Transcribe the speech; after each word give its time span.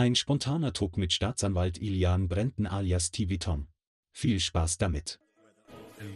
Ein 0.00 0.14
spontaner 0.14 0.70
Druck 0.70 0.96
mit 0.96 1.12
Staatsanwalt 1.12 1.76
Ilian 1.76 2.26
Brenten 2.26 2.66
alias 2.66 3.10
TV 3.10 3.36
Tom. 3.38 3.66
Viel 4.12 4.40
Spaß 4.40 4.78
damit. 4.78 5.20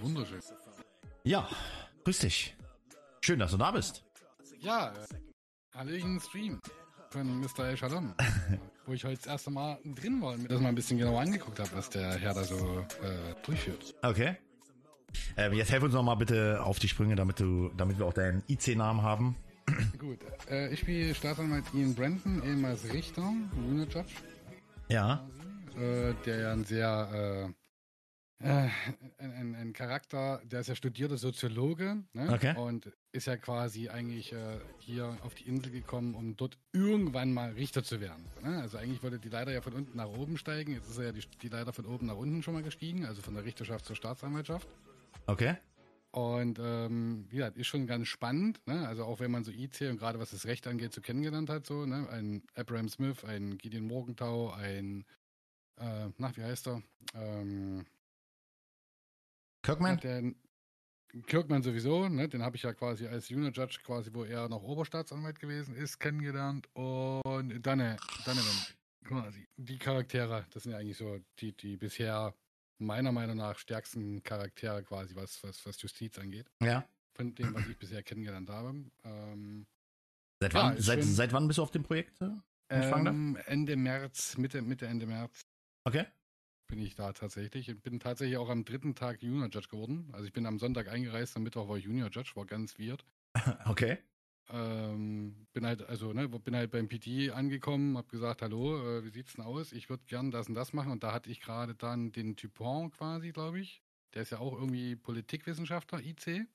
Wunderschön. 0.00 0.41
Ja, 1.25 1.46
grüß 2.05 2.20
dich. 2.20 2.57
Schön, 3.20 3.41
dass 3.41 3.50
du 3.50 3.58
da 3.58 3.73
bist. 3.73 4.02
Ja, 4.58 4.94
Hallöchen 5.75 6.18
Stream 6.18 6.62
von 7.10 7.41
Mr. 7.41 7.67
El 7.67 7.76
Shalom, 7.76 8.14
wo 8.86 8.95
ich 8.95 9.05
heute 9.05 9.16
das 9.16 9.27
erste 9.27 9.50
Mal 9.50 9.78
drin 9.84 10.22
war 10.22 10.32
und 10.32 10.44
mir 10.44 10.48
das 10.48 10.62
mal 10.62 10.70
ein 10.70 10.74
bisschen 10.74 10.96
genauer 10.96 11.20
angeguckt 11.20 11.60
habe, 11.60 11.68
was 11.74 11.90
der 11.90 12.14
Herr 12.14 12.32
da 12.32 12.42
so 12.42 12.86
äh, 13.02 13.34
durchführt. 13.44 13.94
Okay. 14.00 14.38
Ähm, 15.36 15.52
jetzt 15.52 15.70
helf 15.70 15.82
uns 15.82 15.92
noch 15.92 16.02
mal 16.02 16.14
bitte 16.14 16.64
auf 16.64 16.78
die 16.78 16.88
Sprünge, 16.88 17.16
damit 17.16 17.38
du, 17.38 17.68
damit 17.76 17.98
wir 17.98 18.06
auch 18.06 18.14
deinen 18.14 18.44
IC-Namen 18.48 19.02
haben. 19.02 19.36
Gut, 19.98 20.18
äh, 20.50 20.72
ich 20.72 20.80
spiele 20.80 21.14
Staatsanwalt 21.14 21.64
Ian 21.75 21.95
Brandon, 21.95 22.43
ehemals 22.45 22.93
Richter, 22.93 23.32
Junior 23.57 23.86
Judge, 23.86 24.14
Ja. 24.89 25.27
äh, 25.76 26.14
der 26.25 26.39
ja 26.40 26.53
ein 26.53 26.64
sehr 26.64 27.53
äh, 28.40 28.45
äh, 28.45 28.68
ein, 29.18 29.32
ein, 29.32 29.54
ein 29.54 29.72
Charakter, 29.72 30.43
der 30.45 30.61
ist 30.61 30.68
ja 30.68 30.75
studierter 30.75 31.17
Soziologe 31.17 32.03
ne? 32.12 32.31
Okay. 32.31 32.55
und 32.59 32.93
ist 33.12 33.27
ja 33.27 33.37
quasi 33.37 33.89
eigentlich 33.89 34.33
äh, 34.33 34.59
hier 34.81 35.17
auf 35.23 35.34
die 35.34 35.45
Insel 35.48 35.71
gekommen, 35.73 36.15
um 36.15 36.37
dort 36.37 36.59
irgendwann 36.73 37.33
mal 37.33 37.53
Richter 37.53 37.84
zu 37.84 38.01
werden. 38.01 38.27
Ne? 38.43 38.61
Also 38.61 38.77
eigentlich 38.77 39.03
wollte 39.03 39.19
die 39.19 39.29
Leiter 39.31 39.53
ja 39.53 39.62
von 39.62 39.73
unten 39.73 39.97
nach 39.97 40.09
oben 40.09 40.37
steigen, 40.37 40.75
jetzt 40.75 40.91
ist 40.91 40.98
er 40.98 41.06
ja 41.06 41.12
die, 41.12 41.23
die 41.43 41.48
Leiter 41.48 41.73
von 41.73 41.87
oben 41.87 42.06
nach 42.06 42.17
unten 42.17 42.43
schon 42.43 42.55
mal 42.55 42.62
gestiegen, 42.62 43.06
also 43.06 43.23
von 43.23 43.34
der 43.34 43.45
Richterschaft 43.45 43.87
zur 43.87 43.97
Staatsanwaltschaft. 43.97 44.69
Okay. 45.27 45.56
Und 46.15 46.61
ähm, 46.61 47.27
wie 47.29 47.39
gesagt, 47.39 47.57
ist 47.57 47.67
schon 47.67 47.89
ganz 47.89 48.07
spannend, 48.07 48.65
ne? 48.67 48.87
Also 48.87 49.05
auch 49.05 49.19
wenn 49.19 49.33
man 49.33 49.43
so 49.43 49.51
IC 49.51 49.91
und 49.91 49.99
gerade 49.99 50.21
was 50.21 50.31
das 50.31 50.47
Recht 50.47 50.67
angeht, 50.69 50.93
so 50.93 51.01
kennengelernt 51.01 51.51
hat, 51.51 51.67
so, 51.67 51.87
ne? 51.87 52.09
Ein 52.09 52.45
Abraham 52.55 52.89
Smith, 52.89 53.25
ein 53.25 53.59
Gideon 53.59 53.87
Morgenthau, 53.87 54.53
ein 54.53 55.05
äh, 55.81 56.11
na, 56.19 56.37
wie 56.37 56.43
heißt 56.43 56.69
er? 56.69 56.83
Ähm, 57.15 57.84
Kirkman? 59.62 59.98
der 59.98 60.34
Kirkman 61.27 61.62
sowieso, 61.62 62.09
ne? 62.09 62.28
Den 62.28 62.43
habe 62.43 62.55
ich 62.55 62.62
ja 62.62 62.73
quasi 62.75 63.09
als 63.09 63.28
Junior 63.28 63.51
Judge, 63.51 63.81
quasi, 63.83 64.11
wo 64.12 64.25
er 64.25 64.49
noch 64.49 64.62
Oberstaatsanwalt 64.62 65.41
gewesen 65.41 65.75
ist, 65.75 65.99
kennengelernt. 65.99 66.69
Und 66.75 67.61
Danne, 67.67 67.97
Donovan, 68.25 68.67
quasi. 69.05 69.49
Die 69.56 69.78
Charaktere, 69.78 70.47
das 70.53 70.62
sind 70.62 70.73
ja 70.73 70.78
eigentlich 70.78 70.97
so 70.97 71.19
die, 71.41 71.56
die 71.56 71.77
bisher 71.77 72.34
meiner 72.78 73.12
Meinung 73.12 73.36
nach 73.36 73.58
stärksten 73.58 74.22
Charaktere 74.22 74.83
quasi, 74.83 75.14
was, 75.14 75.42
was, 75.42 75.64
was 75.67 75.80
Justiz 75.80 76.19
angeht. 76.19 76.50
Ja. 76.62 76.84
von 77.16 77.34
dem, 77.34 77.55
was 77.55 77.66
ich 77.69 77.78
bisher 77.78 78.03
kennengelernt 78.03 78.50
habe. 78.50 78.84
Ähm, 79.05 79.66
Seit 80.41 80.53
Ja, 80.53 80.62
wann, 80.64 80.77
ist 80.77 80.84
seit, 80.86 81.03
seit 81.05 81.33
wann 81.33 81.47
bist 81.47 81.58
du 81.58 81.62
auf 81.62 81.70
dem 81.70 81.84
Projekt? 81.84 82.20
äh, 82.20 82.31
ähm, 82.70 83.39
Ende 83.47 83.77
März, 83.77 84.36
Mitte, 84.36 84.62
Mitte, 84.62 84.86
Ende 84.86 85.06
März 85.06 85.41
Okay. 85.86 86.06
bin 86.69 86.81
ich 86.81 86.94
da 86.94 87.12
tatsächlich. 87.12 87.69
Ich 87.69 87.81
bin 87.83 88.00
tatsächlich 88.00 88.36
auch 88.36 88.48
am 88.48 88.64
dritten 88.64 88.94
Tag 88.94 89.22
Junior 89.22 89.48
Judge 89.48 89.69
geworden. 89.69 90.09
Also 90.12 90.27
ich 90.27 90.33
bin 90.33 90.44
am 90.47 90.59
Sonntag 90.59 90.88
eingereist, 90.88 91.36
am 91.36 91.44
Mittwoch 91.44 91.69
war 91.69 91.77
ich 91.77 91.84
Junior 91.84 92.11
Judge, 92.11 92.33
war 92.34 92.47
ganz 92.47 92.78
weird. 92.78 93.05
Okay. 93.66 93.98
Ähm, 94.55 95.48
bin 95.52 95.66
halt, 95.66 95.83
also, 95.88 96.12
ne, 96.12 96.28
bin 96.28 96.55
halt 96.55 96.70
beim 96.70 96.86
PD 96.86 97.33
angekommen, 97.33 97.98
hab 97.98 98.08
gesagt, 98.08 98.41
hallo, 98.41 98.78
äh, 98.78 99.05
wie 99.05 99.10
sieht's 99.10 99.34
denn 99.34 99.44
aus? 99.44 99.72
Ich 99.72 99.91
würde 99.91 100.05
gern 100.06 100.30
das 100.30 100.48
und 100.48 100.55
das 100.55 100.72
machen. 100.72 100.92
Und 100.92 101.02
da 101.02 101.12
hatte 101.12 101.28
ich 101.28 101.41
gerade 101.41 101.74
dann 101.74 102.12
den 102.12 102.36
Dupont 102.36 102.97
quasi, 102.97 103.32
glaube 103.32 103.58
ich. 103.58 103.82
Der 104.14 104.22
ist 104.22 104.30
ja 104.30 104.38
auch 104.38 104.52
irgendwie 104.52 104.94
Politikwissenschaftler, 104.94 106.00
IC. 106.00 106.47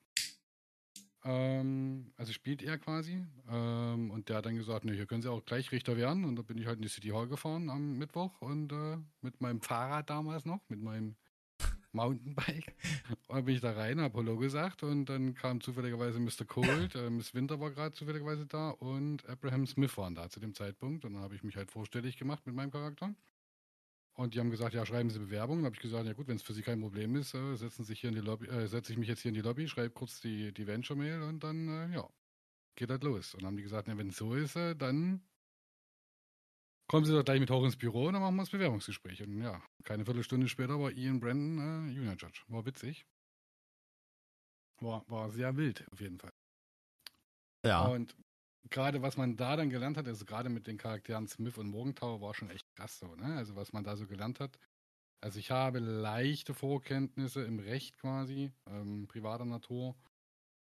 Ähm, 1.25 2.13
also 2.15 2.31
spielt 2.31 2.63
er 2.63 2.77
quasi. 2.77 3.25
Ähm, 3.49 4.11
und 4.11 4.29
der 4.29 4.37
hat 4.37 4.45
dann 4.45 4.55
gesagt, 4.55 4.85
ne, 4.85 4.93
hier 4.93 5.05
können 5.05 5.21
Sie 5.21 5.29
auch 5.29 5.43
gleich 5.43 5.73
Richter 5.73 5.97
werden. 5.97 6.23
Und 6.23 6.37
da 6.37 6.41
bin 6.41 6.57
ich 6.57 6.67
halt 6.67 6.77
in 6.77 6.83
die 6.83 6.87
City 6.87 7.09
Hall 7.09 7.27
gefahren 7.27 7.69
am 7.69 7.97
Mittwoch 7.97 8.39
und 8.39 8.71
äh, 8.71 8.97
mit 9.19 9.41
meinem 9.41 9.59
Fahrrad 9.59 10.09
damals 10.09 10.45
noch, 10.45 10.61
mit 10.69 10.81
meinem 10.81 11.17
Mountainbike. 11.91 12.75
Und 13.27 13.35
dann 13.35 13.45
bin 13.45 13.55
ich 13.55 13.61
da 13.61 13.71
rein, 13.71 14.01
hab 14.01 14.15
Hallo 14.15 14.37
gesagt 14.37 14.83
und 14.83 15.05
dann 15.05 15.33
kam 15.33 15.61
zufälligerweise 15.61 16.19
Mr. 16.19 16.45
Cold, 16.47 16.95
äh, 16.95 17.09
Miss 17.09 17.33
Winter 17.33 17.59
war 17.59 17.71
gerade 17.71 17.93
zufälligerweise 17.93 18.45
da 18.45 18.71
und 18.71 19.27
Abraham 19.27 19.67
Smith 19.67 19.95
waren 19.97 20.15
da 20.15 20.29
zu 20.29 20.39
dem 20.39 20.53
Zeitpunkt. 20.53 21.05
Und 21.05 21.13
dann 21.13 21.21
habe 21.21 21.35
ich 21.35 21.43
mich 21.43 21.55
halt 21.55 21.71
vorstellig 21.71 22.17
gemacht 22.17 22.45
mit 22.45 22.55
meinem 22.55 22.71
Charakter. 22.71 23.13
Und 24.13 24.33
die 24.33 24.39
haben 24.39 24.49
gesagt, 24.49 24.73
ja, 24.73 24.85
schreiben 24.85 25.09
Sie 25.09 25.19
Bewerbung. 25.19 25.59
Dann 25.59 25.65
habe 25.65 25.75
ich 25.75 25.81
gesagt, 25.81 26.05
ja 26.05 26.13
gut, 26.13 26.27
wenn 26.27 26.35
es 26.35 26.41
für 26.41 26.53
Sie 26.53 26.61
kein 26.61 26.81
Problem 26.81 27.15
ist, 27.15 27.33
äh, 27.33 27.55
setzen 27.55 27.85
sich 27.85 28.01
hier 28.01 28.09
in 28.09 28.15
die 28.15 28.21
Lobby, 28.21 28.47
äh, 28.47 28.67
setze 28.67 28.91
ich 28.91 28.97
mich 28.97 29.07
jetzt 29.07 29.21
hier 29.21 29.29
in 29.29 29.35
die 29.35 29.41
Lobby, 29.41 29.67
schreibe 29.67 29.91
kurz 29.91 30.19
die, 30.19 30.53
die 30.53 30.67
Venture-Mail 30.67 31.21
und 31.21 31.43
dann, 31.43 31.67
äh, 31.69 31.95
ja, 31.95 32.09
geht 32.75 32.89
halt 32.89 33.03
los. 33.03 33.33
Und 33.33 33.43
dann 33.43 33.47
haben 33.47 33.57
die 33.57 33.63
gesagt, 33.63 33.87
ja, 33.87 33.97
wenn 33.97 34.09
es 34.09 34.17
so 34.17 34.33
ist, 34.33 34.55
äh, 34.55 34.75
dann 34.75 35.21
kommen 36.89 37.05
Sie 37.05 37.13
doch 37.13 37.23
gleich 37.23 37.39
mit 37.39 37.51
hoch 37.51 37.63
ins 37.63 37.77
Büro 37.77 38.07
und 38.07 38.13
dann 38.13 38.21
machen 38.21 38.35
wir 38.35 38.41
das 38.41 38.49
Bewerbungsgespräch. 38.49 39.21
Und 39.21 39.41
ja, 39.41 39.61
keine 39.83 40.05
Viertelstunde 40.05 40.49
später 40.49 40.79
war 40.79 40.91
Ian 40.91 41.19
Brandon 41.19 41.87
äh, 41.87 41.91
Junior 41.91 42.15
Judge. 42.15 42.41
War 42.47 42.65
witzig. 42.65 43.05
War, 44.81 45.05
war 45.07 45.29
sehr 45.29 45.55
wild, 45.55 45.85
auf 45.91 46.01
jeden 46.01 46.17
Fall. 46.17 46.33
Ja. 47.63 47.85
Und 47.85 48.15
gerade 48.71 49.03
was 49.03 49.17
man 49.17 49.37
da 49.37 49.55
dann 49.55 49.69
gelernt 49.69 49.97
hat, 49.97 50.07
also 50.07 50.25
gerade 50.25 50.49
mit 50.49 50.65
den 50.65 50.77
Charakteren 50.77 51.27
Smith 51.27 51.59
und 51.59 51.69
Morgenthau, 51.69 52.21
war 52.21 52.33
schon 52.33 52.49
echt 52.49 52.65
krass 52.75 52.97
so, 52.97 53.15
ne? 53.15 53.35
Also 53.35 53.55
was 53.55 53.71
man 53.71 53.83
da 53.83 53.95
so 53.95 54.07
gelernt 54.07 54.39
hat. 54.39 54.57
Also 55.21 55.37
ich 55.37 55.51
habe 55.51 55.77
leichte 55.79 56.55
Vorkenntnisse 56.55 57.43
im 57.43 57.59
Recht 57.59 57.97
quasi, 57.97 58.51
ähm, 58.65 59.07
privater 59.07 59.45
Natur. 59.45 59.95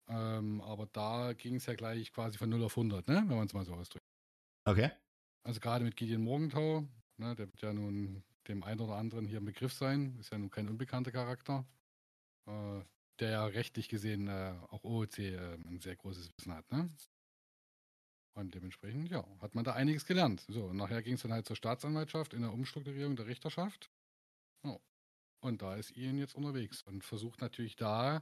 Ähm, 0.09 0.59
aber 0.59 0.88
da 0.88 1.31
ging 1.33 1.55
es 1.55 1.67
ja 1.67 1.75
gleich 1.75 2.11
quasi 2.11 2.38
von 2.38 2.49
0 2.49 2.63
auf 2.63 2.77
100, 2.77 3.07
ne? 3.07 3.23
Wenn 3.27 3.38
man 3.38 3.45
es 3.45 3.53
mal 3.53 3.65
so 3.65 3.75
ausdrückt. 3.75 4.05
Okay. 4.65 4.91
Also 5.47 5.61
gerade 5.61 5.85
mit 5.85 5.95
Gideon 5.95 6.23
Morgenthau, 6.23 6.85
ne, 7.15 7.33
der 7.33 7.47
wird 7.47 7.61
ja 7.61 7.71
nun 7.71 8.21
dem 8.49 8.63
einen 8.63 8.81
oder 8.81 8.95
anderen 8.95 9.25
hier 9.25 9.39
ein 9.39 9.45
Begriff 9.45 9.71
sein, 9.71 10.17
ist 10.19 10.29
ja 10.29 10.37
nun 10.37 10.51
kein 10.51 10.67
unbekannter 10.67 11.13
Charakter, 11.13 11.65
äh, 12.47 12.81
der 13.19 13.29
ja 13.29 13.45
rechtlich 13.45 13.87
gesehen 13.87 14.27
äh, 14.27 14.53
auch 14.71 14.83
OOC 14.83 15.19
äh, 15.19 15.53
ein 15.53 15.79
sehr 15.79 15.95
großes 15.95 16.29
Wissen 16.35 16.53
hat. 16.53 16.69
Ne? 16.69 16.89
Und 18.33 18.55
dementsprechend, 18.55 19.09
ja, 19.09 19.25
hat 19.39 19.55
man 19.55 19.63
da 19.63 19.71
einiges 19.71 20.05
gelernt. 20.05 20.43
So, 20.49 20.65
und 20.65 20.75
nachher 20.75 21.01
ging 21.01 21.13
es 21.13 21.21
dann 21.21 21.31
halt 21.31 21.45
zur 21.45 21.55
Staatsanwaltschaft 21.55 22.33
in 22.33 22.41
der 22.41 22.51
Umstrukturierung 22.51 23.15
der 23.15 23.27
Richterschaft. 23.27 23.89
Ja. 24.65 24.77
Und 25.39 25.61
da 25.61 25.77
ist 25.77 25.95
Ian 25.95 26.17
jetzt 26.17 26.35
unterwegs 26.35 26.83
und 26.83 27.05
versucht 27.05 27.39
natürlich 27.39 27.77
da 27.77 28.21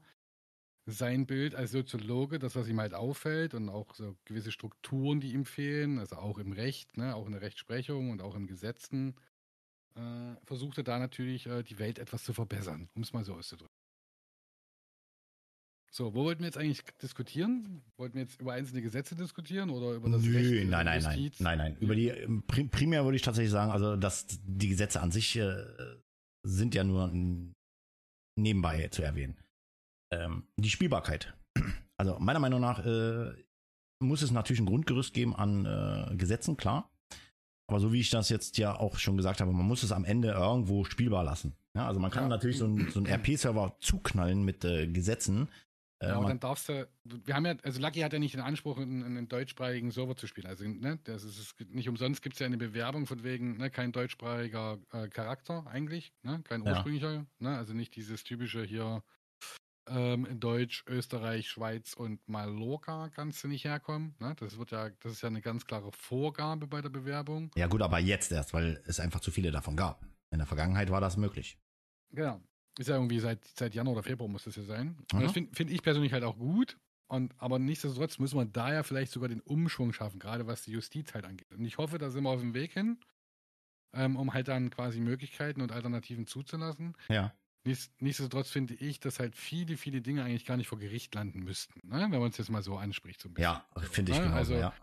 sein 0.87 1.25
Bild 1.25 1.55
als 1.55 1.71
Soziologe, 1.71 2.37
das, 2.37 2.55
was 2.55 2.67
ihm 2.67 2.79
halt 2.79 2.93
auffällt 2.93 3.53
und 3.53 3.69
auch 3.69 3.95
so 3.95 4.15
gewisse 4.25 4.51
Strukturen, 4.51 5.19
die 5.19 5.33
ihm 5.33 5.45
fehlen, 5.45 5.97
also 5.99 6.17
auch 6.17 6.37
im 6.37 6.51
Recht, 6.51 6.95
ne, 6.97 7.15
auch 7.15 7.25
in 7.25 7.31
der 7.31 7.41
Rechtsprechung 7.41 8.11
und 8.11 8.21
auch 8.21 8.35
in 8.35 8.45
Gesetzen, 8.45 9.15
äh, 9.95 10.35
versucht 10.43 10.77
er 10.77 10.83
da 10.83 10.99
natürlich 10.99 11.47
äh, 11.47 11.63
die 11.63 11.79
Welt 11.79 11.97
etwas 11.97 12.23
zu 12.23 12.33
verbessern, 12.33 12.89
um 12.95 13.01
es 13.01 13.13
mal 13.13 13.23
so 13.23 13.33
auszudrücken. 13.33 13.73
So, 15.91 16.13
wo 16.13 16.25
wollten 16.25 16.41
wir 16.41 16.47
jetzt 16.47 16.57
eigentlich 16.57 16.83
diskutieren? 17.01 17.81
Wollten 17.95 18.15
wir 18.15 18.23
jetzt 18.23 18.41
über 18.41 18.51
einzelne 18.51 18.81
Gesetze 18.81 19.15
diskutieren 19.15 19.69
oder 19.69 19.93
über 19.93 20.09
das 20.09 20.23
Nö, 20.23 20.35
Recht, 20.35 20.69
nein, 20.69 20.85
nein, 20.85 21.01
nein, 21.01 21.19
Justiz? 21.19 21.39
nein, 21.39 21.57
nein. 21.57 21.77
Über 21.79 21.95
die 21.95 22.09
ähm, 22.09 22.43
prim- 22.45 22.69
primär 22.69 23.05
würde 23.05 23.15
ich 23.15 23.21
tatsächlich 23.21 23.51
sagen, 23.51 23.71
also 23.71 23.95
dass 23.95 24.27
die 24.27 24.67
Gesetze 24.67 25.01
an 25.01 25.11
sich 25.11 25.37
äh, 25.37 25.65
sind 26.43 26.75
ja 26.75 26.83
nur 26.83 27.11
nebenbei 28.37 28.89
zu 28.89 29.03
erwähnen. 29.03 29.37
Ähm, 30.23 30.47
die 30.57 30.69
Spielbarkeit. 30.69 31.33
Also 31.97 32.19
meiner 32.19 32.39
Meinung 32.39 32.59
nach 32.59 32.85
äh, 32.85 33.31
muss 34.03 34.21
es 34.21 34.31
natürlich 34.31 34.59
ein 34.59 34.65
Grundgerüst 34.65 35.13
geben 35.13 35.33
an 35.33 35.65
äh, 35.65 36.13
Gesetzen, 36.17 36.57
klar. 36.57 36.91
Aber 37.67 37.79
so 37.79 37.93
wie 37.93 38.01
ich 38.01 38.09
das 38.09 38.27
jetzt 38.27 38.57
ja 38.57 38.75
auch 38.77 38.97
schon 38.99 39.15
gesagt 39.15 39.39
habe, 39.39 39.53
man 39.53 39.65
muss 39.65 39.81
es 39.81 39.93
am 39.93 40.03
Ende 40.03 40.31
irgendwo 40.31 40.83
spielbar 40.83 41.23
lassen. 41.23 41.55
Ja, 41.73 41.87
also 41.87 42.01
man 42.01 42.11
kann 42.11 42.23
Ja. 42.23 42.29
natürlich 42.29 42.57
so 42.57 42.65
einen 42.65 42.91
so 42.91 42.99
RP-Server 43.01 43.77
zuknallen 43.79 44.43
mit 44.43 44.65
äh, 44.65 44.87
Gesetzen. 44.87 45.47
Äh, 46.03 46.07
Ja, 46.09 46.17
aber 46.17 46.27
dann 46.27 46.41
darfst 46.41 46.67
du, 46.67 46.85
wir 47.05 47.33
haben 47.33 47.45
ja, 47.45 47.55
also 47.63 47.79
Lucky 47.79 48.01
hat 48.01 48.11
ja 48.11 48.19
nicht 48.19 48.33
den 48.33 48.41
Anspruch, 48.41 48.77
einen, 48.77 49.01
einen 49.03 49.29
deutschsprachigen 49.29 49.91
Server 49.91 50.17
zu 50.17 50.27
spielen. 50.27 50.47
Also, 50.47 50.65
ne, 50.67 50.99
das 51.05 51.23
ist, 51.23 51.39
es 51.39 51.55
gibt- 51.55 51.73
nicht 51.73 51.87
umsonst 51.87 52.21
gibt 52.21 52.35
es 52.35 52.39
ja 52.39 52.45
eine 52.45 52.57
Bewerbung 52.57 53.07
von 53.07 53.23
wegen, 53.23 53.55
ne, 53.55 53.71
kein 53.71 53.93
deutschsprachiger 53.93 54.79
äh, 54.91 55.07
Charakter 55.07 55.65
eigentlich, 55.67 56.11
ne, 56.23 56.41
kein 56.43 56.63
Ja. 56.65 56.73
ursprünglicher, 56.73 57.25
ne, 57.39 57.57
also 57.57 57.73
nicht 57.73 57.95
dieses 57.95 58.25
typische 58.25 58.63
hier 58.63 59.01
ähm, 59.87 60.25
in 60.25 60.39
Deutsch, 60.39 60.83
Österreich, 60.87 61.47
Schweiz 61.49 61.93
und 61.93 62.27
Mallorca 62.27 63.09
kannst 63.09 63.43
du 63.43 63.47
nicht 63.47 63.63
herkommen. 63.65 64.15
Ne? 64.19 64.35
Das 64.39 64.57
wird 64.57 64.71
ja, 64.71 64.89
das 65.01 65.13
ist 65.13 65.21
ja 65.21 65.29
eine 65.29 65.41
ganz 65.41 65.65
klare 65.65 65.91
Vorgabe 65.91 66.67
bei 66.67 66.81
der 66.81 66.89
Bewerbung. 66.89 67.51
ja 67.55 67.67
gut, 67.67 67.81
aber 67.81 67.99
jetzt 67.99 68.31
erst, 68.31 68.53
weil 68.53 68.81
es 68.85 68.99
einfach 68.99 69.19
zu 69.19 69.31
viele 69.31 69.51
davon 69.51 69.75
gab. 69.75 70.05
In 70.31 70.39
der 70.39 70.47
Vergangenheit 70.47 70.89
war 70.89 71.01
das 71.01 71.17
möglich. 71.17 71.57
Genau. 72.11 72.41
Ist 72.77 72.89
ja 72.89 72.95
irgendwie 72.95 73.19
seit, 73.19 73.43
seit 73.45 73.73
Januar 73.73 73.95
oder 73.97 74.03
Februar 74.03 74.27
muss 74.29 74.43
das 74.43 74.55
ja 74.57 74.63
sein. 74.63 74.97
Und 75.13 75.19
Mhm. 75.19 75.23
das 75.23 75.31
finde 75.31 75.55
find 75.55 75.71
ich 75.71 75.81
persönlich 75.81 76.11
halt 76.13 76.23
auch 76.23 76.37
gut. 76.37 76.77
Und, 77.07 77.33
aber 77.37 77.59
nichtsdestotrotz 77.59 78.17
muss 78.17 78.33
man 78.33 78.51
da 78.51 78.73
ja 78.73 78.83
vielleicht 78.83 79.11
sogar 79.11 79.29
den 79.29 79.39
Umschwung 79.41 79.93
schaffen, 79.93 80.19
gerade 80.19 80.47
was 80.47 80.63
die 80.63 80.71
Justiz 80.71 81.13
halt 81.13 81.23
angeht. 81.25 81.51
Und 81.51 81.63
ich 81.63 81.77
hoffe, 81.77 81.99
da 81.99 82.09
sind 82.09 82.23
wir 82.23 82.31
auf 82.31 82.39
dem 82.41 82.53
Weg 82.55 82.73
hin, 82.73 82.99
ähm, 83.93 84.15
um 84.17 84.33
halt 84.33 84.47
dann 84.47 84.71
quasi 84.71 84.99
Möglichkeiten 84.99 85.61
und 85.61 85.71
Alternativen 85.71 86.25
zuzulassen. 86.25 86.97
Ja. 87.07 87.31
Nichts, 87.65 87.91
nichtsdestotrotz 87.99 88.51
finde 88.51 88.75
ich, 88.75 88.99
dass 88.99 89.19
halt 89.19 89.35
viele, 89.35 89.75
viele 89.75 90.01
Dinge 90.01 90.23
eigentlich 90.23 90.45
gar 90.45 90.55
nicht 90.55 90.67
vor 90.67 90.77
Gericht 90.77 91.15
landen 91.15 91.43
müssten, 91.43 91.87
ne? 91.87 92.07
wenn 92.11 92.19
man 92.19 92.29
es 92.29 92.37
jetzt 92.37 92.51
mal 92.51 92.61
so 92.61 92.77
anspricht. 92.77 93.21
So 93.21 93.29
ein 93.29 93.33
bisschen. 93.33 93.43
Ja, 93.43 93.65
finde 93.91 94.11
ich 94.11 94.17
ne? 94.19 94.25
genauso, 94.25 94.37
Also, 94.37 94.53
ja. 94.55 94.73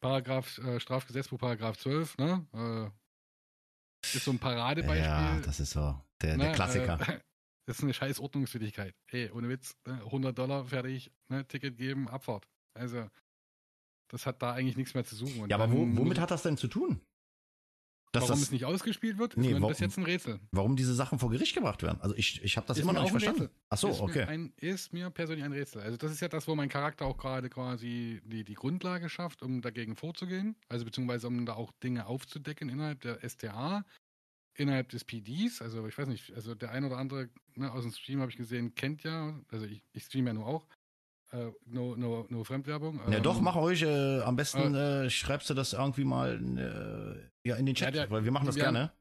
Paragraph, 0.00 0.58
äh, 0.58 0.80
Strafgesetzbuch, 0.80 1.38
Paragraph 1.38 1.78
12, 1.78 2.18
ne? 2.18 2.46
Äh, 2.52 4.16
ist 4.16 4.24
so 4.24 4.32
ein 4.32 4.38
Paradebeispiel. 4.38 5.04
Ja, 5.04 5.40
das 5.40 5.60
ist 5.60 5.70
so 5.70 6.00
der, 6.20 6.36
der 6.36 6.48
ne? 6.48 6.52
Klassiker. 6.52 7.00
Äh, 7.00 7.20
das 7.66 7.78
ist 7.78 7.84
eine 7.84 7.94
scheiß 7.94 8.18
Ordnungswidrigkeit. 8.18 8.94
Ey, 9.08 9.30
ohne 9.30 9.48
Witz, 9.48 9.76
ne? 9.86 9.94
100 9.94 10.36
Dollar 10.36 10.64
fertig, 10.66 11.12
ne? 11.28 11.46
Ticket 11.46 11.76
geben, 11.76 12.08
Abfahrt. 12.08 12.46
Also, 12.74 13.08
das 14.08 14.26
hat 14.26 14.42
da 14.42 14.52
eigentlich 14.52 14.76
nichts 14.76 14.94
mehr 14.94 15.04
zu 15.04 15.14
suchen. 15.14 15.40
Und 15.42 15.50
ja, 15.50 15.56
aber 15.56 15.70
wo, 15.72 15.78
womit 15.96 16.18
hat 16.18 16.30
das 16.30 16.42
denn 16.42 16.56
zu 16.56 16.68
tun? 16.68 17.00
Warum 18.22 18.34
das, 18.36 18.42
es 18.46 18.50
nicht 18.52 18.64
ausgespielt 18.64 19.18
wird, 19.18 19.34
ist 19.34 19.40
Nee, 19.40 19.48
mir 19.48 19.54
warum- 19.60 19.68
bis 19.70 19.80
jetzt 19.80 19.96
ein 19.98 20.04
Rätsel. 20.04 20.40
warum 20.52 20.76
diese 20.76 20.94
Sachen 20.94 21.18
vor 21.18 21.30
Gericht 21.30 21.54
gebracht 21.54 21.82
werden? 21.82 22.00
Also 22.00 22.14
ich, 22.16 22.42
ich 22.42 22.56
habe 22.56 22.66
das 22.66 22.76
Ist 22.78 22.82
immer 22.82 22.92
mir 22.92 22.98
noch 22.98 23.02
nicht 23.04 23.10
verstanden. 23.12 23.42
Rätsel. 23.42 23.56
Ach 23.68 23.78
so, 23.78 23.88
ist 23.88 23.98
Mir 23.98 24.02
okay. 24.04 24.22
ein, 24.24 24.52
ist 24.56 24.92
mir 24.92 25.10
persönlich 25.10 25.44
ein 25.44 25.52
Rätsel. 25.52 25.82
Also 25.82 25.96
das 25.96 26.12
ist 26.12 26.20
ja 26.20 26.28
das, 26.28 26.46
wo 26.48 26.54
mein 26.54 26.68
Charakter 26.68 27.04
auch 27.06 27.16
gerade 27.16 27.48
quasi 27.48 28.20
die, 28.24 28.44
die 28.44 28.54
Grundlage 28.54 29.08
schafft, 29.08 29.42
um 29.42 29.60
dagegen 29.62 29.96
vorzugehen. 29.96 30.56
Also 30.68 30.84
beziehungsweise 30.84 31.26
um 31.28 31.46
da 31.46 31.54
auch 31.54 31.72
Dinge 31.82 32.06
aufzudecken 32.06 32.68
innerhalb 32.68 33.00
der 33.00 33.22
STA, 33.28 33.84
innerhalb 34.54 34.88
des 34.88 35.04
PDs. 35.04 35.60
Also 35.62 35.86
ich 35.86 35.96
weiß 35.98 36.08
nicht, 36.08 36.32
also 36.34 36.54
der 36.54 36.70
ein 36.72 36.84
oder 36.84 36.96
andere 36.98 37.28
ne, 37.54 37.70
aus 37.72 37.82
dem 37.82 37.92
Stream 37.92 38.20
habe 38.20 38.30
ich 38.30 38.36
gesehen, 38.36 38.74
kennt 38.74 39.02
ja, 39.02 39.38
also 39.50 39.66
ich, 39.66 39.82
ich 39.92 40.04
streame 40.04 40.28
ja 40.30 40.34
nur 40.34 40.46
auch. 40.46 40.66
Äh, 41.32 41.50
no, 41.66 41.96
no, 41.96 42.26
no 42.28 42.44
Fremdwerbung. 42.44 43.00
Ja, 43.10 43.16
Ähm, 43.16 43.22
doch, 43.22 43.40
mach 43.40 43.56
ruhig. 43.56 43.82
Äh, 43.82 44.20
am 44.20 44.36
besten 44.36 44.74
äh, 44.74 45.10
schreibst 45.10 45.50
du 45.50 45.54
das 45.54 45.72
irgendwie 45.72 46.04
mal 46.04 46.40
äh, 47.44 47.48
ja, 47.48 47.56
in 47.56 47.66
den 47.66 47.74
Chat, 47.74 47.94
Ja, 47.94 48.02
der- 48.02 48.10
weil 48.10 48.24
wir 48.24 48.30
machen 48.32 48.46
das 48.46 48.54
gerne. 48.56 48.92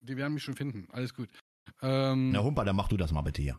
Die 0.00 0.16
werden 0.16 0.34
mich 0.34 0.42
schon 0.42 0.56
finden. 0.56 0.88
Alles 0.92 1.14
gut. 1.14 1.28
Ähm, 1.82 2.30
Na, 2.30 2.42
Humper, 2.42 2.64
dann 2.64 2.76
mach 2.76 2.88
du 2.88 2.96
das 2.96 3.12
mal 3.12 3.22
bitte 3.22 3.42
hier. 3.42 3.58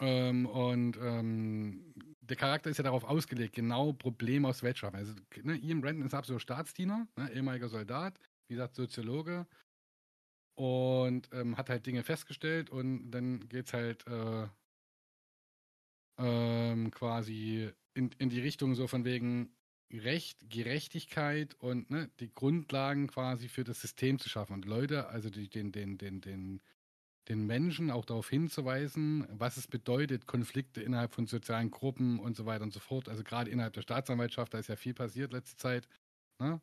Ähm, 0.00 0.46
und 0.46 0.96
ähm, 1.00 1.94
der 2.20 2.36
Charakter 2.36 2.68
ist 2.70 2.78
ja 2.78 2.84
darauf 2.84 3.04
ausgelegt, 3.04 3.54
genau 3.54 3.92
Probleme 3.92 4.48
aus 4.48 4.62
Welt 4.62 4.76
schaffen. 4.78 4.96
Also, 4.96 5.14
ne, 5.42 5.54
Ian 5.56 5.80
Brandon 5.82 6.06
ist 6.06 6.14
absolut 6.14 6.42
Staatsdiener, 6.42 7.06
ne, 7.16 7.30
ehemaliger 7.32 7.68
Soldat, 7.68 8.18
wie 8.48 8.54
gesagt, 8.54 8.74
Soziologe 8.74 9.46
und 10.56 11.28
ähm, 11.32 11.56
hat 11.56 11.68
halt 11.70 11.86
Dinge 11.86 12.02
festgestellt 12.02 12.70
und 12.70 13.10
dann 13.10 13.48
geht's 13.48 13.72
halt 13.72 14.06
äh, 14.06 14.46
ähm, 16.18 16.90
quasi 16.90 17.70
in, 17.94 18.10
in 18.18 18.30
die 18.30 18.40
Richtung 18.40 18.74
so 18.74 18.86
von 18.86 19.04
wegen 19.04 19.50
Recht, 19.92 20.50
Gerechtigkeit 20.50 21.54
und 21.54 21.90
ne, 21.90 22.10
die 22.18 22.32
Grundlagen 22.32 23.06
quasi 23.06 23.48
für 23.48 23.64
das 23.64 23.80
System 23.80 24.18
zu 24.18 24.28
schaffen 24.28 24.54
und 24.54 24.64
Leute, 24.64 25.08
also 25.08 25.30
die, 25.30 25.48
den, 25.48 25.72
den, 25.72 25.98
den, 25.98 26.20
den, 26.20 26.60
den 27.28 27.46
Menschen 27.46 27.90
auch 27.90 28.04
darauf 28.04 28.28
hinzuweisen, 28.28 29.26
was 29.30 29.56
es 29.56 29.68
bedeutet, 29.68 30.26
Konflikte 30.26 30.82
innerhalb 30.82 31.14
von 31.14 31.26
sozialen 31.26 31.70
Gruppen 31.70 32.18
und 32.18 32.36
so 32.36 32.44
weiter 32.46 32.64
und 32.64 32.72
so 32.72 32.80
fort. 32.80 33.08
Also 33.08 33.22
gerade 33.22 33.50
innerhalb 33.50 33.74
der 33.74 33.82
Staatsanwaltschaft, 33.82 34.54
da 34.54 34.58
ist 34.58 34.68
ja 34.68 34.76
viel 34.76 34.94
passiert 34.94 35.32
letzte 35.32 35.56
Zeit. 35.56 35.88
Ne? 36.40 36.60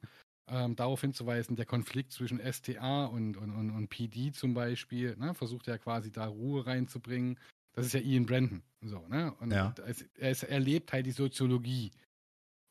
Ähm, 0.47 0.75
darauf 0.75 1.01
hinzuweisen, 1.01 1.55
der 1.55 1.65
Konflikt 1.65 2.11
zwischen 2.11 2.39
STA 2.39 3.05
und, 3.05 3.37
und, 3.37 3.51
und, 3.51 3.69
und 3.69 3.87
PD 3.89 4.31
zum 4.31 4.53
Beispiel, 4.53 5.15
ne? 5.15 5.33
versucht 5.33 5.67
er 5.67 5.77
quasi 5.77 6.11
da 6.11 6.25
Ruhe 6.25 6.65
reinzubringen. 6.65 7.39
Das 7.73 7.85
ist 7.85 7.93
ja 7.93 7.99
Ian 8.01 8.25
Brandon. 8.25 8.63
So, 8.81 9.07
ne? 9.07 9.33
Und 9.35 9.51
Ja. 9.51 9.73
er, 10.17 10.31
ist, 10.31 10.43
er 10.43 10.59
lebt 10.59 10.91
halt 10.91 11.05
die 11.05 11.11
Soziologie. 11.11 11.91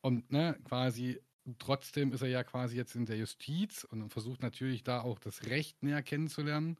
Und 0.02 0.30
ne, 0.30 0.58
quasi 0.64 1.20
trotzdem 1.58 2.12
ist 2.12 2.22
er 2.22 2.28
ja 2.28 2.44
quasi 2.44 2.76
jetzt 2.76 2.94
in 2.94 3.06
der 3.06 3.16
Justiz 3.16 3.84
und 3.84 4.10
versucht 4.10 4.42
natürlich 4.42 4.82
da 4.82 5.00
auch 5.00 5.18
das 5.18 5.46
Recht 5.46 5.82
näher 5.82 6.02
kennenzulernen. 6.02 6.76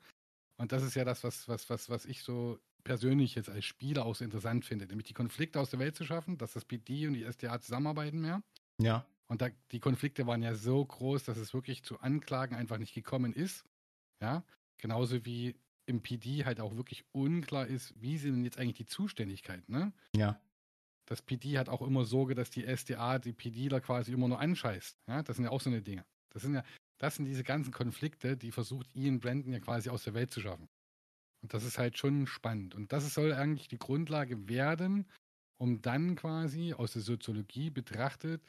Und 0.57 0.73
das 0.73 0.83
ist 0.83 0.95
ja 0.95 1.05
das, 1.05 1.25
was, 1.25 1.49
was, 1.49 1.71
was, 1.71 1.89
was 1.89 2.05
ich 2.05 2.23
so 2.23 2.59
persönlich 2.85 3.35
jetzt 3.35 3.49
als 3.51 3.65
Spieler 3.65 4.05
auch 4.05 4.15
so 4.15 4.25
interessant 4.25 4.65
finde, 4.65 4.87
nämlich 4.87 5.07
die 5.07 5.15
Konflikte 5.15 5.61
aus 5.61 5.71
der 5.71 5.79
Welt 5.79 5.97
zu 5.97 6.05
schaffen, 6.05 6.39
dass 6.39 6.53
das 6.53 6.65
PD 6.65 7.07
und 7.07 7.15
die 7.15 7.25
SDA 7.25 7.61
zusammenarbeiten 7.61 8.21
mehr. 8.21 8.43
Ja. 8.79 9.07
Und 9.27 9.43
da, 9.43 9.49
die 9.71 9.81
Konflikte 9.81 10.27
waren 10.27 10.43
ja 10.43 10.55
so 10.55 10.85
groß, 10.85 11.25
dass 11.25 11.37
es 11.37 11.55
wirklich 11.55 11.83
zu 11.85 12.01
Anklagen 12.01 12.55
einfach 12.57 12.79
nicht 12.79 12.95
gekommen 12.95 13.33
ist. 13.33 13.65
Ja, 14.21 14.45
genauso 14.77 15.25
wie 15.25 15.57
im 15.91 16.01
PD 16.01 16.45
halt 16.45 16.61
auch 16.61 16.77
wirklich 16.77 17.05
unklar 17.13 17.67
ist, 17.67 17.93
wie 18.01 18.17
sind 18.17 18.37
denn 18.37 18.45
jetzt 18.45 18.59
eigentlich 18.59 18.79
die 18.79 18.87
Zuständigkeiten, 18.87 19.71
ne? 19.71 19.93
Ja. 20.17 20.41
Das 21.07 21.21
PD 21.21 21.59
hat 21.59 21.69
auch 21.69 21.83
immer 21.83 22.05
Sorge, 22.05 22.35
dass 22.35 22.51
die 22.51 22.65
SDA 22.65 23.19
die 23.19 23.33
PDler 23.33 23.81
quasi 23.81 24.13
immer 24.13 24.29
nur 24.29 24.39
anscheißt. 24.39 24.97
Ja, 25.09 25.23
das 25.23 25.37
sind 25.37 25.45
ja 25.45 25.51
auch 25.51 25.61
so 25.61 25.69
eine 25.69 25.83
Dinge. 25.83 26.05
Das 26.31 26.43
sind 26.43 26.55
ja, 26.55 26.63
das 26.99 27.17
sind 27.17 27.25
diese 27.25 27.43
ganzen 27.43 27.73
Konflikte, 27.73 28.37
die 28.37 28.53
versucht 28.53 28.95
Ian 28.95 29.19
Brandon 29.19 29.53
ja 29.53 29.59
quasi 29.59 29.91
aus 29.91 30.05
der 30.05 30.15
Welt 30.15 30.31
zu 30.31 30.41
schaffen. 30.41 30.69
Und 31.43 31.53
das 31.53 31.65
ist 31.65 31.79
halt 31.79 31.99
schon 31.99 32.27
spannend. 32.27 32.75
Und 32.75 32.93
das 32.93 33.13
soll 33.13 33.33
eigentlich 33.33 33.67
die 33.69 33.79
Grundlage 33.79 34.49
werden, 34.49 35.07
um 35.59 35.83
dann 35.83 36.15
quasi 36.15 36.75
aus 36.75 36.93
der 36.93 37.03
Soziologie 37.03 37.71
betrachtet, 37.71 38.43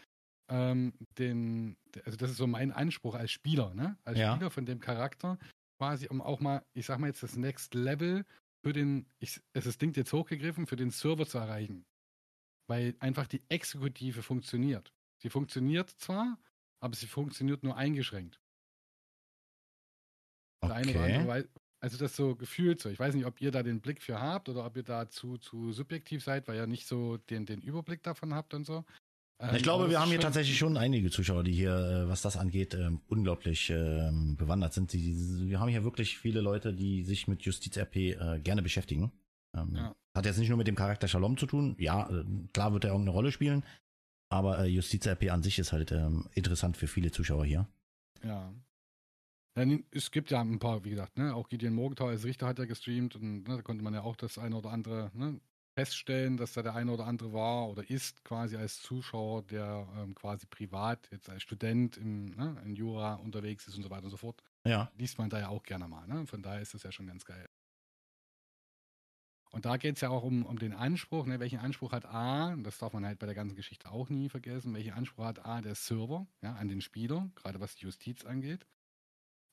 ähm, 0.49 0.93
den, 1.17 1.77
also 2.05 2.17
das 2.17 2.31
ist 2.31 2.37
so 2.37 2.45
mein 2.45 2.71
Anspruch 2.71 3.15
als 3.15 3.31
Spieler, 3.31 3.73
ne? 3.73 3.97
Als 4.03 4.19
Ja. 4.19 4.35
Spieler 4.35 4.51
von 4.51 4.65
dem 4.65 4.81
Charakter, 4.81 5.39
quasi, 5.81 6.07
um 6.09 6.21
auch 6.21 6.39
mal, 6.39 6.63
ich 6.73 6.85
sag 6.85 6.99
mal 6.99 7.07
jetzt 7.07 7.23
das 7.23 7.35
Next 7.35 7.73
Level 7.73 8.23
für 8.63 8.71
den, 8.71 9.07
ich, 9.17 9.41
es 9.53 9.65
ist 9.65 9.81
Ding 9.81 9.95
jetzt 9.95 10.13
hochgegriffen, 10.13 10.67
für 10.67 10.75
den 10.75 10.91
Server 10.91 11.25
zu 11.25 11.39
erreichen. 11.39 11.87
Weil 12.67 12.95
einfach 12.99 13.25
die 13.25 13.41
Exekutive 13.49 14.21
funktioniert. 14.21 14.93
Sie 15.23 15.31
funktioniert 15.31 15.89
zwar, 15.89 16.37
aber 16.83 16.95
sie 16.95 17.07
funktioniert 17.07 17.63
nur 17.63 17.77
eingeschränkt. 17.77 18.39
Der 20.63 20.75
eine 20.75 20.91
oder 20.91 21.01
andere 21.01 21.21
Okay. 21.23 21.27
wei- 21.27 21.49
also 21.83 21.97
das 21.97 22.15
so 22.15 22.35
gefühlt 22.35 22.79
so. 22.79 22.89
Ich 22.89 22.99
weiß 22.99 23.15
nicht, 23.15 23.25
ob 23.25 23.41
ihr 23.41 23.49
da 23.49 23.63
den 23.63 23.81
Blick 23.81 24.03
für 24.03 24.21
habt 24.21 24.49
oder 24.49 24.63
ob 24.63 24.77
ihr 24.77 24.83
da 24.83 25.09
zu, 25.09 25.39
zu 25.39 25.71
subjektiv 25.71 26.23
seid, 26.23 26.47
weil 26.47 26.57
ihr 26.57 26.67
nicht 26.67 26.85
so 26.85 27.17
den, 27.17 27.47
den 27.47 27.59
Überblick 27.59 28.03
davon 28.03 28.35
habt 28.35 28.53
und 28.53 28.65
so. 28.65 28.85
Ähm, 29.41 29.55
Ich 29.55 29.63
glaube, 29.63 29.89
wir 29.89 29.99
haben 29.99 30.09
hier 30.09 30.19
tatsächlich 30.19 30.57
schon 30.57 30.77
einige 30.77 31.09
Zuschauer, 31.09 31.43
die 31.43 31.51
hier, 31.53 31.75
äh, 31.75 32.07
was 32.07 32.21
das 32.21 32.37
angeht, 32.37 32.73
ähm, 32.73 33.01
unglaublich 33.07 33.69
ähm, 33.69 34.35
bewandert 34.37 34.73
sind. 34.73 34.93
Wir 34.93 35.59
haben 35.59 35.69
hier 35.69 35.83
wirklich 35.83 36.17
viele 36.17 36.41
Leute, 36.41 36.73
die 36.73 37.03
sich 37.03 37.27
mit 37.27 37.41
Justiz-RP 37.41 37.95
äh, 37.95 38.39
gerne 38.39 38.61
beschäftigen. 38.61 39.11
Ähm, 39.55 39.75
Ja. 39.75 39.95
Hat 40.15 40.25
jetzt 40.25 40.37
nicht 40.39 40.49
nur 40.49 40.57
mit 40.57 40.67
dem 40.67 40.75
Charakter 40.75 41.07
Shalom 41.07 41.37
zu 41.37 41.45
tun. 41.45 41.75
Ja, 41.79 42.09
äh, 42.09 42.23
klar 42.53 42.73
wird 42.73 42.83
er 42.83 42.91
irgendeine 42.91 43.15
Rolle 43.15 43.31
spielen. 43.31 43.63
Aber 44.29 44.59
äh, 44.59 44.67
Justiz-RP 44.67 45.31
an 45.31 45.41
sich 45.43 45.57
ist 45.59 45.71
halt 45.73 45.91
interessant 46.33 46.77
für 46.77 46.87
viele 46.87 47.11
Zuschauer 47.11 47.45
hier. 47.45 47.67
Ja. 48.23 48.53
Es 49.91 50.11
gibt 50.11 50.31
ja 50.31 50.39
ein 50.39 50.59
paar, 50.59 50.85
wie 50.85 50.91
gesagt, 50.91 51.17
ne? 51.17 51.35
auch 51.35 51.49
Gideon 51.49 51.73
Morgenthau 51.73 52.07
als 52.07 52.23
Richter 52.23 52.47
hat 52.47 52.57
ja 52.59 52.63
gestreamt 52.65 53.17
und 53.17 53.43
ne, 53.47 53.57
da 53.57 53.61
konnte 53.61 53.83
man 53.83 53.93
ja 53.93 54.01
auch 54.01 54.15
das 54.15 54.37
eine 54.37 54.55
oder 54.55 54.71
andere 54.71 55.11
ne, 55.13 55.41
feststellen, 55.73 56.37
dass 56.37 56.53
da 56.53 56.61
der 56.61 56.75
eine 56.75 56.91
oder 56.91 57.05
andere 57.05 57.33
war 57.33 57.69
oder 57.69 57.89
ist 57.89 58.23
quasi 58.23 58.57
als 58.57 58.81
Zuschauer, 58.81 59.43
der 59.43 59.87
ähm, 59.97 60.15
quasi 60.15 60.45
privat, 60.45 61.07
jetzt 61.11 61.29
als 61.29 61.43
Student 61.43 61.97
im, 61.97 62.25
ne, 62.25 62.61
in 62.65 62.75
Jura 62.75 63.15
unterwegs 63.15 63.67
ist 63.67 63.77
und 63.77 63.83
so 63.83 63.89
weiter 63.89 64.05
und 64.05 64.11
so 64.11 64.17
fort. 64.17 64.43
Ja, 64.65 64.91
Liest 64.97 65.17
man 65.17 65.29
da 65.29 65.39
ja 65.39 65.47
auch 65.49 65.63
gerne 65.63 65.87
mal. 65.87 66.07
Ne? 66.07 66.27
Von 66.27 66.43
daher 66.43 66.61
ist 66.61 66.73
das 66.73 66.83
ja 66.83 66.91
schon 66.91 67.07
ganz 67.07 67.25
geil. 67.25 67.45
Und 69.51 69.65
da 69.65 69.75
geht 69.75 69.95
es 69.95 70.01
ja 70.01 70.09
auch 70.09 70.23
um, 70.23 70.45
um 70.45 70.57
den 70.59 70.73
Anspruch, 70.73 71.25
ne? 71.25 71.39
welchen 71.39 71.59
Anspruch 71.59 71.91
hat 71.91 72.05
A, 72.05 72.55
das 72.57 72.77
darf 72.77 72.93
man 72.93 73.05
halt 73.05 73.19
bei 73.19 73.25
der 73.25 73.35
ganzen 73.35 73.55
Geschichte 73.55 73.91
auch 73.91 74.09
nie 74.09 74.29
vergessen, 74.29 74.73
welchen 74.73 74.93
Anspruch 74.93 75.25
hat 75.25 75.45
A 75.45 75.61
der 75.61 75.75
Server 75.75 76.25
ja, 76.41 76.53
an 76.53 76.69
den 76.69 76.79
Spieler, 76.79 77.29
gerade 77.35 77.59
was 77.59 77.75
die 77.75 77.85
Justiz 77.85 78.25
angeht. 78.25 78.65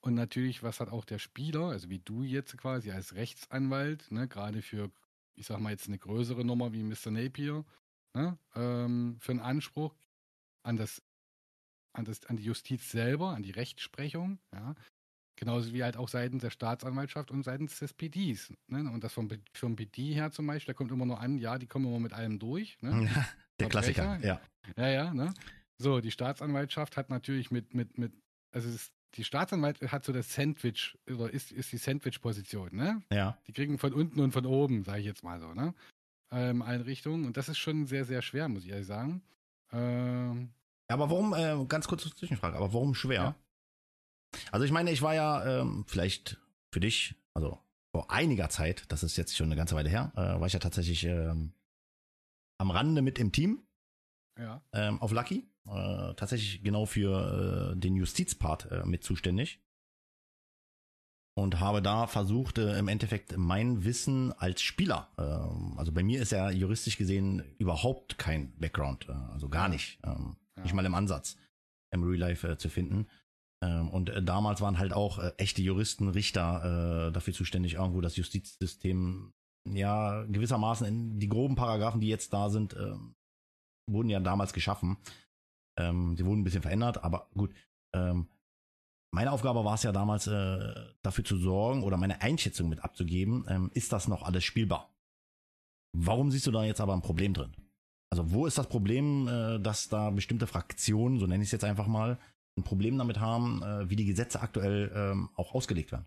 Und 0.01 0.15
natürlich, 0.15 0.63
was 0.63 0.79
hat 0.79 0.91
auch 0.91 1.05
der 1.05 1.19
Spieler, 1.19 1.65
also 1.71 1.91
wie 1.91 1.99
du 1.99 2.23
jetzt 2.23 2.57
quasi 2.57 2.93
als 2.93 3.15
Rechtsanwalt, 3.15 4.11
ne, 4.13 4.29
gerade 4.29 4.63
für, 4.63 4.93
ich 5.39 5.47
sag 5.47 5.61
mal 5.61 5.71
jetzt 5.71 5.89
eine 5.89 5.99
größere 5.99 6.45
Nummer 6.45 6.73
wie 6.73 6.83
Mr. 6.83 7.11
Napier, 7.11 7.65
ne, 8.15 8.39
ähm, 8.55 9.17
für 9.21 9.33
einen 9.33 9.41
Anspruch 9.41 9.95
an 10.63 10.77
das, 10.77 11.03
an 11.93 12.05
das, 12.05 12.27
an 12.27 12.37
die 12.37 12.45
Justiz 12.45 12.91
selber, 12.91 13.31
an 13.31 13.43
die 13.43 13.53
Rechtsprechung, 13.53 14.39
ja, 14.53 14.75
Genauso 15.39 15.73
wie 15.73 15.85
halt 15.85 15.97
auch 15.97 16.09
seitens 16.09 16.43
der 16.43 16.51
Staatsanwaltschaft 16.51 17.31
und 17.31 17.45
seitens 17.45 17.79
des 17.79 17.95
PDs. 17.95 18.53
Ne? 18.67 18.91
Und 18.91 19.05
das 19.05 19.13
vom, 19.13 19.29
vom 19.53 19.77
PD 19.77 20.13
her 20.13 20.33
zum 20.33 20.49
Beispiel, 20.49 20.75
da 20.75 20.77
kommt 20.77 20.91
immer 20.91 21.07
nur 21.07 21.21
an, 21.21 21.39
ja, 21.39 21.59
die 21.59 21.69
kommen 21.69 21.87
immer 21.87 22.01
mit 22.01 22.13
allem 22.13 22.41
durch. 22.41 22.77
Ne? 22.83 23.09
der 23.61 23.69
Klassiker. 23.69 24.19
Ja. 24.19 24.41
Ja, 24.77 24.89
ja, 24.89 25.15
ne? 25.15 25.33
So, 25.81 26.01
die 26.01 26.11
Staatsanwaltschaft 26.11 26.97
hat 26.97 27.09
natürlich 27.09 27.53
mit, 27.53 27.73
mit, 27.73 27.99
mit, 27.99 28.13
also 28.51 28.69
es, 28.69 28.91
die 29.15 29.25
Staatsanwaltschaft 29.25 29.93
hat 29.93 30.05
so 30.05 30.13
das 30.13 30.33
Sandwich, 30.33 30.97
oder 31.09 31.31
ist, 31.31 31.53
ist 31.53 31.73
die 31.73 31.79
Sandwich-Position, 31.79 32.71
ne? 32.73 33.03
ja. 33.11 33.39
Die 33.47 33.53
kriegen 33.53 33.79
von 33.79 33.93
unten 33.93 34.21
und 34.21 34.33
von 34.33 34.47
oben, 34.47 34.85
sage 34.85 35.01
ich 35.01 35.07
jetzt 35.07 35.25
mal 35.25 35.41
so, 35.41 35.55
ne? 35.55 35.75
Ähm, 36.31 36.61
Einrichtungen. 36.61 37.25
Und 37.25 37.37
das 37.37 37.49
ist 37.49 37.59
schon 37.59 37.87
sehr, 37.87 38.05
sehr 38.05 38.21
schwer, 38.21 38.49
muss 38.49 38.65
ich 38.65 38.71
ehrlich 38.71 38.87
sagen. 38.87 39.23
Ähm, 39.73 40.51
Aber 40.89 41.09
warum, 41.09 41.33
äh, 41.33 41.65
ganz 41.67 41.89
kurze 41.89 42.15
Zwischenfrage, 42.15 42.57
aber 42.57 42.73
warum 42.75 42.95
schwer? 42.95 43.23
Ja. 43.23 43.35
Also 44.53 44.67
ich 44.67 44.73
meine, 44.73 44.91
ich 44.91 45.01
war 45.01 45.15
ja 45.15 45.61
ähm, 45.61 45.85
vielleicht 45.87 46.39
für 46.71 46.81
dich, 46.81 47.15
also 47.35 47.59
vor 47.93 48.11
einiger 48.11 48.51
Zeit, 48.51 48.85
das 48.89 49.03
ist 49.03 49.17
jetzt 49.17 49.37
schon 49.37 49.47
eine 49.47 49.57
ganze 49.57 49.75
Weile 49.75 49.89
her, 49.89 50.13
äh, 50.15 50.39
war 50.39 50.47
ich 50.47 50.53
ja 50.53 50.59
tatsächlich 50.59 51.05
ähm, 51.05 51.53
am 52.59 52.71
Rande 52.71 53.01
mit 53.01 53.19
im 53.19 53.33
Team 53.33 53.63
ja. 54.39 54.63
ähm, 54.73 55.01
auf 55.03 55.13
Lucky. 55.13 55.47
Äh, 55.67 56.15
tatsächlich 56.15 56.63
genau 56.63 56.87
für 56.87 57.73
äh, 57.75 57.79
den 57.79 57.95
Justizpart 57.97 58.71
äh, 58.71 58.85
mit 58.85 59.05
zuständig. 59.05 59.61
Und 61.35 61.61
habe 61.61 61.81
da 61.83 62.07
versucht, 62.09 62.59
äh, 62.59 62.79
im 62.79 62.89
Endeffekt 62.89 63.37
mein 63.37 63.85
Wissen 63.85 64.33
als 64.33 64.61
Spieler, 64.61 65.09
ähm, 65.19 65.79
also 65.79 65.93
bei 65.93 66.03
mir 66.03 66.21
ist 66.21 66.33
ja 66.33 66.51
juristisch 66.51 66.97
gesehen 66.99 67.45
überhaupt 67.59 68.19
kein 68.19 68.53
Background, 68.59 69.09
äh, 69.09 69.13
also 69.13 69.49
gar 69.49 69.69
nicht, 69.69 70.01
ähm, 70.05 70.37
Ja. 70.57 70.63
nicht 70.65 70.75
mal 70.75 70.85
im 70.87 70.95
Ansatz. 70.95 71.37
im 71.91 72.03
Real 72.03 72.19
Life 72.19 72.47
äh, 72.47 72.59
zu 72.59 72.69
finden. 72.69 73.07
Ähm, 73.63 73.89
und 73.89 74.11
äh, 74.11 74.23
damals 74.23 74.61
waren 74.61 74.79
halt 74.79 74.93
auch 74.93 75.19
äh, 75.21 75.33
echte 75.39 75.63
Juristen, 75.63 76.09
Richter 76.09 77.07
äh, 77.09 77.13
dafür 77.13 77.33
zuständig, 77.33 77.75
irgendwo 77.75 78.03
das 78.03 78.17
Justizsystem, 78.17 79.33
ja, 79.67 80.25
gewissermaßen 80.25 80.87
in 80.87 81.19
die 81.19 81.29
groben 81.29 81.55
Paragraphen, 81.55 82.01
die 82.03 82.09
jetzt 82.09 82.33
da 82.35 82.51
sind, 82.51 82.75
äh, 82.75 82.93
wurden 83.89 84.11
ja 84.11 84.21
damals 84.21 84.53
geschaffen. 84.53 84.97
Ähm, 85.79 86.17
die 86.17 86.25
wurden 86.25 86.41
ein 86.41 86.45
bisschen 86.45 86.63
verändert, 86.63 87.03
aber 87.05 87.29
gut. 87.35 87.53
Ähm, 87.95 88.29
meine 89.11 89.33
Aufgabe 89.33 89.65
war 89.65 89.75
es 89.75 89.83
ja 89.83 89.93
damals, 89.93 90.27
äh, 90.27 90.75
dafür 91.03 91.25
zu 91.25 91.39
sorgen 91.39 91.83
oder 91.83 91.97
meine 91.97 92.21
Einschätzung 92.21 92.69
mit 92.69 92.85
abzugeben, 92.85 93.47
ähm, 93.49 93.71
ist 93.73 93.93
das 93.93 94.07
noch 94.07 94.23
alles 94.23 94.45
spielbar? 94.45 94.95
Warum 95.97 96.31
siehst 96.31 96.47
du 96.47 96.51
da 96.51 96.65
jetzt 96.65 96.81
aber 96.81 96.93
ein 96.93 97.03
Problem 97.03 97.33
drin? 97.33 97.57
Also 98.11 98.31
wo 98.31 98.47
ist 98.47 98.59
das 98.59 98.69
Problem, 98.69 99.27
äh, 99.29 99.59
dass 99.61 99.89
da 99.89 100.11
bestimmte 100.11 100.47
Fraktionen, 100.47 101.19
so 101.19 101.27
nenne 101.27 101.43
ich 101.43 101.49
es 101.49 101.53
jetzt 101.53 101.65
einfach 101.65 101.87
mal, 101.87 102.19
ein 102.59 102.65
Problem 102.65 102.99
damit 102.99 103.21
haben, 103.21 103.63
äh, 103.63 103.89
wie 103.89 103.97
die 103.97 104.05
Gesetze 104.05 104.41
aktuell 104.41 104.93
ähm, 104.95 105.31
auch 105.35 105.55
ausgelegt 105.55 105.93
werden? 105.93 106.07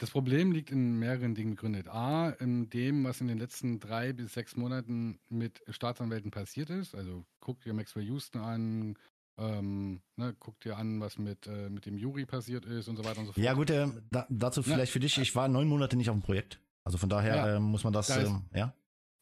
Das 0.00 0.10
Problem 0.10 0.50
liegt 0.50 0.70
in 0.70 0.98
mehreren 0.98 1.34
Dingen 1.34 1.50
begründet. 1.50 1.88
A, 1.88 2.30
in 2.30 2.70
dem, 2.70 3.04
was 3.04 3.20
in 3.20 3.28
den 3.28 3.36
letzten 3.36 3.80
drei 3.80 4.14
bis 4.14 4.32
sechs 4.32 4.56
Monaten 4.56 5.18
mit 5.28 5.62
Staatsanwälten 5.68 6.30
passiert 6.30 6.70
ist. 6.70 6.94
Also 6.94 7.26
guck 7.38 7.60
dir 7.60 7.74
Maxwell 7.74 8.04
Houston 8.06 8.38
an, 8.40 8.96
ähm, 9.36 10.00
ne, 10.16 10.34
guck 10.38 10.58
dir 10.60 10.78
an, 10.78 11.00
was 11.00 11.18
mit, 11.18 11.46
äh, 11.46 11.68
mit 11.68 11.84
dem 11.84 11.98
Jury 11.98 12.24
passiert 12.24 12.64
ist 12.64 12.88
und 12.88 12.96
so 12.96 13.04
weiter 13.04 13.20
und 13.20 13.26
so 13.26 13.32
fort. 13.32 13.44
Ja 13.44 13.52
gut, 13.52 13.68
äh, 13.68 13.88
da, 14.10 14.26
dazu 14.30 14.62
vielleicht 14.62 14.90
für 14.90 15.00
dich, 15.00 15.18
ich 15.18 15.36
war 15.36 15.48
neun 15.48 15.68
Monate 15.68 15.96
nicht 15.98 16.08
auf 16.08 16.16
dem 16.16 16.22
Projekt. 16.22 16.60
Also 16.82 16.96
von 16.96 17.10
daher 17.10 17.36
Ja, 17.36 17.56
äh, 17.56 17.60
muss 17.60 17.84
man 17.84 17.92
das, 17.92 18.06
da 18.06 18.16
ist- 18.16 18.28
ähm, 18.30 18.44
ja? 18.54 18.74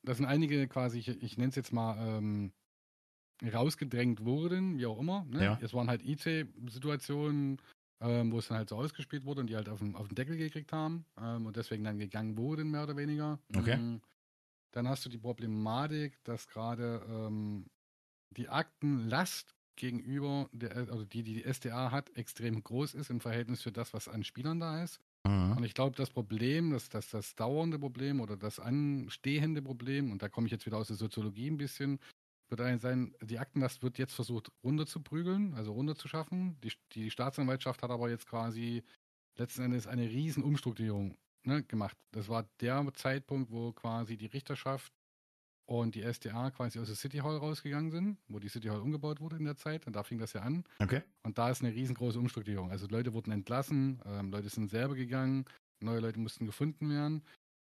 Das 0.04 0.18
sind 0.18 0.26
einige 0.26 0.68
quasi, 0.68 1.00
ich, 1.00 1.08
ich 1.08 1.36
nenne 1.38 1.48
es 1.50 1.56
jetzt 1.56 1.72
mal, 1.72 1.96
ähm, 2.18 2.52
rausgedrängt 3.52 4.24
wurden, 4.24 4.78
wie 4.78 4.86
auch 4.86 4.98
immer. 5.00 5.24
Ne? 5.28 5.44
Ja. 5.44 5.58
Es 5.60 5.74
waren 5.74 5.88
halt 5.88 6.02
IT-Situationen, 6.04 7.60
ähm, 8.00 8.32
wo 8.32 8.38
es 8.38 8.48
dann 8.48 8.58
halt 8.58 8.68
so 8.68 8.76
ausgespielt 8.76 9.24
wurde 9.24 9.40
und 9.40 9.48
die 9.48 9.56
halt 9.56 9.68
auf 9.68 9.80
den, 9.80 9.94
auf 9.96 10.08
den 10.08 10.14
Deckel 10.14 10.36
gekriegt 10.36 10.72
haben 10.72 11.04
ähm, 11.20 11.46
und 11.46 11.56
deswegen 11.56 11.84
dann 11.84 11.98
gegangen 11.98 12.36
wurden, 12.38 12.70
mehr 12.70 12.84
oder 12.84 12.96
weniger. 12.96 13.38
Okay. 13.56 13.76
Mm, 13.76 14.00
Dann 14.72 14.88
hast 14.88 15.04
du 15.04 15.08
die 15.08 15.18
Problematik, 15.18 16.22
dass 16.24 16.46
gerade 16.48 17.02
ähm, 17.08 17.66
die 18.36 18.48
Aktenlast 18.48 19.54
gegenüber, 19.76 20.48
der, 20.52 20.76
also 20.76 21.04
die, 21.04 21.22
die 21.22 21.34
die 21.34 21.44
SDA 21.44 21.90
hat, 21.92 22.10
extrem 22.16 22.62
groß 22.62 22.94
ist 22.94 23.10
im 23.10 23.20
Verhältnis 23.20 23.62
für 23.62 23.72
das, 23.72 23.94
was 23.94 24.08
an 24.08 24.24
Spielern 24.24 24.60
da 24.60 24.82
ist. 24.82 25.00
Mhm. 25.26 25.56
Und 25.56 25.64
ich 25.64 25.74
glaube, 25.74 25.96
das 25.96 26.10
Problem, 26.10 26.70
das, 26.72 26.88
das, 26.88 27.10
das 27.10 27.34
dauernde 27.34 27.78
Problem 27.78 28.20
oder 28.20 28.36
das 28.36 28.60
anstehende 28.60 29.62
Problem, 29.62 30.12
und 30.12 30.22
da 30.22 30.28
komme 30.28 30.46
ich 30.46 30.52
jetzt 30.52 30.66
wieder 30.66 30.78
aus 30.78 30.88
der 30.88 30.96
Soziologie 30.96 31.50
ein 31.50 31.56
bisschen, 31.58 32.00
wird 32.50 32.60
ein 32.60 32.78
sein, 32.78 33.14
die 33.22 33.38
Aktenlast 33.38 33.82
wird 33.82 33.98
jetzt 33.98 34.14
versucht 34.14 34.50
runterzuprügeln, 34.62 35.54
also 35.54 35.72
runterzuschaffen. 35.72 36.58
Die, 36.62 36.72
die 36.92 37.10
Staatsanwaltschaft 37.10 37.82
hat 37.82 37.90
aber 37.90 38.10
jetzt 38.10 38.26
quasi 38.26 38.82
letzten 39.36 39.62
Endes 39.62 39.86
eine 39.86 40.08
riesen 40.08 40.42
Umstrukturierung 40.42 41.16
ne, 41.44 41.62
gemacht. 41.64 41.96
Das 42.12 42.28
war 42.28 42.48
der 42.60 42.86
Zeitpunkt, 42.94 43.50
wo 43.50 43.72
quasi 43.72 44.16
die 44.16 44.26
Richterschaft 44.26 44.92
und 45.66 45.94
die 45.94 46.02
SDA 46.02 46.50
quasi 46.50 46.78
aus 46.78 46.86
der 46.86 46.96
City 46.96 47.18
Hall 47.18 47.36
rausgegangen 47.36 47.90
sind, 47.90 48.18
wo 48.28 48.38
die 48.38 48.48
City 48.48 48.68
Hall 48.68 48.80
umgebaut 48.80 49.20
wurde 49.20 49.36
in 49.36 49.44
der 49.44 49.56
Zeit. 49.56 49.86
Und 49.86 49.94
da 49.94 50.02
fing 50.02 50.18
das 50.18 50.32
ja 50.32 50.40
an. 50.40 50.64
Okay. 50.78 51.02
Und 51.22 51.36
da 51.36 51.50
ist 51.50 51.62
eine 51.62 51.74
riesengroße 51.74 52.18
Umstrukturierung. 52.18 52.70
Also 52.70 52.86
Leute 52.86 53.12
wurden 53.12 53.32
entlassen, 53.32 54.00
ähm, 54.06 54.30
Leute 54.30 54.48
sind 54.48 54.70
selber 54.70 54.94
gegangen, 54.94 55.44
neue 55.80 56.00
Leute 56.00 56.18
mussten 56.18 56.46
gefunden 56.46 56.88
werden. 56.88 57.22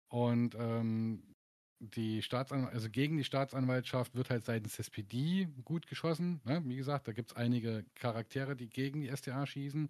Und 0.09 0.55
ähm, 0.55 1.35
die 1.81 2.21
Staatsanwaltschaft, 2.21 2.75
also 2.75 2.89
gegen 2.89 3.17
die 3.17 3.23
Staatsanwaltschaft 3.23 4.15
wird 4.15 4.29
halt 4.29 4.45
seitens 4.45 4.77
SPD 4.77 5.47
gut 5.65 5.87
geschossen. 5.87 6.39
Ne? 6.45 6.61
Wie 6.65 6.75
gesagt, 6.75 7.07
da 7.07 7.11
gibt 7.11 7.31
es 7.31 7.37
einige 7.37 7.85
Charaktere, 7.95 8.55
die 8.55 8.69
gegen 8.69 9.01
die 9.01 9.09
SDA 9.09 9.45
schießen. 9.45 9.89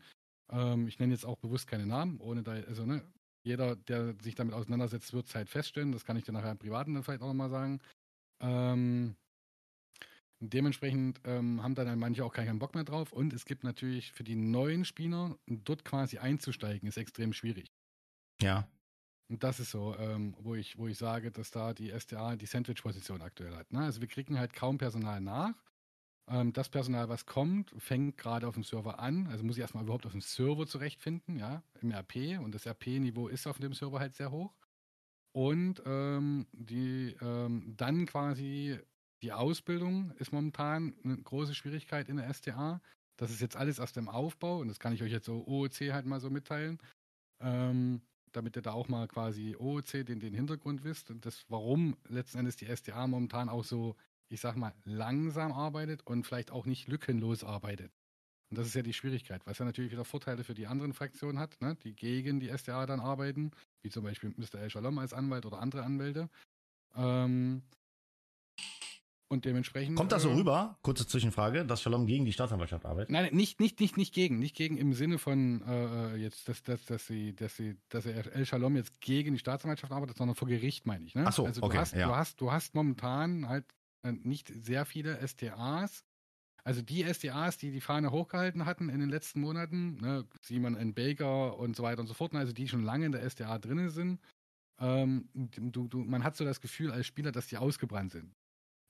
Ähm, 0.51 0.88
ich 0.88 1.00
nenne 1.00 1.13
jetzt 1.13 1.25
auch 1.25 1.38
bewusst 1.38 1.67
keine 1.67 1.86
Namen, 1.86 2.19
ohne 2.21 2.43
da, 2.43 2.53
also 2.53 2.86
ne, 2.86 3.03
jeder, 3.43 3.75
der 3.75 4.15
sich 4.21 4.36
damit 4.36 4.53
auseinandersetzt, 4.53 5.13
wird 5.13 5.27
es 5.27 5.36
halt 5.36 5.50
feststellen. 5.50 5.91
Das 5.91 6.05
kann 6.05 6.17
ich 6.17 6.24
dir 6.24 6.31
nachher 6.31 6.51
im 6.51 6.60
Privaten 6.60 6.93
dann 6.93 7.03
vielleicht 7.03 7.21
auch 7.21 7.27
nochmal 7.27 7.50
sagen. 7.50 7.79
Ähm, 8.41 9.15
dementsprechend 10.39 11.19
ähm, 11.25 11.62
haben 11.62 11.75
dann 11.75 12.00
manche 12.00 12.24
auch 12.24 12.33
keinen 12.33 12.60
Bock 12.60 12.74
mehr 12.74 12.83
drauf. 12.83 13.12
Und 13.12 13.33
es 13.33 13.45
gibt 13.45 13.63
natürlich 13.63 14.12
für 14.13 14.24
die 14.24 14.36
neuen 14.36 14.86
Spieler, 14.86 15.38
dort 15.48 15.83
quasi 15.83 16.19
einzusteigen, 16.19 16.88
ist 16.88 16.98
extrem 16.98 17.33
schwierig. 17.33 17.71
Ja. 18.41 18.67
Und 19.31 19.45
das 19.45 19.61
ist 19.61 19.71
so, 19.71 19.95
ähm, 19.97 20.35
wo, 20.41 20.55
ich, 20.55 20.77
wo 20.77 20.89
ich 20.89 20.97
sage, 20.97 21.31
dass 21.31 21.51
da 21.51 21.73
die 21.73 21.89
SDA 21.89 22.35
die 22.35 22.45
Sandwich-Position 22.45 23.21
aktuell 23.21 23.55
hat. 23.55 23.71
Ne? 23.71 23.79
Also 23.79 24.01
wir 24.01 24.09
kriegen 24.09 24.38
halt 24.38 24.51
kaum 24.51 24.77
Personal 24.77 25.21
nach. 25.21 25.53
Ähm, 26.29 26.51
das 26.51 26.67
Personal, 26.67 27.07
was 27.07 27.25
kommt, 27.25 27.73
fängt 27.77 28.17
gerade 28.17 28.45
auf 28.45 28.55
dem 28.55 28.65
Server 28.65 29.00
an. 29.00 29.27
Also 29.27 29.45
muss 29.45 29.55
ich 29.55 29.61
erstmal 29.61 29.85
überhaupt 29.85 30.05
auf 30.05 30.11
dem 30.11 30.19
Server 30.19 30.67
zurechtfinden, 30.67 31.38
ja, 31.38 31.63
im 31.79 31.91
RP. 31.91 32.41
Und 32.43 32.53
das 32.53 32.65
RP-Niveau 32.67 33.29
ist 33.29 33.47
auf 33.47 33.57
dem 33.57 33.73
Server 33.73 34.01
halt 34.01 34.15
sehr 34.15 34.31
hoch. 34.31 34.53
Und 35.31 35.81
ähm, 35.85 36.45
die 36.51 37.15
ähm, 37.21 37.73
dann 37.77 38.07
quasi 38.07 38.79
die 39.23 39.31
Ausbildung 39.31 40.11
ist 40.17 40.33
momentan 40.33 40.93
eine 41.05 41.15
große 41.15 41.55
Schwierigkeit 41.55 42.09
in 42.09 42.17
der 42.17 42.27
SDA. 42.27 42.81
Das 43.15 43.31
ist 43.31 43.39
jetzt 43.39 43.55
alles 43.55 43.79
aus 43.79 43.93
dem 43.93 44.09
Aufbau 44.09 44.59
und 44.59 44.67
das 44.67 44.79
kann 44.79 44.91
ich 44.91 45.01
euch 45.01 45.11
jetzt 45.13 45.27
so 45.27 45.47
OOC 45.47 45.93
halt 45.93 46.05
mal 46.05 46.19
so 46.19 46.29
mitteilen. 46.29 46.79
Ähm, 47.39 48.01
damit 48.31 48.55
ihr 48.55 48.61
da 48.61 48.71
auch 48.71 48.88
mal 48.88 49.07
quasi 49.07 49.55
OOC 49.57 50.05
den, 50.05 50.19
den 50.19 50.33
Hintergrund 50.33 50.83
wisst 50.83 51.09
und 51.11 51.25
das, 51.25 51.45
warum 51.50 51.95
letzten 52.07 52.39
Endes 52.39 52.55
die 52.57 52.67
SDA 52.67 53.07
momentan 53.07 53.50
auch 53.50 53.63
so, 53.63 53.95
ich 54.29 54.41
sag 54.41 54.55
mal, 54.55 54.73
langsam 54.85 55.51
arbeitet 55.51 56.05
und 56.05 56.25
vielleicht 56.25 56.51
auch 56.51 56.65
nicht 56.65 56.88
lückenlos 56.88 57.43
arbeitet. 57.43 57.91
Und 58.50 58.57
das 58.57 58.67
ist 58.67 58.75
ja 58.75 58.81
die 58.81 58.93
Schwierigkeit, 58.93 59.41
was 59.45 59.59
ja 59.59 59.65
natürlich 59.65 59.91
wieder 59.91 60.03
Vorteile 60.03 60.43
für 60.43 60.53
die 60.53 60.67
anderen 60.67 60.93
Fraktionen 60.93 61.39
hat, 61.39 61.59
ne, 61.61 61.77
die 61.83 61.95
gegen 61.95 62.41
die 62.41 62.50
SDA 62.50 62.85
dann 62.85 63.00
arbeiten, 63.00 63.51
wie 63.81 63.89
zum 63.89 64.03
Beispiel 64.03 64.33
Mr. 64.35 64.59
El 64.59 64.69
Shalom 64.69 64.97
als 64.97 65.13
Anwalt 65.13 65.45
oder 65.45 65.59
andere 65.59 65.83
Anwälte. 65.83 66.29
Ähm, 66.95 67.63
und 69.31 69.45
dementsprechend. 69.45 69.95
Kommt 69.95 70.11
das 70.11 70.23
so 70.23 70.29
äh, 70.29 70.33
rüber, 70.33 70.77
kurze 70.81 71.07
Zwischenfrage, 71.07 71.65
dass 71.65 71.81
Shalom 71.81 72.05
gegen 72.05 72.25
die 72.25 72.33
Staatsanwaltschaft 72.33 72.85
arbeitet? 72.85 73.09
Nein, 73.09 73.33
nicht, 73.33 73.59
nicht, 73.59 73.79
nicht, 73.79 73.95
nicht 73.95 74.13
gegen. 74.13 74.39
Nicht 74.39 74.55
gegen 74.55 74.77
im 74.77 74.93
Sinne 74.93 75.17
von 75.17 75.61
äh, 75.65 76.17
jetzt, 76.17 76.50
dass, 76.50 76.61
dass, 76.63 76.85
dass 76.85 77.07
sie, 77.07 77.33
dass 77.33 77.55
sie, 77.55 77.77
dass 77.89 78.05
er 78.05 78.33
El 78.35 78.45
Shalom 78.45 78.75
jetzt 78.75 79.00
gegen 79.00 79.33
die 79.33 79.39
Staatsanwaltschaft 79.39 79.93
arbeitet, 79.93 80.17
sondern 80.17 80.35
vor 80.35 80.47
Gericht, 80.47 80.85
meine 80.85 81.05
ich. 81.05 81.15
Ne? 81.15 81.23
Ach 81.25 81.31
so, 81.31 81.45
also 81.45 81.63
okay, 81.63 81.75
du 81.75 81.79
hast, 81.79 81.93
ja. 81.95 82.07
du 82.07 82.15
hast, 82.15 82.41
du 82.41 82.51
hast 82.51 82.75
momentan 82.75 83.47
halt 83.47 83.65
äh, 84.03 84.11
nicht 84.11 84.50
sehr 84.50 84.85
viele 84.85 85.25
STAs. 85.25 86.03
Also 86.63 86.81
die 86.81 87.03
SDAs, 87.03 87.57
die 87.57 87.71
die 87.71 87.81
Fahne 87.81 88.11
hochgehalten 88.11 88.65
hatten 88.65 88.89
in 88.89 89.00
den 89.00 89.09
letzten 89.09 89.39
Monaten, 89.39 89.95
ne, 89.95 90.25
Simon 90.41 90.75
N. 90.75 90.93
Baker 90.93 91.57
und 91.57 91.75
so 91.75 91.83
weiter 91.83 92.01
und 92.01 92.07
so 92.07 92.13
fort, 92.13 92.33
ne, 92.33 92.39
also 92.39 92.53
die 92.53 92.67
schon 92.67 92.83
lange 92.83 93.07
in 93.07 93.11
der 93.13 93.23
SDA 93.27 93.57
drinnen 93.57 93.89
sind, 93.89 94.19
ähm, 94.79 95.29
du, 95.33 95.88
du, 95.88 96.00
man 96.00 96.23
hat 96.23 96.35
so 96.35 96.43
das 96.43 96.59
Gefühl 96.59 96.91
als 96.91 97.07
Spieler, 97.07 97.31
dass 97.31 97.47
die 97.47 97.57
ausgebrannt 97.57 98.11
sind. 98.11 98.35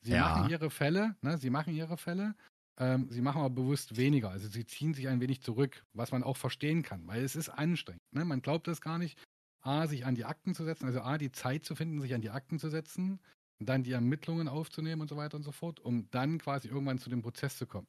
Sie 0.03 0.15
Ja. 0.15 0.15
machen 0.15 0.43
ihre 0.43 0.70
Fälle, 0.70 1.15
ne, 1.22 1.38
sie 1.38 1.50
machen 1.50 1.74
ihre 1.74 1.98
Fälle, 1.98 2.36
ähm, 2.79 3.08
sie 3.12 3.22
machen 3.22 3.39
aber 3.41 3.50
bewusst 3.51 3.98
weniger. 3.98 4.29
Also 4.31 4.48
sie 4.48 4.65
ziehen 4.65 4.93
sich 4.93 5.08
ein 5.08 5.22
wenig 5.22 5.41
zurück, 5.41 5.86
was 5.93 6.12
man 6.12 6.24
auch 6.24 6.38
verstehen 6.38 6.81
kann, 6.84 7.08
weil 7.08 7.24
es 7.24 7.36
ist 7.36 7.50
anstrengend. 7.50 8.01
Ne? 8.12 8.25
Man 8.25 8.41
glaubt 8.41 8.67
das 8.67 8.81
gar 8.81 8.98
nicht, 8.98 9.20
A, 9.63 9.88
sich 9.88 10.05
an 10.05 10.15
die 10.15 10.25
Akten 10.25 10.55
zu 10.55 10.63
setzen, 10.63 10.86
also 10.88 11.01
A, 11.01 11.17
die 11.20 11.31
Zeit 11.31 11.65
zu 11.65 11.75
finden, 11.75 12.01
sich 12.01 12.15
an 12.15 12.22
die 12.22 12.31
Akten 12.31 12.58
zu 12.58 12.70
setzen, 12.70 13.20
dann 13.60 13.84
die 13.84 13.91
Ermittlungen 13.91 14.48
aufzunehmen 14.48 15.01
und 15.01 15.08
so 15.10 15.17
weiter 15.17 15.38
und 15.38 15.43
so 15.43 15.51
fort, 15.51 15.79
um 15.79 16.10
dann 16.10 16.39
quasi 16.39 16.67
irgendwann 16.67 16.98
zu 16.98 17.12
dem 17.12 17.22
Prozess 17.22 17.58
zu 17.58 17.67
kommen. 17.67 17.88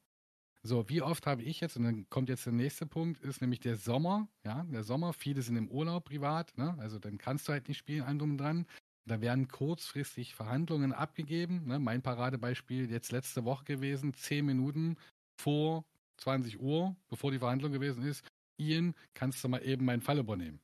So, 0.65 0.87
wie 0.89 1.01
oft 1.01 1.27
habe 1.27 1.43
ich 1.43 1.59
jetzt, 1.59 1.75
und 1.75 1.83
dann 1.83 2.09
kommt 2.09 2.29
jetzt 2.29 2.45
der 2.45 2.53
nächste 2.53 2.85
Punkt, 2.85 3.19
ist 3.19 3.41
nämlich 3.41 3.59
der 3.59 3.75
Sommer, 3.75 4.29
ja, 4.45 4.63
der 4.63 4.83
Sommer, 4.83 5.11
viele 5.13 5.41
sind 5.41 5.57
im 5.57 5.69
Urlaub 5.69 6.05
privat, 6.05 6.57
ne? 6.57 6.75
also 6.79 6.99
dann 6.99 7.17
kannst 7.17 7.47
du 7.47 7.51
halt 7.51 7.67
nicht 7.67 7.77
spielen, 7.77 8.03
allem 8.03 8.19
drum 8.19 8.37
dran. 8.37 8.65
Da 9.05 9.19
werden 9.21 9.47
kurzfristig 9.49 10.33
Verhandlungen 10.33 10.93
abgegeben. 10.93 11.65
Ne? 11.67 11.79
Mein 11.79 12.01
Paradebeispiel 12.01 12.89
jetzt 12.89 13.11
letzte 13.11 13.43
Woche 13.43 13.65
gewesen, 13.65 14.13
zehn 14.13 14.45
Minuten 14.45 14.97
vor 15.35 15.85
20 16.17 16.59
Uhr, 16.61 16.95
bevor 17.09 17.31
die 17.31 17.39
Verhandlung 17.39 17.71
gewesen 17.71 18.03
ist. 18.05 18.23
Ian, 18.57 18.95
kannst 19.13 19.43
du 19.43 19.49
mal 19.49 19.59
eben 19.63 19.83
meinen 19.85 20.01
Fall 20.01 20.19
übernehmen? 20.19 20.61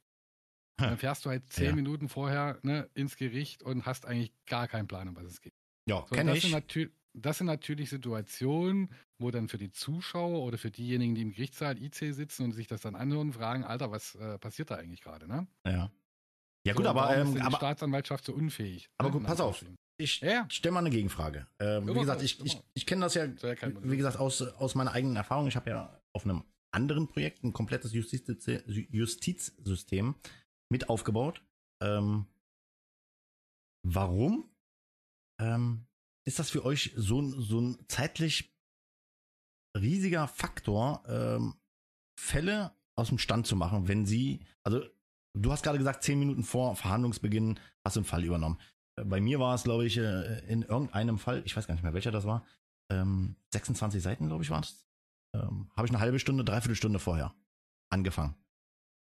Dann 0.77 0.97
fährst 0.97 1.25
du 1.25 1.29
halt 1.29 1.51
zehn 1.51 1.65
Ja. 1.65 1.75
Minuten 1.75 2.07
vorher 2.07 2.59
ne, 2.61 2.89
ins 2.93 3.17
Gericht 3.17 3.63
und 3.63 3.85
hast 3.85 4.05
eigentlich 4.05 4.31
gar 4.45 4.67
keinen 4.69 4.87
Plan, 4.87 5.09
um 5.09 5.15
was 5.17 5.25
es 5.25 5.41
geht. 5.41 5.51
Ja, 5.89 6.05
So, 6.07 6.15
kenne 6.15 6.31
das, 6.31 6.41
Sind 6.41 6.51
ich. 6.51 6.55
natür- 6.55 6.91
das 7.13 7.39
sind 7.39 7.47
natürlich 7.47 7.89
Situationen, 7.89 8.89
wo 9.17 9.31
dann 9.31 9.49
für 9.49 9.57
die 9.57 9.71
Zuschauer 9.71 10.41
oder 10.43 10.57
für 10.57 10.71
diejenigen, 10.71 11.15
die 11.15 11.23
im 11.23 11.31
Gerichtssaal 11.31 11.77
IC 11.81 12.13
sitzen 12.13 12.43
und 12.43 12.51
sich 12.53 12.67
das 12.67 12.79
dann 12.81 12.95
anhören, 12.95 13.33
fragen, 13.33 13.65
Alter, 13.65 13.91
was 13.91 14.15
äh, 14.15 14.37
passiert 14.39 14.71
da 14.71 14.75
eigentlich 14.75 15.01
gerade? 15.01 15.27
Ne? 15.27 15.47
Ja. 15.65 15.91
Ja 16.65 16.73
So, 16.73 16.77
gut, 16.77 16.87
aber, 16.87 17.01
warum 17.01 17.21
ist 17.21 17.27
ähm, 17.29 17.35
die 17.35 17.41
aber, 17.41 17.57
Staatsanwaltschaft 17.57 18.25
so 18.25 18.33
unfähig. 18.33 18.89
aber 18.97 19.09
ne, 19.09 19.13
gut, 19.17 19.23
pass 19.25 19.39
auf. 19.39 19.61
Anführungsstrichen. 19.61 19.75
ich 19.97 20.19
Ja, 20.21 20.31
ja. 20.31 20.49
stelle 20.49 20.73
mal 20.73 20.79
eine 20.79 20.89
Gegenfrage. 20.89 21.47
Ähm, 21.59 21.87
wie 21.87 21.93
gesagt, 21.99 22.21
ich, 22.21 22.39
ich, 22.45 22.61
ich 22.73 22.85
kenne 22.85 23.01
das 23.01 23.13
ja, 23.15 23.27
wie 23.83 23.97
gesagt, 23.97 24.17
aus, 24.17 24.41
aus 24.41 24.75
meiner 24.75 24.91
eigenen 24.91 25.15
Erfahrung. 25.15 25.47
Ich 25.47 25.55
habe 25.55 25.69
ja 25.69 26.01
auf 26.13 26.25
einem 26.25 26.43
anderen 26.71 27.07
Projekt 27.07 27.43
ein 27.43 27.53
komplettes 27.53 27.93
Justiz 27.93 28.23
Justizsystem 28.67 30.15
mit 30.69 30.89
aufgebaut. 30.89 31.41
Ähm, 31.81 32.25
warum 33.83 34.49
ähm, 35.41 35.85
ist 36.25 36.39
das 36.39 36.49
für 36.49 36.65
euch 36.65 36.91
so, 36.95 37.21
ein- 37.21 37.39
so 37.41 37.59
ein 37.61 37.85
zeitlich 37.87 38.53
riesiger 39.77 40.27
Faktor, 40.27 41.03
ähm, 41.07 41.55
Fälle 42.19 42.75
aus 42.95 43.07
dem 43.09 43.17
Stand 43.17 43.47
zu 43.47 43.55
machen, 43.55 43.87
wenn 43.87 44.05
sie, 44.05 44.41
also 44.63 44.83
du 45.33 45.51
hast 45.51 45.63
gerade 45.63 45.77
gesagt, 45.77 46.03
zehn 46.03 46.19
Minuten 46.19 46.43
vor 46.43 46.75
Verhandlungsbeginn 46.75 47.59
hast 47.83 47.95
du 47.95 48.01
einen 48.01 48.05
Fall 48.05 48.23
übernommen. 48.23 48.59
Äh, 48.97 49.05
Bei 49.05 49.19
mir 49.21 49.39
war 49.39 49.55
es, 49.55 49.63
glaube 49.63 49.85
ich, 49.85 49.97
äh, 49.97 50.39
in 50.47 50.63
irgendeinem 50.63 51.17
Fall, 51.17 51.41
ich 51.45 51.55
weiß 51.55 51.67
gar 51.67 51.73
nicht 51.75 51.83
mehr, 51.83 51.93
welcher 51.93 52.11
das 52.11 52.25
war, 52.25 52.45
ähm, 52.91 53.35
26 53.53 54.01
Seiten, 54.01 54.27
glaube 54.27 54.43
ich, 54.43 54.49
war 54.49 54.61
es. 54.61 54.85
Ähm, 55.35 55.69
Habe 55.75 55.87
ich 55.87 55.91
eine 55.93 55.99
halbe 55.99 56.19
Stunde, 56.19 56.43
dreiviertel 56.43 56.75
Stunde 56.75 56.99
vorher 56.99 57.33
angefangen. 57.91 58.35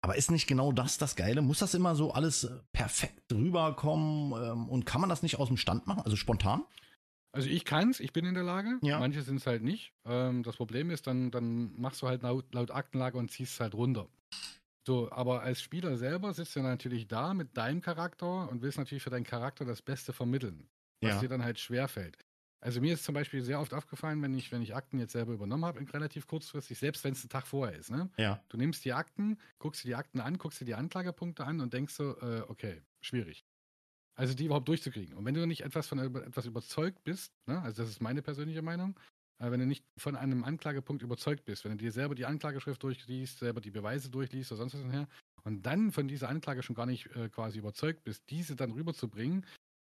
Aber 0.02 0.16
ist 0.16 0.30
nicht 0.30 0.48
genau 0.48 0.72
das 0.72 0.98
das 1.00 1.16
Geile? 1.16 1.42
Muss 1.42 1.60
das 1.60 1.74
immer 1.74 1.96
so 1.96 2.12
alles 2.12 2.44
äh, 2.44 2.60
perfekt 2.74 3.32
rüberkommen? 3.32 4.34
Ähm, 4.44 4.70
und 4.70 4.86
kann 4.86 5.02
man 5.02 5.10
das 5.10 5.24
nicht 5.24 5.40
aus 5.40 5.48
dem 5.48 5.58
Stand 5.58 5.88
machen, 5.88 6.04
also 6.04 6.16
spontan? 6.16 6.64
Also 7.32 7.50
ich 7.50 7.66
kann's, 7.66 8.00
ich 8.00 8.14
bin 8.14 8.24
in 8.26 8.34
der 8.34 8.44
Lage. 8.44 8.78
Ja. 8.82 9.00
Manche 9.00 9.22
sind 9.22 9.38
es 9.38 9.48
halt 9.48 9.62
nicht. 9.64 9.94
Ähm, 10.06 10.44
das 10.44 10.56
Problem 10.56 10.90
ist, 10.90 11.06
dann, 11.08 11.32
dann 11.32 11.74
machst 11.80 12.02
du 12.02 12.08
halt 12.08 12.22
laut, 12.24 12.54
laut 12.54 12.72
Aktenlage 12.72 13.18
und 13.18 13.30
ziehst 13.30 13.54
es 13.54 13.60
halt 13.60 13.74
runter. 13.74 14.08
So, 14.88 15.12
aber 15.12 15.42
als 15.42 15.62
Spieler 15.62 15.98
selber 15.98 16.34
sitzt 16.34 16.56
du 16.56 16.62
natürlich 16.62 17.08
da 17.08 17.34
mit 17.34 17.58
deinem 17.58 17.82
Charakter 17.82 18.50
und 18.50 18.62
willst 18.62 18.78
natürlich 18.78 19.04
für 19.04 19.10
deinen 19.10 19.24
Charakter 19.24 19.66
das 19.66 19.82
Beste 19.82 20.14
vermitteln, 20.14 20.70
was 21.02 21.18
Ja. 21.18 21.20
dir 21.20 21.30
dann 21.30 21.44
halt 21.44 21.60
schwerfällt. 21.60 22.18
Also 22.62 22.82
mir 22.82 22.94
ist 22.94 23.04
zum 23.04 23.14
Beispiel 23.16 23.42
sehr 23.42 23.60
oft 23.60 23.74
aufgefallen, 23.74 24.22
wenn 24.22 24.34
ich, 24.36 24.52
wenn 24.52 24.62
ich 24.62 24.76
Akten 24.76 25.00
jetzt 25.00 25.12
selber 25.14 25.34
übernommen 25.34 25.66
habe, 25.66 25.82
relativ 25.94 26.28
kurzfristig, 26.28 26.78
selbst 26.80 27.04
wenn 27.04 27.14
es 27.14 27.24
ein 27.24 27.30
Tag 27.30 27.46
vorher 27.48 27.78
ist, 27.78 27.92
ne? 27.92 28.10
Ja. 28.18 28.44
Du 28.50 28.58
nimmst 28.58 28.86
die 28.86 28.94
Akten, 28.94 29.40
guckst 29.60 29.84
dir 29.84 29.90
die 29.90 29.96
Akten 29.96 30.20
an, 30.20 30.38
guckst 30.38 30.62
dir 30.62 30.66
die 30.66 30.76
Anklagepunkte 30.76 31.44
an 31.46 31.62
und 31.62 31.74
denkst 31.74 31.94
so, 31.94 32.18
äh, 32.20 32.42
okay, 32.48 32.84
schwierig. 33.02 33.46
Also 34.18 34.34
die 34.34 34.46
überhaupt 34.46 34.68
durchzukriegen. 34.68 35.16
Und 35.16 35.26
wenn 35.26 35.34
du 35.34 35.46
nicht 35.46 35.62
etwas 35.62 35.88
von 35.88 36.00
über- 36.00 36.26
etwas 36.26 36.46
überzeugt 36.46 37.04
bist, 37.04 37.34
ne, 37.48 37.62
also 37.62 37.82
das 37.84 37.90
ist 37.92 38.02
meine 38.02 38.22
persönliche 38.22 38.62
Meinung, 38.62 39.00
äh, 39.40 39.52
wenn 39.52 39.60
du 39.60 39.66
nicht 39.66 39.86
von 39.98 40.16
einem 40.16 40.44
Anklagepunkt 40.44 41.04
überzeugt 41.04 41.46
bist, 41.46 41.64
wenn 41.64 41.72
du 41.72 41.78
dir 41.78 41.92
selber 41.92 42.16
die 42.16 42.26
Anklageschrift 42.26 42.82
durchliest, 42.82 43.40
selber 43.40 43.62
die 43.62 43.72
Beweise 43.72 44.10
durchliest 44.10 44.52
oder 44.52 44.60
sonst 44.60 44.76
was 44.76 44.92
her, 44.92 45.08
und 45.44 45.66
dann 45.66 45.92
von 45.92 46.08
dieser 46.08 46.30
Anklage 46.30 46.64
schon 46.64 46.76
gar 46.76 46.86
nicht 46.86 47.08
äh, 47.16 47.30
quasi 47.30 47.60
überzeugt 47.60 48.04
bist, 48.04 48.24
diese 48.30 48.56
dann 48.56 48.72
rüberzubringen, 48.72 49.46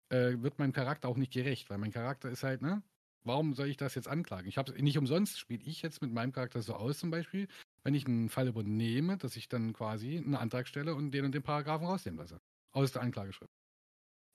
äh, 0.08 0.34
wird 0.38 0.58
meinem 0.58 0.72
Charakter 0.72 1.08
auch 1.08 1.16
nicht 1.16 1.32
gerecht, 1.32 1.70
weil 1.70 1.78
mein 1.78 1.92
Charakter 1.92 2.30
ist 2.30 2.42
halt, 2.42 2.62
ne, 2.62 2.82
warum 3.24 3.54
soll 3.54 3.68
ich 3.68 3.76
das 3.76 3.94
jetzt 3.94 4.08
anklagen? 4.08 4.48
Ich 4.48 4.58
habe 4.58 4.72
nicht 4.82 4.98
umsonst 4.98 5.38
spiele 5.38 5.62
ich 5.64 5.82
jetzt 5.82 6.02
mit 6.02 6.12
meinem 6.12 6.32
Charakter 6.32 6.62
so 6.62 6.74
aus 6.74 6.98
zum 6.98 7.10
Beispiel, 7.10 7.48
wenn 7.82 7.94
ich 7.94 8.06
einen 8.06 8.28
Fall 8.28 8.48
übernehme, 8.48 9.16
dass 9.16 9.36
ich 9.36 9.48
dann 9.48 9.72
quasi 9.72 10.16
einen 10.16 10.34
Antrag 10.34 10.66
stelle 10.66 10.94
und 10.94 11.12
den 11.12 11.24
und 11.24 11.32
den 11.32 11.42
Paragraphen 11.42 11.86
rausnehmen 11.86 12.18
lasse. 12.18 12.40
Aus 12.72 12.92
der 12.92 13.02
Anklageschrift. 13.02 13.52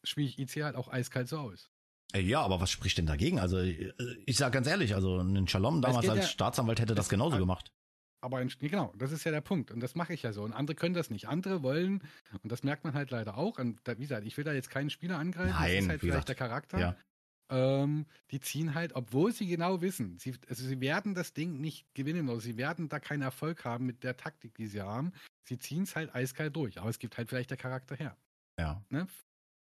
Spiele 0.03 0.27
ich 0.27 0.39
IC 0.39 0.63
halt 0.63 0.75
auch 0.75 0.87
eiskalt 0.87 1.27
so 1.27 1.37
aus. 1.37 1.69
Äh, 2.13 2.21
Ja, 2.21 2.41
aber 2.41 2.59
was 2.61 2.71
spricht 2.71 2.97
denn 2.97 3.05
dagegen? 3.05 3.39
Also 3.39 3.57
äh, 3.59 3.91
ich 4.25 4.37
sag 4.37 4.53
ganz 4.53 4.67
ehrlich, 4.67 4.95
also 4.95 5.19
ein 5.19 5.47
Shalom 5.47 5.81
damals 5.81 6.07
als 6.09 6.19
ja- 6.19 6.27
Staatsanwalt 6.27 6.79
hätte 6.79 6.95
das 6.95 7.09
genauso 7.09 7.37
gemacht. 7.37 7.71
Aber 8.23 8.39
in, 8.39 8.51
nee, 8.59 8.67
genau, 8.69 8.93
das 8.97 9.11
ist 9.11 9.23
ja 9.23 9.31
der 9.31 9.41
Punkt. 9.41 9.71
Und 9.71 9.79
das 9.79 9.95
mache 9.95 10.13
ich 10.13 10.21
ja 10.21 10.31
so. 10.31 10.43
Und 10.43 10.53
andere 10.53 10.75
können 10.75 10.93
das 10.93 11.09
nicht. 11.09 11.27
Andere 11.27 11.63
wollen, 11.63 12.03
und 12.43 12.51
das 12.51 12.61
merkt 12.61 12.83
man 12.83 12.93
halt 12.93 13.09
leider 13.09 13.35
auch, 13.35 13.57
und 13.57 13.79
da, 13.83 13.97
wie 13.97 14.03
gesagt, 14.03 14.27
ich 14.27 14.37
will 14.37 14.43
da 14.43 14.53
jetzt 14.53 14.69
keinen 14.69 14.91
Spieler 14.91 15.17
angreifen, 15.17 15.49
Nein, 15.49 15.73
das 15.75 15.83
ist 15.83 15.89
halt 15.89 15.99
vielleicht 16.01 16.01
gesagt, 16.25 16.29
der 16.29 16.35
Charakter. 16.35 16.79
ja. 16.79 16.95
Ähm, 17.49 18.05
die 18.29 18.39
ziehen 18.39 18.75
halt, 18.75 18.93
obwohl 18.95 19.33
sie 19.33 19.45
genau 19.45 19.81
wissen, 19.81 20.17
sie, 20.19 20.35
also 20.47 20.63
sie 20.65 20.79
werden 20.79 21.15
das 21.15 21.33
Ding 21.33 21.59
nicht 21.59 21.85
gewinnen 21.93 22.29
oder 22.29 22.39
sie 22.39 22.55
werden 22.55 22.87
da 22.87 22.99
keinen 22.99 23.23
Erfolg 23.23 23.65
haben 23.65 23.85
mit 23.85 24.03
der 24.05 24.15
Taktik, 24.15 24.55
die 24.55 24.67
sie 24.67 24.81
haben. 24.81 25.11
Sie 25.43 25.59
ziehen 25.59 25.83
es 25.83 25.95
halt 25.97 26.15
eiskalt 26.15 26.55
durch. 26.55 26.79
Aber 26.79 26.89
es 26.89 26.97
gibt 26.97 27.17
halt 27.17 27.27
vielleicht 27.27 27.49
der 27.49 27.57
Charakter 27.57 27.95
her. 27.97 28.15
Ja. 28.57 28.81
Ne? 28.89 29.05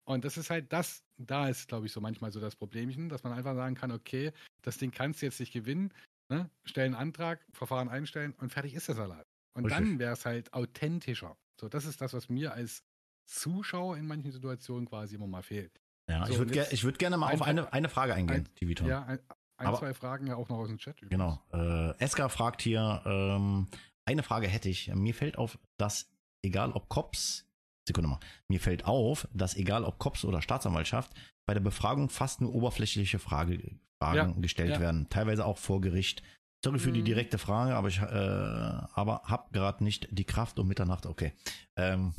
Und 0.06 0.26
das 0.26 0.38
ist 0.38 0.50
halt 0.50 0.72
das, 0.74 1.04
da 1.18 1.48
ist, 1.48 1.68
glaube 1.70 1.86
ich, 1.86 1.92
so 1.94 2.02
manchmal 2.02 2.32
so 2.32 2.40
das 2.40 2.56
Problemchen, 2.56 3.10
dass 3.10 3.24
man 3.24 3.34
einfach 3.34 3.56
sagen 3.56 3.76
kann, 3.76 3.92
okay, 3.92 4.32
das 4.62 4.78
Ding 4.78 4.92
kannst 4.92 5.22
du 5.22 5.26
jetzt 5.28 5.40
nicht 5.40 5.54
gewinnen, 5.54 5.94
ne? 6.30 6.50
stell 6.66 6.86
einen 6.86 6.96
Antrag, 6.96 7.46
Verfahren 7.54 7.88
einstellen 7.90 8.34
und 8.40 8.52
fertig 8.52 8.74
ist 8.74 8.88
der 8.90 8.96
Salat. 8.96 9.26
Und 9.56 9.66
Richtig. 9.66 9.86
dann 9.88 10.00
wäre 10.00 10.14
es 10.14 10.26
halt 10.26 10.54
authentischer. 10.54 11.38
So, 11.62 11.70
das 11.70 11.86
ist 11.86 12.02
das, 12.02 12.14
was 12.14 12.28
mir 12.28 12.54
als 12.54 12.84
Zuschauer 13.28 13.98
in 13.98 14.08
manchen 14.08 14.32
Situationen 14.32 14.88
quasi 14.90 15.16
immer 15.16 15.28
mal 15.28 15.44
fehlt. 15.44 15.80
Ja, 16.10 16.26
So, 16.26 16.34
ich 16.34 16.40
würde 16.40 16.68
ich 16.72 16.84
würd 16.84 17.00
gerne 17.00 17.18
mal 17.18 17.34
auf 17.34 17.42
ein- 17.42 17.60
eine, 17.60 17.72
eine 17.72 17.90
Frage 17.90 18.14
eingehen, 18.14 18.50
ein- 18.62 18.76
Tom. 18.76 18.88
Ja, 18.88 19.04
ein, 19.06 19.20
ein 19.58 19.68
Aber- 19.68 19.78
zwei 19.80 19.94
Fragen 19.94 20.28
ja 20.28 20.36
auch 20.36 20.50
noch 20.50 20.58
aus 20.58 20.68
dem 20.68 20.78
Chat. 20.80 21.02
übrigens. 21.02 21.40
Genau. 21.52 21.92
Äh, 21.92 21.98
Eska 22.04 22.28
fragt 22.28 22.62
hier, 22.62 23.02
ähm, 23.06 23.68
eine 24.06 24.24
Frage 24.24 24.48
hätte 24.48 24.68
ich. 24.68 24.94
Mir 24.94 25.14
fällt 25.14 25.38
auf, 25.38 25.58
dass 25.78 26.10
egal 26.44 26.74
ob 26.74 26.90
Cops, 26.90 27.46
Sekunde 27.88 28.10
mal, 28.10 28.20
mir 28.48 28.60
fällt 28.60 28.86
auf, 28.86 29.28
dass 29.34 29.56
egal 29.56 29.84
ob 29.84 30.00
Cops 30.00 30.24
oder 30.26 30.42
Staatsanwaltschaft, 30.42 31.12
bei 31.46 31.54
der 31.54 31.62
Befragung 31.62 32.10
fast 32.10 32.42
nur 32.42 32.54
oberflächliche 32.54 33.20
Frage, 33.20 33.78
Fragen 34.02 34.18
Ja, 34.18 34.42
gestellt 34.42 34.72
ja. 34.76 34.80
werden, 34.80 35.10
teilweise 35.10 35.46
auch 35.46 35.58
vor 35.58 35.82
Gericht. 35.82 36.24
Sorry 36.64 36.80
für 36.80 36.94
die 36.94 37.02
Mhm. 37.02 37.06
direkte 37.06 37.38
Frage, 37.38 37.76
aber 37.76 37.90
ich 37.90 38.00
äh, 38.00 38.04
aber 38.06 39.22
hab 39.26 39.52
gerade 39.52 39.84
nicht 39.84 40.08
die 40.12 40.24
Kraft 40.24 40.60
um 40.60 40.68
Mitternacht. 40.68 41.06
Okay. 41.06 41.34
Ähm, 41.76 42.14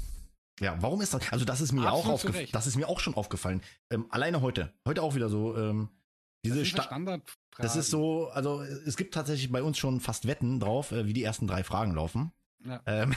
ja, 0.61 0.77
warum 0.83 1.01
ist 1.01 1.15
das? 1.15 1.33
Also 1.33 1.47
das 1.47 1.63
ist 1.63 1.73
mir 1.73 1.91
auch 1.91 2.01
Absolut 2.01 2.21
zu 2.21 2.27
aufgefallen. 2.29 2.49
Das 2.53 2.67
ist 2.67 2.77
mir 2.77 2.87
auch 2.89 3.01
schon 3.01 3.15
aufgefallen. 3.15 3.63
Ähm, 3.91 4.07
alleine 4.11 4.43
heute, 4.43 4.73
heute 4.87 5.03
auch 5.03 5.15
wieder 5.15 5.31
so. 5.31 5.57
Ähm, 5.57 5.89
diese 6.45 6.59
das 6.59 6.69
Sta- 6.69 7.19
das 7.57 7.75
ist 7.77 7.89
so, 7.91 8.29
also 8.29 8.61
es 8.63 8.99
gibt 8.99 9.15
tatsächlich 9.15 9.51
bei 9.51 9.63
uns 9.63 9.79
schon 9.79 10.01
fast 10.01 10.27
Wetten 10.27 10.61
drauf, 10.61 10.93
äh, 10.93 11.07
wie 11.07 11.15
die 11.15 11.23
ersten 11.25 11.47
drei 11.47 11.65
Fragen 11.65 11.95
laufen. 11.95 12.31
Ja, 12.67 12.81
Ähm, 12.87 13.15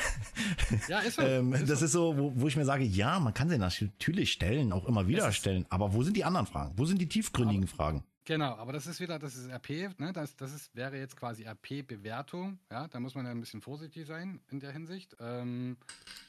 ja 0.87 0.99
ist 0.99 1.15
so. 1.15 1.21
ähm, 1.23 1.53
ist 1.53 1.69
das 1.69 1.79
so. 1.79 1.85
ist 1.85 1.91
so, 1.91 2.17
wo, 2.17 2.31
wo 2.35 2.47
ich 2.47 2.55
mir 2.55 2.65
sage, 2.65 2.83
ja, 2.83 3.19
man 3.19 3.33
kann 3.33 3.49
sie 3.49 3.57
natürlich 3.57 4.31
stellen, 4.31 4.71
auch 4.71 4.85
immer 4.85 5.07
wieder 5.07 5.31
stellen, 5.31 5.65
aber 5.69 5.93
wo 5.93 6.03
sind 6.03 6.17
die 6.17 6.23
anderen 6.23 6.47
Fragen? 6.47 6.73
Wo 6.77 6.85
sind 6.85 6.99
die 6.99 7.09
tiefgründigen 7.09 7.67
Fragen? 7.67 8.03
Genau, 8.27 8.55
aber 8.57 8.73
das 8.73 8.87
ist 8.87 8.99
wieder, 8.99 9.19
das 9.19 9.37
ist 9.37 9.49
RP, 9.49 9.97
ne? 9.99 10.11
Das, 10.11 10.35
das 10.35 10.53
ist, 10.53 10.75
wäre 10.75 10.97
jetzt 10.97 11.15
quasi 11.15 11.45
RP-Bewertung, 11.45 12.59
ja, 12.69 12.89
da 12.89 12.99
muss 12.99 13.15
man 13.15 13.23
ja 13.23 13.31
ein 13.31 13.39
bisschen 13.39 13.61
vorsichtig 13.61 14.05
sein 14.05 14.41
in 14.51 14.59
der 14.59 14.73
Hinsicht. 14.73 15.15
Ähm, 15.21 15.77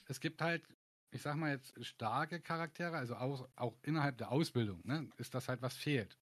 es 0.07 0.21
gibt 0.21 0.41
halt, 0.41 0.63
ich 1.11 1.23
sag 1.23 1.35
mal 1.35 1.51
jetzt, 1.51 1.75
starke 1.85 2.41
Charaktere, 2.41 2.97
also 2.97 3.17
auch, 3.17 3.49
auch 3.57 3.75
innerhalb 3.83 4.17
der 4.17 4.31
Ausbildung, 4.31 4.81
ne, 4.85 5.09
ist 5.17 5.35
das 5.35 5.49
halt, 5.49 5.61
was 5.61 5.75
fehlt. 5.75 6.17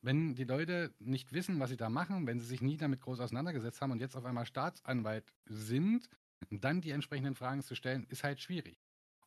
Wenn 0.00 0.34
die 0.36 0.44
Leute 0.44 0.94
nicht 0.98 1.34
wissen, 1.34 1.60
was 1.60 1.68
sie 1.68 1.76
da 1.76 1.90
machen, 1.90 2.26
wenn 2.26 2.40
sie 2.40 2.46
sich 2.46 2.62
nie 2.62 2.78
damit 2.78 3.02
groß 3.02 3.20
auseinandergesetzt 3.20 3.82
haben 3.82 3.90
und 3.90 4.00
jetzt 4.00 4.16
auf 4.16 4.24
einmal 4.24 4.46
Staatsanwalt 4.46 5.34
sind, 5.44 6.08
dann 6.50 6.80
die 6.80 6.90
entsprechenden 6.90 7.34
Fragen 7.34 7.62
zu 7.62 7.74
stellen, 7.74 8.06
ist 8.08 8.24
halt 8.24 8.40
schwierig. 8.40 8.78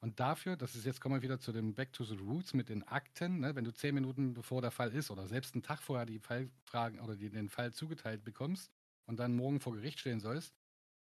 Und 0.04 0.20
dafür, 0.20 0.58
das 0.58 0.76
ist 0.76 0.86
jetzt 0.86 1.00
kommen 1.00 1.16
wir 1.16 1.22
wieder 1.22 1.40
zu 1.40 1.54
dem 1.54 1.76
Back 1.76 1.94
to 1.94 2.04
the 2.04 2.16
Roots 2.16 2.54
mit 2.54 2.68
den 2.68 2.84
Akten, 2.84 3.40
ne, 3.40 3.56
wenn 3.56 3.64
du 3.64 3.74
zehn 3.74 3.96
Minuten 3.96 4.34
bevor 4.34 4.62
der 4.62 4.72
Fall 4.72 4.92
ist 4.92 5.10
oder 5.10 5.28
selbst 5.28 5.56
einen 5.56 5.64
Tag 5.64 5.82
vorher 5.82 6.06
die 6.06 6.20
Fallfragen 6.20 7.00
oder 7.00 7.16
die, 7.16 7.30
den 7.30 7.48
Fall 7.48 7.72
zugeteilt 7.72 8.26
bekommst 8.26 8.70
und 9.06 9.18
dann 9.20 9.34
morgen 9.34 9.62
vor 9.62 9.74
Gericht 9.74 10.00
stehen 10.00 10.20
sollst. 10.20 10.54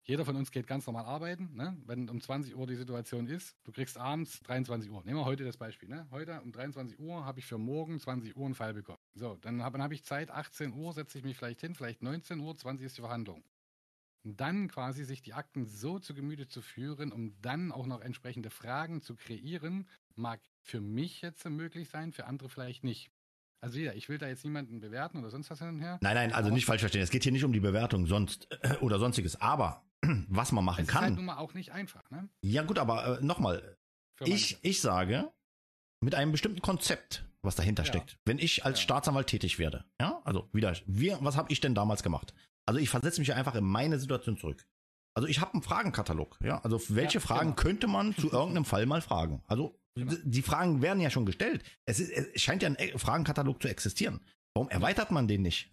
Jeder 0.02 0.26
von 0.26 0.37
uns 0.37 0.50
geht 0.50 0.66
ganz 0.66 0.87
normal 0.87 1.07
arbeiten, 1.07 1.54
ne? 1.54 1.78
wenn 1.87 2.11
um 2.11 2.20
20 2.20 2.54
Uhr 2.54 2.66
die 2.66 2.74
Situation 2.74 3.26
ist, 3.26 3.57
du 3.64 3.72
kriegst 3.72 3.96
abends 3.96 4.38
23 4.40 4.90
Uhr. 4.90 5.02
Nehmen 5.02 5.16
wir 5.18 5.24
heute 5.24 5.44
das 5.44 5.57
Beispiel. 5.57 5.88
Ne? 5.88 6.07
Heute 6.11 6.42
um 6.42 6.52
23 6.52 6.98
Uhr 6.98 7.24
habe 7.24 7.38
ich 7.38 7.46
für 7.46 7.57
morgen 7.57 7.98
20 7.98 8.37
Uhr 8.37 8.44
einen 8.44 8.54
Fall 8.54 8.74
bekommen. 8.74 8.98
So, 9.14 9.38
dann 9.40 9.62
habe 9.62 9.83
hab 9.83 9.92
ich 9.92 10.04
Zeit, 10.04 10.30
18 10.30 10.74
Uhr 10.74 10.92
setze 10.92 11.16
ich 11.16 11.24
mich 11.24 11.38
vielleicht 11.38 11.62
hin, 11.62 11.74
vielleicht 11.74 12.02
19 12.02 12.38
Uhr, 12.38 12.54
20 12.54 12.85
ist 12.85 12.98
die 12.98 13.00
Verhandlung. 13.00 13.42
Dann 14.26 14.68
quasi 14.68 15.04
sich 15.04 15.20
die 15.22 15.34
Akten 15.34 15.66
so 15.66 15.98
zu 15.98 16.14
Gemüte 16.14 16.48
zu 16.48 16.62
führen, 16.62 17.12
um 17.12 17.38
dann 17.42 17.70
auch 17.72 17.87
noch 17.87 18.00
entsprechende 18.00 18.48
Fragen 18.48 19.02
zu 19.02 19.16
kreieren, 19.16 19.87
mag 20.16 20.40
für 20.62 20.80
mich 20.80 21.20
jetzt 21.20 21.44
möglich 21.48 21.90
sein, 21.90 22.12
für 22.12 22.24
andere 22.24 22.48
vielleicht 22.48 22.84
nicht. 22.84 23.10
Also 23.60 23.78
ja, 23.78 23.92
ich 23.92 24.08
will 24.08 24.16
da 24.18 24.26
jetzt 24.26 24.44
niemanden 24.44 24.80
bewerten 24.80 25.18
oder 25.18 25.30
sonst 25.30 25.50
was 25.50 25.58
hin 25.58 25.68
und 25.68 25.80
her. 25.80 25.98
Nein, 26.00 26.14
nein, 26.14 26.32
also 26.32 26.48
Aber- 26.48 26.54
nicht 26.54 26.64
falsch 26.66 26.80
verstehen. 26.80 27.02
Es 27.02 27.10
geht 27.10 27.22
hier 27.22 27.32
nicht 27.32 27.44
um 27.44 27.52
die 27.52 27.60
Bewertung 27.60 28.06
sonst 28.06 28.48
äh, 28.62 28.76
oder 28.78 28.98
sonstiges. 28.98 29.40
Aber 29.40 29.84
was 30.28 30.52
man 30.52 30.64
machen 30.64 30.82
Es 30.82 30.88
ist 30.88 30.94
halt 30.94 31.08
nun 31.10 31.16
kann. 31.16 31.24
mal 31.26 31.37
auch 31.38 31.52
nicht 31.54 31.72
einfach, 31.72 32.10
ne? 32.10 32.28
Ja 32.42 32.62
gut, 32.62 32.78
aber 32.78 33.18
äh, 33.20 33.24
nochmal, 33.24 33.76
ich, 34.24 34.58
ich 34.62 34.80
sage, 34.80 35.30
mit 36.00 36.14
einem 36.14 36.32
bestimmten 36.32 36.60
Konzept, 36.60 37.26
was 37.42 37.56
dahinter 37.56 37.82
Ja. 37.82 37.88
steckt, 37.88 38.18
wenn 38.24 38.38
ich 38.38 38.64
als 38.64 38.78
Ja. 38.78 38.84
Staatsanwalt 38.84 39.26
tätig 39.26 39.58
werde, 39.58 39.84
ja, 40.00 40.20
also 40.24 40.48
wieder, 40.52 40.74
wir, 40.87 41.18
was 41.22 41.37
habe 41.37 41.50
ich 41.52 41.60
denn 41.60 41.74
damals 41.74 42.02
gemacht? 42.02 42.34
Also 42.66 42.81
ich 42.81 42.88
versetze 42.90 43.20
mich 43.20 43.35
einfach 43.35 43.55
in 43.55 43.64
meine 43.64 43.98
Situation 43.98 44.37
zurück. 44.37 44.66
Also 45.16 45.29
ich 45.29 45.40
habe 45.40 45.53
einen 45.53 45.62
Fragenkatalog, 45.62 46.38
ja, 46.42 46.61
also 46.64 46.81
welche 46.88 47.18
Ja, 47.18 47.20
Fragen 47.24 47.50
genau. 47.50 47.62
könnte 47.62 47.87
man 47.87 48.16
zu 48.16 48.31
irgendeinem 48.33 48.64
Fall 48.64 48.87
mal 48.87 49.00
fragen? 49.03 49.42
Also 49.46 49.79
Genau. 49.96 50.12
die 50.24 50.42
Fragen 50.42 50.83
werden 50.83 51.00
ja 51.00 51.09
schon 51.09 51.24
gestellt. 51.24 51.62
Es, 51.87 52.00
ist, 52.00 52.11
es 52.11 52.42
scheint 52.42 52.62
ja 52.64 52.68
ein 52.68 52.74
äh, 52.74 52.98
Fragenkatalog 52.98 53.62
zu 53.62 53.68
existieren. 53.68 54.20
Warum 54.53 54.68
erweitert 54.68 55.12
man 55.12 55.29
den 55.29 55.42
nicht? 55.42 55.70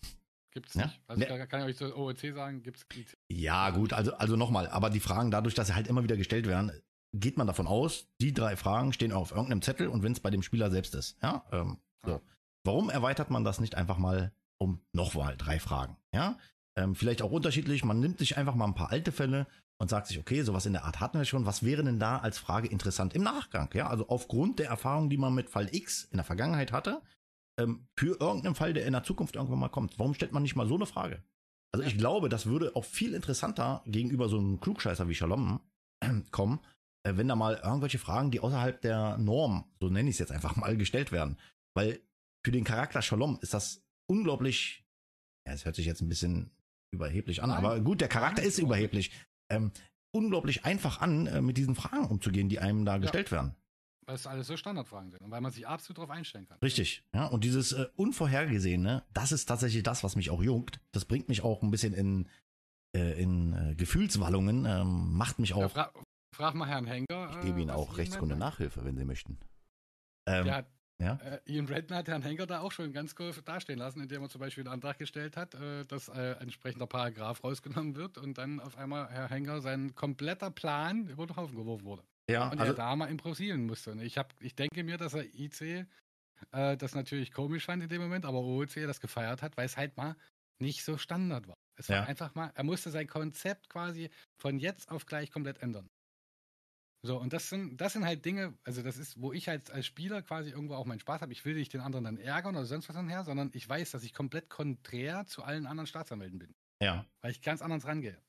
Gibt's 0.53 0.75
Ja? 0.75 0.85
nicht. 0.85 1.01
Also 1.07 1.19
Ne- 1.21 1.27
da 1.27 1.45
kann 1.47 1.61
ich 1.61 1.65
euch 1.69 1.77
so 1.77 1.95
OEC 1.95 2.35
sagen, 2.35 2.61
gibt's 2.61 2.85
IC. 2.93 3.17
Ja, 3.31 3.71
gut, 3.71 3.93
also, 3.93 4.13
also 4.13 4.35
nochmal, 4.35 4.67
aber 4.67 4.91
die 4.91 4.99
Fragen, 4.99 5.31
dadurch, 5.31 5.55
dass 5.55 5.67
sie 5.69 5.73
halt 5.73 5.87
immer 5.87 6.03
wieder 6.03 6.17
gestellt 6.17 6.45
werden, 6.45 6.71
geht 7.15 7.35
man 7.37 7.47
davon 7.47 7.65
aus, 7.65 8.09
die 8.21 8.31
drei 8.31 8.55
Fragen 8.55 8.93
stehen 8.93 9.11
auf 9.11 9.31
irgendeinem 9.31 9.63
Zettel 9.63 9.87
und 9.87 10.03
wenn 10.03 10.11
es 10.11 10.19
bei 10.19 10.29
dem 10.29 10.43
Spieler 10.43 10.69
selbst 10.69 10.93
ist. 10.93 11.17
Ja, 11.23 11.43
ähm, 11.51 11.79
so. 12.05 12.11
Ja. 12.11 12.21
Warum 12.63 12.91
erweitert 12.91 13.31
man 13.31 13.43
das 13.43 13.59
nicht 13.59 13.73
einfach 13.73 13.97
mal 13.97 14.31
um 14.59 14.81
nochmal 14.93 15.35
drei 15.35 15.59
Fragen? 15.59 15.97
Ja, 16.13 16.37
ähm, 16.77 16.95
vielleicht 16.95 17.21
auch 17.21 17.31
unterschiedlich. 17.31 17.83
Man 17.83 17.99
nimmt 17.99 18.19
sich 18.19 18.37
einfach 18.37 18.55
mal 18.55 18.65
ein 18.65 18.75
paar 18.75 18.91
alte 18.91 19.11
Fälle 19.11 19.47
und 19.79 19.89
sagt 19.89 20.07
sich, 20.07 20.19
okay, 20.19 20.43
sowas 20.43 20.65
in 20.65 20.73
der 20.73 20.85
Art 20.85 20.99
hatten 20.99 21.17
wir 21.17 21.25
schon. 21.25 21.45
Was 21.45 21.63
wäre 21.63 21.83
denn 21.83 21.99
da 21.99 22.17
als 22.19 22.37
Frage 22.37 22.67
interessant 22.67 23.13
im 23.13 23.23
Nachgang? 23.23 23.69
Ja, 23.73 23.87
also 23.87 24.07
aufgrund 24.09 24.59
der 24.59 24.69
Erfahrung, 24.69 25.09
die 25.09 25.17
man 25.17 25.33
mit 25.33 25.49
Fall 25.49 25.73
X 25.73 26.03
in 26.11 26.17
der 26.17 26.23
Vergangenheit 26.23 26.71
hatte, 26.71 27.01
ähm, 27.59 27.87
für 27.97 28.19
irgendeinen 28.19 28.55
Fall, 28.55 28.73
der 28.73 28.85
in 28.85 28.93
der 28.93 29.03
Zukunft 29.03 29.35
irgendwann 29.35 29.59
mal 29.59 29.69
kommt. 29.69 29.97
Warum 29.99 30.13
stellt 30.13 30.33
man 30.33 30.43
nicht 30.43 30.55
mal 30.55 30.67
so 30.67 30.75
eine 30.75 30.85
Frage? 30.85 31.23
Also 31.73 31.85
ich 31.85 31.97
glaube, 31.97 32.29
das 32.29 32.45
würde 32.45 32.75
auch 32.75 32.85
viel 32.85 33.13
interessanter 33.13 33.81
gegenüber 33.85 34.29
so 34.29 34.37
einem 34.37 34.59
Klugscheißer 34.59 35.07
wie 35.07 35.15
Shalom 35.15 35.61
kommen, 36.31 36.59
äh, 37.03 37.15
wenn 37.15 37.27
da 37.27 37.35
mal 37.35 37.55
irgendwelche 37.63 37.99
Fragen, 37.99 38.31
die 38.31 38.39
außerhalb 38.39 38.81
der 38.81 39.17
Norm, 39.17 39.65
so 39.79 39.89
nenne 39.89 40.09
ich 40.09 40.15
es 40.15 40.19
jetzt 40.19 40.31
einfach 40.31 40.55
mal, 40.55 40.77
gestellt 40.77 41.11
werden. 41.11 41.37
Weil 41.73 42.01
für 42.45 42.51
den 42.51 42.63
Charakter 42.63 43.01
Shalom 43.01 43.39
ist 43.41 43.53
das 43.53 43.83
unglaublich, 44.07 44.85
ja, 45.47 45.53
es 45.53 45.65
hört 45.65 45.75
sich 45.75 45.85
jetzt 45.85 46.01
ein 46.01 46.09
bisschen 46.09 46.51
überheblich 46.91 47.41
an, 47.43 47.51
aber 47.51 47.79
gut, 47.79 48.01
der 48.01 48.07
Charakter 48.07 48.43
ist 48.43 48.59
überheblich. 48.59 49.11
Ähm, 49.49 49.71
unglaublich 50.13 50.65
einfach 50.65 51.01
an, 51.01 51.27
äh, 51.27 51.41
mit 51.41 51.57
diesen 51.57 51.75
Fragen 51.75 52.05
umzugehen, 52.07 52.49
die 52.49 52.59
einem 52.59 52.85
da 52.85 52.97
gestellt 52.97 53.31
werden. 53.31 53.55
Weil 54.05 54.15
es 54.15 54.27
alles 54.27 54.47
so 54.47 54.57
Standardfragen 54.57 55.11
sind 55.11 55.21
und 55.21 55.31
weil 55.31 55.41
man 55.41 55.51
sich 55.51 55.67
absolut 55.67 55.99
darauf 55.99 56.09
einstellen 56.09 56.47
kann. 56.47 56.57
Richtig, 56.59 57.03
ja. 57.13 57.27
Und 57.27 57.43
dieses 57.43 57.71
äh, 57.71 57.87
Unvorhergesehene, 57.95 59.03
das 59.13 59.31
ist 59.31 59.45
tatsächlich 59.45 59.83
das, 59.83 60.03
was 60.03 60.15
mich 60.15 60.29
auch 60.29 60.41
juckt. 60.41 60.81
Das 60.91 61.05
bringt 61.05 61.29
mich 61.29 61.43
auch 61.43 61.61
ein 61.61 61.71
bisschen 61.71 61.93
in, 61.93 62.27
äh, 62.95 63.21
in 63.21 63.53
äh, 63.53 63.75
Gefühlswallungen, 63.75 64.65
ähm, 64.65 65.13
macht 65.13 65.39
mich 65.39 65.51
Ja, 65.51 65.57
auch. 65.57 65.71
fra 65.71 65.93
frag 66.35 66.55
mal 66.55 66.67
Herrn 66.67 66.85
Henker. 66.87 67.29
Ich 67.31 67.41
gebe 67.45 67.59
Ihnen 67.61 67.69
was 67.69 67.77
auch 67.77 67.97
Rechtskunde 67.97 68.35
Nachhilfe, 68.35 68.83
wenn 68.83 68.97
Sie 68.97 69.05
möchten. 69.05 69.37
Ähm, 70.27 70.49
hat, 70.49 70.67
ja. 71.01 71.15
äh, 71.23 71.39
Ian 71.45 71.65
Brandon 71.65 71.97
hat 71.97 72.07
Herrn 72.07 72.21
Henker 72.21 72.45
da 72.47 72.61
auch 72.61 72.71
schon 72.71 72.93
ganz 72.93 73.15
cool 73.19 73.31
dastehen 73.45 73.79
lassen, 73.79 74.01
indem 74.01 74.21
er 74.21 74.29
zum 74.29 74.39
Beispiel 74.39 74.63
einen 74.63 74.73
Antrag 74.73 74.97
gestellt 74.97 75.37
hat, 75.37 75.55
äh, 75.55 75.85
dass 75.85 76.07
äh, 76.09 76.11
ein 76.11 76.43
entsprechender 76.43 76.87
Paragraph 76.87 77.43
rausgenommen 77.43 77.95
wird 77.95 78.17
und 78.17 78.37
dann 78.37 78.59
auf 78.59 78.77
einmal 78.77 79.09
Herr 79.09 79.29
Henker 79.29 79.61
sein 79.61 79.95
kompletter 79.95 80.51
Plan 80.51 81.07
über 81.07 81.25
den 81.25 81.35
Haufen 81.35 81.55
geworfen 81.55 81.85
wurde. 81.85 82.03
ja, 82.29 82.49
Und 82.49 82.59
also, 82.59 82.73
er 82.73 82.75
da 82.75 82.95
mal 82.95 83.07
improvisieren 83.07 83.65
musste. 83.65 83.91
Und 83.91 84.01
ich, 84.01 84.17
hab, 84.17 84.33
ich 84.41 84.55
denke 84.55 84.83
mir, 84.83 84.97
dass 84.97 85.13
er 85.13 85.23
IC 85.23 85.87
äh, 86.51 86.77
das 86.77 86.95
natürlich 86.95 87.31
komisch 87.31 87.65
fand 87.65 87.83
in 87.83 87.89
dem 87.89 88.01
Moment, 88.01 88.25
aber 88.25 88.39
OOC 88.39 88.75
das 88.87 88.99
gefeiert 88.99 89.41
hat, 89.41 89.57
weil 89.57 89.65
es 89.65 89.77
halt 89.77 89.97
mal 89.97 90.15
nicht 90.59 90.83
so 90.83 90.97
Standard 90.97 91.47
war. 91.47 91.55
Es 91.79 91.89
war 91.89 91.97
Ja. 91.97 92.03
einfach 92.03 92.35
mal, 92.35 92.51
er 92.53 92.63
musste 92.63 92.91
sein 92.91 93.07
Konzept 93.07 93.69
quasi 93.69 94.09
von 94.39 94.59
jetzt 94.59 94.89
auf 94.89 95.05
gleich 95.05 95.31
komplett 95.31 95.59
ändern. 95.61 95.87
So, 97.03 97.19
und 97.19 97.33
das 97.33 97.49
sind, 97.49 97.81
das 97.81 97.93
sind 97.93 98.05
halt 98.05 98.23
Dinge, 98.25 98.53
also 98.63 98.83
das 98.83 98.97
ist, 98.97 99.19
wo 99.19 99.33
ich 99.33 99.47
halt 99.47 99.71
als 99.71 99.87
Spieler 99.87 100.21
quasi 100.21 100.51
irgendwo 100.51 100.75
auch 100.75 100.85
meinen 100.85 100.99
Spaß 100.99 101.21
habe. 101.21 101.31
Ich 101.31 101.43
will 101.45 101.55
nicht 101.55 101.73
den 101.73 101.81
anderen 101.81 102.05
dann 102.05 102.17
ärgern 102.17 102.55
oder 102.55 102.65
sonst 102.65 102.89
was 102.89 102.95
anher, 102.95 103.23
sondern 103.23 103.49
ich 103.53 103.67
weiß, 103.67 103.91
dass 103.91 104.03
ich 104.03 104.13
komplett 104.13 104.49
konträr 104.49 105.25
zu 105.25 105.43
allen 105.43 105.65
anderen 105.65 105.87
Staatsanwälten 105.87 106.37
bin, 106.37 106.53
ja. 106.81 107.05
weil 107.21 107.31
ich 107.31 107.41
ganz 107.41 107.63
anders 107.63 107.87
rangehe. 107.87 108.21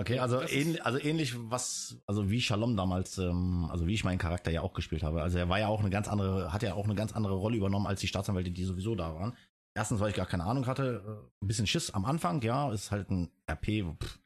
Okay, 0.00 0.18
also, 0.18 0.40
das 0.40 0.50
ähn, 0.50 0.74
ist- 0.74 0.80
also 0.80 0.98
ähnlich 0.98 1.34
was, 1.50 1.98
also 2.06 2.30
wie 2.30 2.40
Shalom 2.40 2.76
damals, 2.76 3.18
ähm, 3.18 3.68
also 3.70 3.86
wie 3.86 3.94
ich 3.94 4.02
meinen 4.02 4.18
Charakter 4.18 4.50
ja 4.50 4.62
auch 4.62 4.72
gespielt 4.72 5.02
habe. 5.02 5.22
Also 5.22 5.38
er 5.38 5.48
war 5.48 5.60
ja 5.60 5.68
auch 5.68 5.80
eine 5.80 5.90
ganz 5.90 6.08
andere, 6.08 6.52
hat 6.52 6.62
ja 6.62 6.74
auch 6.74 6.86
eine 6.86 6.94
ganz 6.96 7.12
andere 7.12 7.34
Rolle 7.34 7.58
übernommen 7.58 7.86
als 7.86 8.00
die 8.00 8.08
Staatsanwälte, 8.08 8.50
die 8.50 8.64
sowieso 8.64 8.94
da 8.96 9.14
waren. 9.14 9.36
Erstens, 9.76 10.00
weil 10.00 10.10
ich 10.10 10.16
gar 10.16 10.26
keine 10.26 10.44
Ahnung 10.44 10.66
hatte, 10.66 11.04
äh, 11.06 11.44
ein 11.44 11.46
bisschen 11.46 11.66
Schiss 11.66 11.90
am 11.90 12.06
Anfang, 12.06 12.42
ja, 12.42 12.72
ist 12.72 12.90
halt 12.90 13.10
ein 13.10 13.30
RP, 13.48 13.84
pff, 14.02 14.18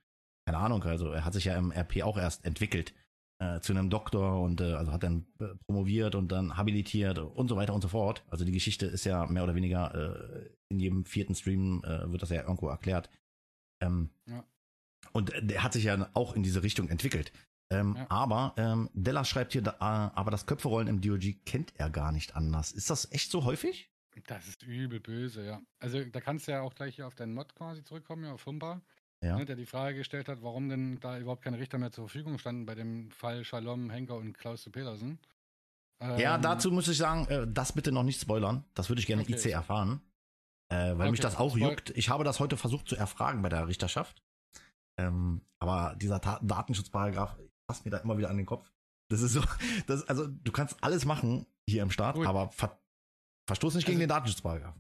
keine 0.47 0.59
Ahnung, 0.59 0.83
also 0.85 1.11
er 1.11 1.25
hat 1.25 1.35
sich 1.35 1.45
ja 1.47 1.57
im 1.59 1.71
RP 1.71 2.03
auch 2.03 2.17
erst 2.17 2.45
entwickelt 2.47 2.95
äh, 3.39 3.61
zu 3.61 3.73
einem 3.73 3.91
Doktor 3.91 4.41
und 4.43 4.61
äh, 4.61 4.75
also 4.75 4.93
hat 4.93 5.03
dann 5.03 5.27
äh, 5.41 5.55
promoviert 5.67 6.15
und 6.15 6.31
dann 6.31 6.57
habilitiert 6.57 7.19
und 7.19 7.49
so 7.49 7.57
weiter 7.57 7.75
und 7.75 7.83
so 7.83 7.89
fort. 7.89 8.25
Also 8.29 8.45
die 8.45 8.53
Geschichte 8.53 8.87
ist 8.87 9.05
ja 9.05 9.27
mehr 9.27 9.45
oder 9.45 9.55
weniger 9.55 9.95
äh, 9.95 10.51
in 10.69 10.79
jedem 10.79 11.05
vierten 11.05 11.35
Stream 11.35 11.83
äh, 11.85 12.11
wird 12.11 12.23
das 12.23 12.31
ja 12.31 12.43
irgendwo 12.43 12.69
erklärt. 12.69 13.11
Ähm, 13.81 14.11
Ja. 14.27 14.45
Und 15.13 15.33
der 15.43 15.63
hat 15.63 15.73
sich 15.73 15.85
ja 15.85 16.11
auch 16.15 16.35
in 16.35 16.43
diese 16.43 16.63
Richtung 16.63 16.89
entwickelt. 16.89 17.33
Ähm, 17.71 17.95
Ja. 17.97 18.07
Aber 18.11 18.55
ähm, 18.57 18.91
Della 18.95 19.25
schreibt 19.25 19.53
hier, 19.53 19.63
da, 19.63 19.73
äh, 19.73 20.17
aber 20.17 20.31
das 20.31 20.47
Köpferollen 20.47 20.89
im 20.89 21.01
DOG 21.01 21.45
kennt 21.45 21.73
er 21.77 21.91
gar 21.91 22.13
nicht 22.13 22.37
anders. 22.37 22.73
Ist 22.73 22.91
das 22.91 23.11
echt 23.13 23.31
so 23.31 23.45
häufig? 23.45 23.91
Das 24.27 24.47
ist 24.47 24.63
übel 24.63 25.01
böse, 25.01 25.45
ja. 25.45 25.61
Also 25.81 26.05
da 26.05 26.21
kannst 26.21 26.47
du 26.47 26.53
ja 26.53 26.61
auch 26.63 26.75
gleich 26.75 26.95
hier 26.97 27.07
auf 27.07 27.17
deinen 27.17 27.35
Mod 27.35 27.55
quasi 27.57 27.83
zurückkommen, 27.83 28.25
ja, 28.25 28.33
auf 28.33 28.47
Humba, 28.47 28.81
Ja. 29.25 29.37
ne, 29.37 29.45
der 29.45 29.57
die 29.57 29.67
Frage 29.67 29.97
gestellt 29.99 30.29
hat, 30.29 30.43
warum 30.43 30.69
denn 30.69 31.01
da 31.01 31.19
überhaupt 31.19 31.43
keine 31.43 31.59
Richter 31.59 31.79
mehr 31.79 31.91
zur 31.91 32.09
Verfügung 32.09 32.39
standen 32.39 32.67
bei 32.67 32.75
dem 32.75 33.11
Fall 33.11 33.45
Shalom, 33.45 33.91
Henker 33.91 34.17
und 34.17 34.37
Klaus 34.39 34.63
zu 34.63 34.71
Petersen. 34.71 35.19
Ja, 36.01 36.35
Ähm, 36.37 36.43
dazu 36.43 36.71
muss 36.71 36.89
ich 36.89 36.99
sagen, 36.99 37.27
äh, 37.29 37.47
das 37.49 37.73
bitte 37.73 37.91
noch 37.93 38.03
nicht 38.03 38.21
spoilern. 38.21 38.65
Das 38.75 38.89
würde 38.91 39.01
ich 39.01 39.07
gerne 39.07 39.23
Okay. 39.23 39.35
IC 39.35 39.47
erfahren. 39.53 40.01
Äh, 40.71 40.97
weil 40.99 41.11
mich 41.11 41.21
Okay, 41.21 41.23
das 41.23 41.37
auch 41.37 41.57
juckt. 41.57 41.91
Ich 41.91 42.09
habe 42.11 42.25
das 42.25 42.41
heute 42.41 42.57
versucht 42.57 42.89
zu 42.89 42.97
erfragen 42.97 43.43
bei 43.43 43.49
der 43.49 43.67
Richterschaft. 43.69 44.23
Ähm, 44.99 45.41
aber 45.59 45.95
dieser 45.97 46.21
Ta 46.21 46.41
Datenschutzparagraph 46.43 47.37
passt 47.67 47.85
mir 47.85 47.91
da 47.91 47.99
immer 47.99 48.19
wieder 48.19 48.29
an 48.31 48.37
den 48.37 48.47
Kopf. 48.47 48.71
Das 49.11 49.23
ist 49.23 49.33
so, 49.33 49.43
das, 49.87 50.07
also 50.09 50.27
du 50.27 50.53
kannst 50.53 50.83
alles 50.83 51.05
machen 51.05 51.47
hier 51.69 51.83
im 51.83 51.91
Staat, 51.91 52.17
Gut. 52.17 52.27
aber 52.27 52.51
ver 52.51 52.79
verstoß 53.49 53.75
nicht 53.75 53.87
gegen 53.87 53.97
Also- 53.99 54.05
den 54.05 54.09
Datenschutzparagraph. 54.09 54.77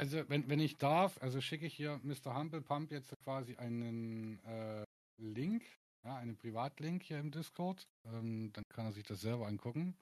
Also 0.00 0.26
wenn, 0.28 0.48
wenn 0.48 0.60
ich 0.60 0.78
darf, 0.78 1.18
also 1.20 1.42
schicke 1.42 1.66
ich 1.66 1.74
hier 1.74 2.00
Mr. 2.02 2.34
Humble 2.34 2.62
Pump 2.62 2.90
jetzt 2.90 3.14
quasi 3.22 3.56
einen 3.56 4.42
äh, 4.44 4.84
Link, 5.18 5.62
ja, 6.04 6.16
einen 6.16 6.38
Privatlink 6.38 7.02
hier 7.02 7.18
im 7.18 7.30
Discord. 7.30 7.86
Ähm, 8.06 8.50
dann 8.54 8.64
kann 8.70 8.86
er 8.86 8.92
sich 8.92 9.04
das 9.04 9.20
selber 9.20 9.46
angucken 9.46 9.94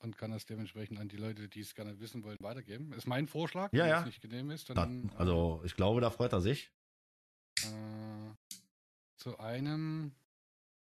und 0.00 0.18
kann 0.18 0.30
das 0.30 0.44
dementsprechend 0.44 0.98
an 0.98 1.08
die 1.08 1.16
Leute, 1.16 1.48
die 1.48 1.60
es 1.60 1.74
gerne 1.74 1.98
wissen 2.00 2.22
wollen, 2.22 2.36
weitergeben. 2.40 2.92
Ist 2.92 3.06
mein 3.06 3.26
Vorschlag. 3.26 3.72
Ja, 3.72 3.84
wenn 3.84 3.90
ja. 3.90 4.00
es 4.00 4.06
nicht 4.06 4.20
genehm 4.20 4.50
ist, 4.50 4.68
Da, 4.68 4.74
dann 4.74 5.10
also 5.16 5.62
ich 5.64 5.74
glaube, 5.74 6.02
da 6.02 6.10
freut 6.10 6.34
er 6.34 6.42
sich. 6.42 6.70
äh, 7.62 8.34
zu 9.16 9.38
einem 9.38 10.12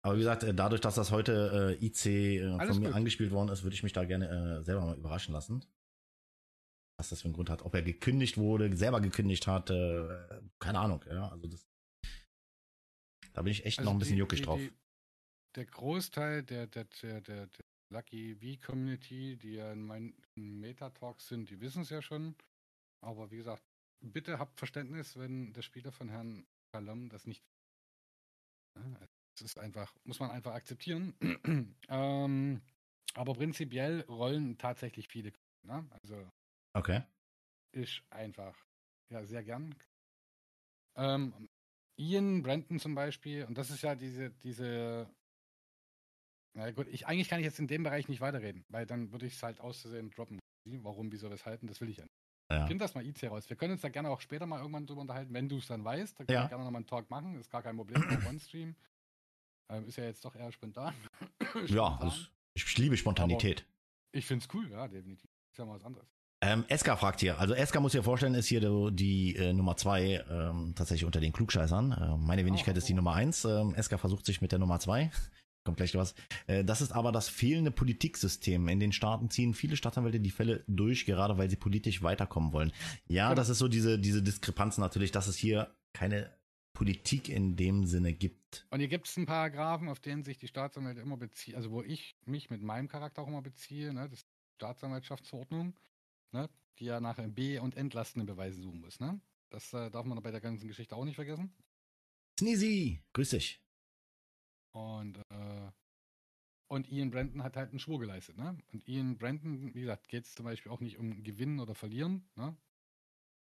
Aber 0.02 0.14
wie 0.16 0.20
gesagt, 0.20 0.42
äh, 0.42 0.52
dadurch, 0.52 0.80
dass 0.80 0.96
das 0.96 1.12
heute 1.12 1.76
äh, 1.80 1.86
IC 1.86 2.06
äh, 2.06 2.66
von 2.66 2.80
mir 2.80 2.88
gut. 2.88 2.96
angespielt 2.96 3.30
worden 3.30 3.50
ist, 3.50 3.62
würde 3.62 3.74
ich 3.74 3.84
mich 3.84 3.92
da 3.92 4.04
gerne 4.04 4.58
äh, 4.60 4.64
selber 4.64 4.84
mal 4.84 4.96
überraschen 4.96 5.32
lassen. 5.32 5.64
Was 6.98 7.10
das 7.10 7.20
für 7.22 7.26
einen 7.26 7.34
Grund 7.34 7.48
hat. 7.48 7.62
Ob 7.62 7.74
er 7.74 7.82
gekündigt 7.82 8.36
wurde, 8.38 8.76
selber 8.76 9.00
gekündigt 9.00 9.46
hat, 9.46 9.70
äh, 9.70 10.40
keine 10.58 10.80
Ahnung. 10.80 11.04
Ja, 11.08 11.28
also 11.28 11.46
das, 11.46 11.64
da 13.32 13.42
bin 13.42 13.52
ich 13.52 13.64
echt 13.64 13.78
Also 13.78 13.88
noch 13.90 13.96
ein 13.96 14.00
bisschen 14.00 14.16
die- 14.16 14.20
juckig 14.20 14.40
die, 14.40 14.44
drauf. 14.44 14.58
Die, 14.58 14.72
der 15.54 15.66
Großteil 15.66 16.42
der, 16.42 16.66
der, 16.66 16.84
der, 17.02 17.20
der, 17.20 17.48
Lucky 17.90 18.34
V-Community, 18.36 19.38
die 19.38 19.52
ja 19.54 19.72
in 19.72 19.82
meinen 19.82 20.14
Meta-Talks 20.34 21.28
sind, 21.28 21.48
die 21.48 21.58
wissen 21.60 21.82
es 21.82 21.88
ja 21.88 22.02
schon. 22.02 22.34
Aber 23.02 23.30
wie 23.30 23.36
gesagt, 23.38 23.62
bitte 24.04 24.38
habt 24.38 24.58
Verständnis, 24.58 25.16
wenn 25.16 25.54
der 25.54 25.62
Spieler 25.62 25.90
von 25.90 26.10
Herrn 26.10 26.46
Kalam 26.74 27.08
das 27.08 27.26
nicht. 27.26 27.42
Ja, 28.76 29.08
Es 29.36 29.42
ist 29.42 29.58
einfach, 29.58 29.96
muss 30.04 30.18
man 30.20 30.30
einfach 30.30 30.52
akzeptieren. 30.52 31.14
ähm, 31.88 32.60
aber 33.14 33.32
prinzipiell 33.34 34.02
rollen 34.02 34.58
tatsächlich 34.58 35.08
viele. 35.08 35.32
Ne? 35.62 35.88
Also 36.02 36.30
Okay. 36.74 37.02
ist 37.72 38.02
einfach, 38.10 38.54
ja, 39.10 39.24
sehr 39.24 39.42
gern. 39.42 39.74
Ähm, 40.96 41.48
Ian 41.96 42.42
Brandon 42.42 42.78
zum 42.78 42.94
Beispiel, 42.94 43.44
und 43.44 43.56
das 43.58 43.70
ist 43.70 43.82
ja 43.82 43.94
diese, 43.94 44.30
diese, 44.30 45.08
na 46.54 46.70
gut, 46.70 46.86
ich, 46.88 47.06
eigentlich 47.06 47.28
kann 47.28 47.40
ich 47.40 47.44
jetzt 47.46 47.58
in 47.58 47.66
dem 47.68 47.82
Bereich 47.82 48.08
nicht 48.08 48.20
weiterreden, 48.20 48.64
weil 48.68 48.86
dann 48.86 49.12
würde 49.12 49.26
ich 49.26 49.34
es 49.34 49.42
halt 49.42 49.60
auszusehen 49.60 50.10
droppen. 50.10 50.38
Warum, 50.82 51.10
wieso, 51.12 51.30
weshalb, 51.30 51.60
das 51.66 51.80
will 51.80 51.88
ich 51.88 51.96
ja 51.96 52.04
nicht. 52.04 52.12
Ja. 52.50 52.66
Find 52.66 52.80
das 52.80 52.94
mal 52.94 53.04
IC 53.04 53.24
raus. 53.30 53.48
Wir 53.48 53.56
können 53.56 53.72
uns 53.72 53.82
da 53.82 53.88
gerne 53.90 54.10
auch 54.10 54.20
später 54.20 54.46
mal 54.46 54.58
irgendwann 54.60 54.86
drüber 54.86 55.02
unterhalten, 55.02 55.34
wenn 55.34 55.48
du 55.48 55.58
es 55.58 55.66
dann 55.66 55.84
weißt. 55.84 56.18
Da 56.18 56.24
können 56.24 56.34
Ja. 56.34 56.44
wir 56.44 56.48
gerne 56.48 56.64
nochmal 56.64 56.80
einen 56.80 56.86
Talk 56.86 57.10
machen, 57.10 57.38
ist 57.38 57.50
gar 57.50 57.62
kein 57.62 57.76
Problem, 57.76 58.02
auch 58.02 58.26
On-Stream. 58.28 58.74
Ähm, 59.70 59.86
ist 59.86 59.96
ja 59.96 60.04
jetzt 60.04 60.24
doch 60.24 60.34
eher 60.34 60.50
spontan. 60.52 60.94
Ja, 61.40 61.66
Spontan. 61.66 61.98
das, 62.00 62.30
ich 62.54 62.78
liebe 62.78 62.96
Spontanität. 62.96 63.66
ich 64.12 64.24
finde 64.26 64.44
es 64.46 64.54
cool, 64.54 64.70
ja, 64.70 64.88
definitiv. 64.88 65.30
Ist 65.50 65.58
ja 65.58 65.64
mal 65.66 65.74
was 65.74 65.84
anderes. 65.84 66.08
Ähm, 66.40 66.64
Eska 66.68 66.96
fragt 66.96 67.20
hier, 67.20 67.38
also 67.40 67.52
Eska 67.54 67.80
muss 67.80 67.92
ich 67.94 67.98
ja 67.98 68.02
vorstellen, 68.02 68.34
ist 68.34 68.46
hier 68.46 68.60
die, 68.60 68.94
die 68.94 69.36
äh, 69.36 69.52
Nummer 69.52 69.76
zwei 69.76 70.24
ähm, 70.30 70.72
tatsächlich 70.76 71.04
unter 71.04 71.20
den 71.20 71.32
Klugscheißern. 71.32 71.92
Äh, 71.92 72.16
meine 72.16 72.44
Wenigkeit 72.44 72.76
Oh, 72.76 72.78
ist 72.78 72.88
die. 72.88 72.94
Nummer 72.94 73.14
eins. 73.14 73.44
Ähm, 73.44 73.74
Eska 73.74 73.98
versucht 73.98 74.24
sich 74.24 74.40
mit 74.40 74.52
der 74.52 74.60
Nummer 74.60 74.78
zwei. 74.78 75.10
Kommt 75.64 75.78
gleich 75.78 75.94
was. 75.96 76.14
Äh, 76.46 76.64
das 76.64 76.80
ist 76.80 76.92
aber 76.92 77.10
das 77.10 77.28
fehlende 77.28 77.72
Politiksystem. 77.72 78.68
In 78.68 78.78
den 78.78 78.92
Staaten 78.92 79.30
ziehen 79.30 79.52
viele 79.52 79.76
Staatsanwälte 79.76 80.20
die 80.20 80.30
Fälle 80.30 80.62
durch, 80.68 81.06
gerade 81.06 81.38
weil 81.38 81.50
sie 81.50 81.56
politisch 81.56 82.02
weiterkommen 82.02 82.52
wollen. 82.52 82.72
Ja, 83.08 83.26
Genau. 83.30 83.34
das 83.34 83.48
ist 83.48 83.58
so 83.58 83.66
diese, 83.66 83.98
diese 83.98 84.22
Diskrepanz 84.22 84.78
natürlich, 84.78 85.10
dass 85.10 85.26
es 85.26 85.36
hier 85.36 85.74
keine 85.92 86.30
Politik 86.72 87.28
in 87.28 87.56
dem 87.56 87.84
Sinne 87.86 88.12
gibt. 88.12 88.64
Und 88.70 88.78
hier 88.78 88.86
gibt 88.88 89.08
es 89.08 89.16
einen 89.16 89.26
Paragraphen, 89.26 89.88
auf 89.88 89.98
den 89.98 90.22
sich 90.22 90.38
die 90.38 90.46
Staatsanwälte 90.46 91.00
immer 91.00 91.16
beziehen, 91.16 91.56
also 91.56 91.72
wo 91.72 91.82
ich 91.82 92.16
mich 92.24 92.48
mit 92.50 92.62
meinem 92.62 92.86
Charakter 92.86 93.22
auch 93.22 93.26
immer 93.28 93.42
beziehe, 93.42 93.92
ne? 93.92 94.08
das 94.08 94.20
ist 94.20 94.28
die 94.28 94.54
Staatsanwaltschaftsverordnung, 94.54 95.74
ne? 96.32 96.48
die 96.78 96.84
ja 96.84 97.00
nach 97.00 97.18
B- 97.28 97.58
und 97.58 97.76
entlastenden 97.76 98.26
Beweisen 98.26 98.62
suchen 98.62 98.80
muss. 98.80 99.00
Ne? 99.00 99.20
Das 99.50 99.72
äh, 99.72 99.90
darf 99.90 100.06
man 100.06 100.22
bei 100.22 100.30
der 100.30 100.40
ganzen 100.40 100.68
Geschichte 100.68 100.94
auch 100.94 101.04
nicht 101.04 101.16
vergessen. 101.16 101.54
Sneezy, 102.38 103.02
grüß 103.14 103.30
dich. 103.30 103.60
Und, 104.72 105.18
äh, 105.30 105.70
und 106.68 106.88
Ian 106.90 107.10
Brandon 107.10 107.42
hat 107.42 107.56
halt 107.56 107.70
einen 107.70 107.78
Schwur 107.78 107.98
geleistet. 107.98 108.36
Ne? 108.36 108.56
Und 108.72 108.86
Ian 108.86 109.18
Brandon, 109.18 109.74
wie 109.74 109.80
gesagt, 109.80 110.08
geht 110.08 110.24
es 110.24 110.34
zum 110.34 110.44
Beispiel 110.44 110.70
auch 110.70 110.80
nicht 110.80 110.98
um 110.98 111.22
Gewinnen 111.24 111.58
oder 111.60 111.74
Verlieren, 111.74 112.28
ne? 112.36 112.56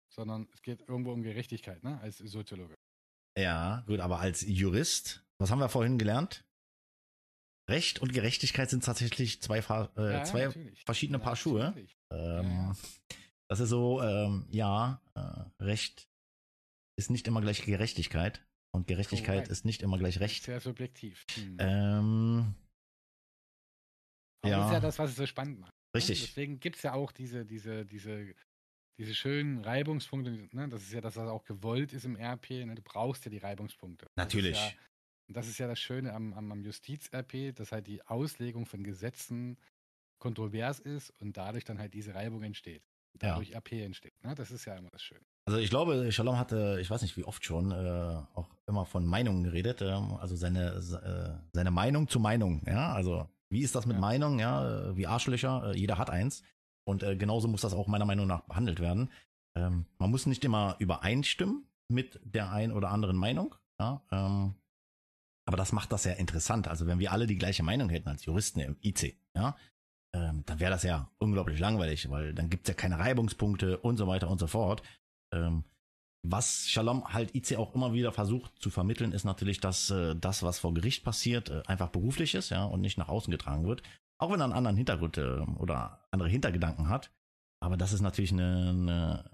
sondern 0.09 0.47
es 0.53 0.61
geht 0.61 0.81
irgendwo 0.87 1.11
um 1.11 1.23
Gerechtigkeit, 1.23 1.83
ne? 1.83 1.99
als 2.01 2.17
Soziologe. 2.17 2.75
Ja, 3.37 3.83
gut, 3.87 3.99
aber 3.99 4.19
als 4.19 4.41
Jurist, 4.47 5.25
was 5.39 5.49
haben 5.49 5.59
wir 5.59 5.69
vorhin 5.69 5.97
gelernt? 5.97 6.45
Recht 7.67 7.99
und 7.99 8.13
Gerechtigkeit 8.13 8.69
sind 8.69 8.83
tatsächlich 8.83 9.41
zwei, 9.41 9.59
äh, 9.59 9.61
Ja, 9.61 10.23
zwei 10.23 10.45
natürlich. 10.45 10.83
verschiedene 10.83 11.17
Paar 11.17 11.35
Schuhe. 11.35 11.63
Natürlich. 11.63 11.97
Ähm, 12.13 12.45
Ja. 12.45 12.75
Das 13.49 13.59
ist 13.59 13.69
so, 13.69 14.01
ähm, 14.01 14.47
ja, 14.49 15.01
äh, 15.15 15.63
Recht 15.63 16.07
ist 16.97 17.11
nicht 17.11 17.27
immer 17.27 17.41
gleich 17.41 17.63
Gerechtigkeit. 17.65 18.45
Und 18.75 18.87
Gerechtigkeit 18.87 19.35
Korrekt. 19.35 19.49
ist 19.49 19.65
nicht 19.65 19.83
immer 19.83 19.99
gleich 19.99 20.19
Recht. 20.19 20.43
Sehr 20.43 20.59
subjektiv. 20.59 21.23
Hm. 21.35 21.57
Ähm, 21.59 22.55
Aber 24.41 24.51
ja. 24.51 24.57
das 24.57 24.67
ist 24.67 24.73
ja 24.73 24.79
das, 24.79 24.99
was 24.99 25.09
es 25.11 25.15
so 25.17 25.25
spannend 25.27 25.59
macht. 25.59 25.71
ne? 25.71 25.97
richtig. 25.97 26.21
Deswegen 26.21 26.59
gibt 26.59 26.77
es 26.77 26.81
ja 26.83 26.93
auch 26.93 27.11
diese, 27.11 27.45
diese, 27.45 27.85
diese, 27.85 28.33
diese 28.99 29.13
schönen 29.13 29.59
Reibungspunkte. 29.63 30.49
Ne? 30.55 30.69
Das 30.69 30.81
ist 30.81 30.93
ja 30.93 31.01
das, 31.01 31.15
was 31.15 31.29
auch 31.29 31.43
gewollt 31.43 31.93
ist 31.93 32.05
im 32.05 32.15
RP. 32.15 32.65
Ne? 32.65 32.73
Du 32.73 32.81
brauchst 32.81 33.25
ja 33.25 33.29
die 33.31 33.37
Reibungspunkte. 33.37 34.05
Das 34.05 34.11
ist 34.11 34.17
Natürlich. 34.17 34.57
Ja, 34.57 34.71
und 35.27 35.37
das 35.37 35.47
ist 35.47 35.59
ja 35.59 35.67
das 35.67 35.79
Schöne 35.79 36.13
am, 36.13 36.33
am, 36.33 36.51
am 36.51 36.63
Justiz-RP, 36.63 37.53
dass 37.55 37.71
halt 37.71 37.85
die 37.85 38.01
Auslegung 38.07 38.65
von 38.65 38.83
Gesetzen 38.83 39.57
kontrovers 40.23 40.79
ist 40.79 41.11
und 41.19 41.35
dadurch 41.35 41.65
dann 41.65 41.77
halt 41.79 41.93
diese 41.93 42.15
Reibung 42.15 42.43
entsteht. 42.43 42.81
Ja. 43.21 43.29
Dadurch 43.31 43.53
RP 43.53 43.73
entsteht. 43.73 44.13
Ne? 44.23 44.33
Das 44.33 44.49
ist 44.51 44.63
ja 44.65 44.75
immer 44.75 44.89
das 44.89 45.03
Schöne. 45.03 45.21
Also 45.45 45.59
ich 45.59 45.69
glaube, 45.69 46.11
Shalom 46.13 46.39
hatte, 46.39 46.77
ich 46.81 46.89
weiß 46.89 47.01
nicht 47.01 47.17
wie 47.17 47.25
oft 47.25 47.43
schon, 47.45 47.71
äh, 47.71 47.75
auch 48.33 48.49
immer 48.65 48.85
von 48.85 49.05
Meinungen 49.05 49.43
geredet. 49.43 49.81
Ähm, 49.81 50.13
also 50.13 50.35
seine, 50.37 50.71
äh, 50.71 51.47
seine 51.51 51.71
Meinung 51.71 52.07
zu 52.07 52.19
Meinung. 52.21 52.63
Ja, 52.65 52.93
also 52.93 53.27
wie 53.49 53.61
ist 53.61 53.75
das 53.75 53.85
mit 53.85 53.97
Ja. 53.97 54.01
Meinung? 54.01 54.39
Ja, 54.39 54.89
äh, 54.91 54.95
wie 54.97 55.05
Arschlöcher. 55.05 55.71
Äh, 55.73 55.77
jeder 55.77 55.97
hat 55.97 56.09
eins. 56.09 56.41
Und 56.85 57.03
äh, 57.03 57.15
genauso 57.17 57.47
muss 57.49 57.61
das 57.61 57.73
auch 57.73 57.87
meiner 57.87 58.05
Meinung 58.05 58.25
nach 58.25 58.41
behandelt 58.41 58.79
werden. 58.79 59.11
Ähm, 59.55 59.85
man 59.97 60.09
muss 60.09 60.25
nicht 60.25 60.43
immer 60.45 60.77
übereinstimmen 60.79 61.67
mit 61.89 62.19
der 62.23 62.51
ein 62.51 62.71
oder 62.71 62.89
anderen 62.89 63.17
Meinung. 63.17 63.53
Ja, 63.79 64.01
ähm, 64.11 64.55
aber 65.45 65.57
das 65.57 65.73
macht 65.73 65.91
das 65.91 66.05
ja 66.05 66.13
interessant. 66.13 66.67
Also 66.69 66.87
wenn 66.87 66.99
wir 66.99 67.11
alle 67.11 67.27
die 67.27 67.37
gleiche 67.37 67.63
Meinung 67.63 67.89
hätten 67.89 68.07
als 68.07 68.23
Juristen 68.25 68.61
im 68.61 68.77
IC, 68.81 69.17
ja, 69.35 69.55
ähm, 70.13 70.43
dann 70.45 70.59
wäre 70.59 70.71
das 70.71 70.83
ja 70.83 71.09
unglaublich 71.17 71.59
langweilig, 71.59 72.09
weil 72.09 72.33
dann 72.33 72.49
gibt's 72.49 72.67
ja 72.67 72.75
keine 72.75 72.99
Reibungspunkte 72.99 73.79
und 73.79 73.97
so 73.97 74.07
weiter 74.07 74.29
und 74.29 74.39
so 74.39 74.47
fort. 74.47 74.83
Ähm, 75.33 75.63
was 76.25 76.69
Shalom 76.69 77.13
halt 77.13 77.35
IC 77.35 77.57
auch 77.57 77.75
immer 77.75 77.93
wieder 77.93 78.13
versucht 78.13 78.51
zu 78.59 78.69
vermitteln, 78.69 79.11
ist 79.11 79.25
natürlich, 79.25 79.59
dass 79.59 79.89
äh, 79.89 80.15
das, 80.15 80.41
was 80.41 80.59
vor 80.59 80.73
Gericht 80.73 81.03
passiert, 81.03 81.49
äh, 81.49 81.63
einfach 81.67 81.89
beruflich 81.89 82.33
ist, 82.35 82.49
ja, 82.49 82.63
und 82.63 82.81
nicht 82.81 82.97
nach 82.97 83.09
außen 83.09 83.31
getragen 83.31 83.65
wird. 83.67 83.83
Auch 84.19 84.31
wenn 84.31 84.39
er 84.39 84.45
einen 84.45 84.53
anderen 84.53 84.77
Hintergrund 84.77 85.17
äh, 85.17 85.39
oder 85.57 86.07
andere 86.11 86.29
Hintergedanken 86.29 86.87
hat. 86.87 87.11
Aber 87.59 87.75
das 87.75 87.91
ist 87.91 88.01
natürlich 88.01 88.31
eine, 88.31 88.69
eine 88.69 89.31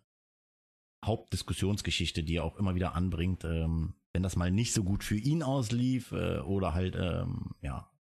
Hauptdiskussionsgeschichte, 1.05 2.23
die 2.23 2.37
er 2.37 2.43
auch 2.43 2.57
immer 2.57 2.75
wieder 2.75 2.95
anbringt, 2.95 3.43
ähm, 3.43 3.93
wenn 4.13 4.23
das 4.23 4.35
mal 4.35 4.51
nicht 4.51 4.73
so 4.73 4.83
gut 4.83 5.03
für 5.03 5.17
ihn 5.17 5.43
auslief 5.43 6.11
äh, 6.11 6.39
oder 6.39 6.73
halt, 6.73 6.95
ähm, 6.95 7.51
ja, 7.61 7.91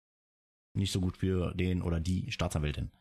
nicht 0.79 0.91
so 0.91 1.01
gut 1.01 1.17
für 1.17 1.53
den 1.53 1.81
oder 1.81 1.99
die 1.99 2.31
Staatsanwältin 2.31 2.91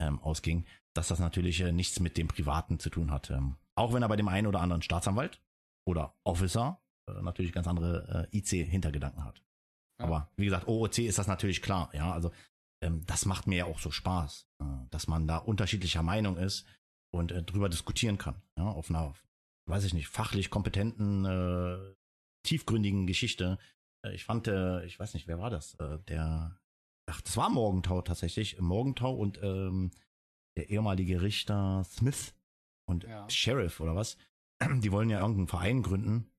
ähm, 0.00 0.20
ausging, 0.20 0.64
dass 0.94 1.08
das 1.08 1.18
natürlich 1.18 1.60
äh, 1.60 1.72
nichts 1.72 2.00
mit 2.00 2.16
dem 2.16 2.28
Privaten 2.28 2.78
zu 2.78 2.90
tun 2.90 3.10
hat. 3.10 3.30
Ähm, 3.30 3.56
auch 3.76 3.92
wenn 3.92 4.02
er 4.02 4.08
bei 4.08 4.16
dem 4.16 4.28
einen 4.28 4.46
oder 4.46 4.60
anderen 4.60 4.82
Staatsanwalt 4.82 5.40
oder 5.86 6.14
Officer 6.24 6.80
äh, 7.08 7.22
natürlich 7.22 7.52
ganz 7.52 7.66
andere 7.66 8.28
äh, 8.32 8.38
IC-Hintergedanken 8.38 9.24
hat. 9.24 9.42
Ja. 9.98 10.06
Aber 10.06 10.30
wie 10.36 10.44
gesagt, 10.44 10.68
OOC 10.68 10.98
ist 10.98 11.18
das 11.18 11.26
natürlich 11.26 11.62
klar. 11.62 11.90
Ja, 11.92 12.12
also 12.12 12.32
ähm, 12.82 13.04
das 13.06 13.26
macht 13.26 13.46
mir 13.46 13.58
ja 13.58 13.64
auch 13.66 13.78
so 13.78 13.90
Spaß, 13.90 14.46
äh, 14.60 14.64
dass 14.90 15.06
man 15.06 15.26
da 15.26 15.38
unterschiedlicher 15.38 16.02
Meinung 16.02 16.36
ist 16.36 16.66
und 17.12 17.32
äh, 17.32 17.42
drüber 17.42 17.68
diskutieren 17.68 18.18
kann. 18.18 18.42
Ja, 18.56 18.64
auf 18.64 18.90
einer, 18.90 19.14
weiß 19.66 19.84
ich 19.84 19.94
nicht, 19.94 20.08
fachlich 20.08 20.50
kompetenten, 20.50 21.24
äh, 21.24 21.94
tiefgründigen 22.44 23.06
Geschichte. 23.06 23.58
Äh, 24.04 24.14
ich 24.14 24.24
fand, 24.24 24.48
äh, 24.48 24.84
ich 24.84 24.98
weiß 24.98 25.14
nicht, 25.14 25.26
wer 25.26 25.38
war 25.38 25.50
das? 25.50 25.74
Äh, 25.76 25.98
der, 26.08 26.56
ach, 27.06 27.20
das 27.20 27.36
war 27.36 27.50
Morgentau 27.50 28.02
tatsächlich. 28.02 28.60
Morgentau 28.60 29.14
und 29.14 29.40
ähm, 29.42 29.90
der 30.56 30.70
ehemalige 30.70 31.22
Richter 31.22 31.84
Smith 31.84 32.34
und 32.88 33.04
Ja. 33.04 33.28
Sheriff 33.28 33.80
oder 33.80 33.94
was. 33.96 34.16
Die 34.80 34.92
wollen 34.92 35.10
ja 35.10 35.20
irgendeinen 35.20 35.48
Verein 35.48 35.82
gründen 35.82 36.30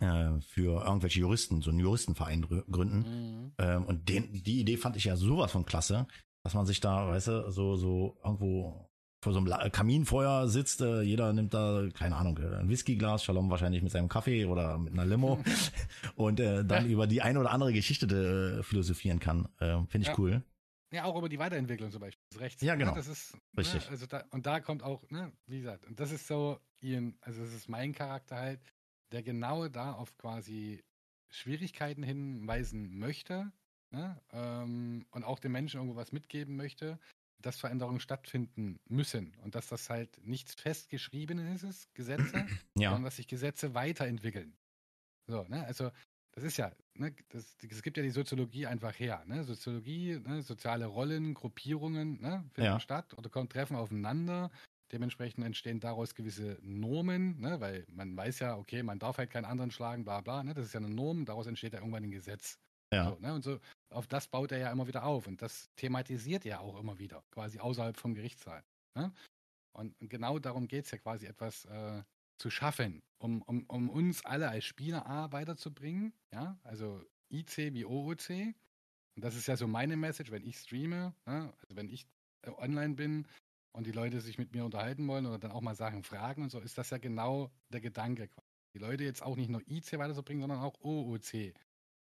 äh, 0.00 0.40
für 0.40 0.84
irgendwelche 0.84 1.20
Juristen, 1.20 1.62
so 1.62 1.70
einen 1.70 1.80
Juristenverein 1.80 2.44
grü- 2.44 2.70
gründen. 2.70 2.98
Mhm. 3.44 3.52
Ähm, 3.58 3.84
und 3.84 4.08
den, 4.08 4.32
die 4.32 4.60
Idee 4.60 4.76
fand 4.76 4.96
ich 4.96 5.04
ja 5.04 5.16
sowas 5.16 5.52
von 5.52 5.64
klasse, 5.64 6.06
dass 6.44 6.54
man 6.54 6.66
sich 6.66 6.80
da, 6.80 7.08
weißt 7.08 7.28
du, 7.28 7.50
so, 7.50 7.76
so 7.76 8.18
irgendwo 8.24 8.87
vor 9.22 9.32
so 9.32 9.38
einem 9.38 9.46
La- 9.46 9.68
Kaminfeuer 9.68 10.48
sitzt, 10.48 10.80
äh, 10.80 11.02
jeder 11.02 11.32
nimmt 11.32 11.52
da, 11.54 11.88
keine 11.94 12.16
Ahnung, 12.16 12.38
äh, 12.38 12.56
ein 12.56 12.68
Whiskyglas, 12.68 13.24
Shalom 13.24 13.50
wahrscheinlich 13.50 13.82
mit 13.82 13.90
seinem 13.92 14.08
Kaffee 14.08 14.44
oder 14.44 14.78
mit 14.78 14.92
einer 14.92 15.04
Limo 15.04 15.42
und 16.14 16.38
äh, 16.40 16.64
dann 16.64 16.86
über 16.88 17.06
die 17.06 17.20
eine 17.22 17.40
oder 17.40 17.50
andere 17.50 17.72
Geschichte 17.72 18.06
äh, 18.58 18.62
philosophieren 18.62 19.18
kann. 19.18 19.48
Äh, 19.58 19.78
Finde 19.88 20.02
ich 20.02 20.06
Ja. 20.08 20.14
cool. 20.18 20.42
Ja, 20.90 21.04
auch 21.04 21.16
über 21.18 21.28
die 21.28 21.38
Weiterentwicklung 21.38 21.90
zum 21.90 22.00
Beispiel 22.00 22.22
des 22.32 22.40
Rechts. 22.40 22.62
Ja, 22.62 22.74
genau. 22.74 22.92
Ne, 22.92 22.96
das 22.96 23.08
ist, 23.08 23.36
Richtig. 23.58 23.84
Ne, 23.84 23.90
also 23.90 24.06
da, 24.06 24.24
und 24.30 24.46
da 24.46 24.60
kommt 24.60 24.82
auch, 24.82 25.02
ne, 25.10 25.32
wie 25.46 25.58
gesagt, 25.58 25.84
und 25.86 26.00
das 26.00 26.12
ist 26.12 26.26
so 26.26 26.58
Ian, 26.80 27.14
also 27.20 27.42
das 27.42 27.52
ist 27.52 27.68
mein 27.68 27.92
Charakter 27.92 28.36
halt, 28.36 28.60
der 29.12 29.22
genau 29.22 29.68
da 29.68 29.92
auf 29.92 30.16
quasi 30.16 30.82
Schwierigkeiten 31.30 32.02
hinweisen 32.02 32.98
möchte 32.98 33.52
ne, 33.90 34.18
ähm, 34.32 35.04
und 35.10 35.24
auch 35.24 35.40
den 35.40 35.52
Menschen 35.52 35.76
irgendwo 35.78 35.96
was 35.96 36.12
mitgeben 36.12 36.56
möchte, 36.56 36.98
dass 37.40 37.58
Veränderungen 37.58 38.00
stattfinden 38.00 38.78
müssen 38.88 39.36
und 39.42 39.54
dass 39.54 39.68
das 39.68 39.90
halt 39.90 40.20
nichts 40.24 40.54
festgeschriebenes 40.54 41.62
ist, 41.62 41.94
Gesetze, 41.94 42.50
Ja, 42.76 42.98
sondern 42.98 43.04
dass 43.04 43.16
sich 43.16 43.28
Gesetze 43.28 43.74
weiterentwickeln. 43.74 44.58
So, 45.26 45.44
ne, 45.48 45.64
also 45.66 45.90
das 46.32 46.44
ist 46.44 46.56
ja, 46.56 46.72
ne, 46.94 47.14
das, 47.28 47.56
es 47.68 47.82
gibt 47.82 47.96
ja 47.96 48.02
die 48.02 48.10
Soziologie 48.10 48.66
einfach 48.66 48.98
her, 48.98 49.24
ne, 49.26 49.44
Soziologie, 49.44 50.18
ne, 50.20 50.42
soziale 50.42 50.86
Rollen, 50.86 51.34
Gruppierungen, 51.34 52.20
ne, 52.20 52.48
finden 52.54 52.78
Ja. 52.78 52.80
statt 52.80 53.14
oder 53.18 53.28
kommen, 53.30 53.48
treffen 53.48 53.76
aufeinander. 53.76 54.50
Dementsprechend 54.92 55.44
entstehen 55.44 55.80
daraus 55.80 56.14
gewisse 56.14 56.58
Normen, 56.62 57.40
ne, 57.40 57.60
weil 57.60 57.84
man 57.90 58.16
weiß 58.16 58.38
ja, 58.40 58.56
okay, 58.56 58.82
man 58.82 58.98
darf 58.98 59.18
halt 59.18 59.30
keinen 59.30 59.44
anderen 59.44 59.70
schlagen, 59.70 60.04
bla 60.04 60.20
bla, 60.22 60.42
ne, 60.42 60.54
das 60.54 60.66
ist 60.66 60.72
ja 60.74 60.80
eine 60.80 60.88
Norm, 60.90 61.26
daraus 61.26 61.46
entsteht 61.46 61.74
ja 61.74 61.80
irgendwann 61.80 62.04
ein 62.04 62.10
Gesetz. 62.10 62.58
Ja, 62.92 63.10
So, 63.10 63.18
ne, 63.20 63.34
und 63.34 63.42
so, 63.42 63.58
auf 63.90 64.06
das 64.06 64.28
baut 64.28 64.52
er 64.52 64.58
ja 64.58 64.72
immer 64.72 64.86
wieder 64.86 65.04
auf 65.04 65.26
und 65.26 65.42
das 65.42 65.70
thematisiert 65.76 66.46
er 66.46 66.60
auch 66.60 66.78
immer 66.78 66.98
wieder, 66.98 67.22
quasi 67.30 67.58
außerhalb 67.58 67.96
vom 67.96 68.14
Gerichtssaal. 68.14 68.64
Ne? 68.94 69.12
Und, 69.72 69.94
genau 70.00 70.38
darum 70.38 70.66
geht 70.68 70.86
es 70.86 70.90
ja 70.90 70.98
quasi 70.98 71.26
etwas 71.26 71.64
äh, 71.66 72.02
zu 72.38 72.50
schaffen, 72.50 73.02
um, 73.18 73.42
um, 73.42 73.64
um 73.68 73.90
uns 73.90 74.24
alle 74.24 74.48
als 74.48 74.64
Spieler 74.64 75.06
A 75.06 75.32
weiterzubringen, 75.32 76.12
ja, 76.32 76.58
also 76.62 77.02
IC 77.30 77.74
wie 77.74 77.84
OOC. 77.84 78.54
Und 79.16 79.24
das 79.24 79.34
ist 79.34 79.48
ja 79.48 79.56
so 79.56 79.66
meine 79.66 79.96
Message, 79.96 80.30
wenn 80.30 80.44
ich 80.44 80.58
streame, 80.58 81.14
ne? 81.26 81.52
also 81.60 81.76
wenn 81.76 81.88
ich 81.88 82.06
äh, 82.42 82.50
online 82.50 82.94
bin 82.94 83.26
und 83.72 83.86
die 83.86 83.92
Leute 83.92 84.20
sich 84.20 84.38
mit 84.38 84.52
mir 84.52 84.64
unterhalten 84.64 85.06
wollen 85.08 85.26
oder 85.26 85.38
dann 85.38 85.50
auch 85.50 85.60
mal 85.60 85.74
Sachen 85.74 86.02
fragen 86.04 86.42
und 86.42 86.50
so, 86.50 86.60
ist 86.60 86.78
das 86.78 86.90
ja 86.90 86.98
genau 86.98 87.50
der 87.68 87.80
Gedanke. 87.80 88.30
Die 88.74 88.78
Leute 88.78 89.04
jetzt 89.04 89.22
auch 89.22 89.36
nicht 89.36 89.50
nur 89.50 89.62
IC 89.68 89.98
weiterzubringen, 89.98 90.42
sondern 90.42 90.60
auch 90.60 90.80
OOC. 90.80 91.52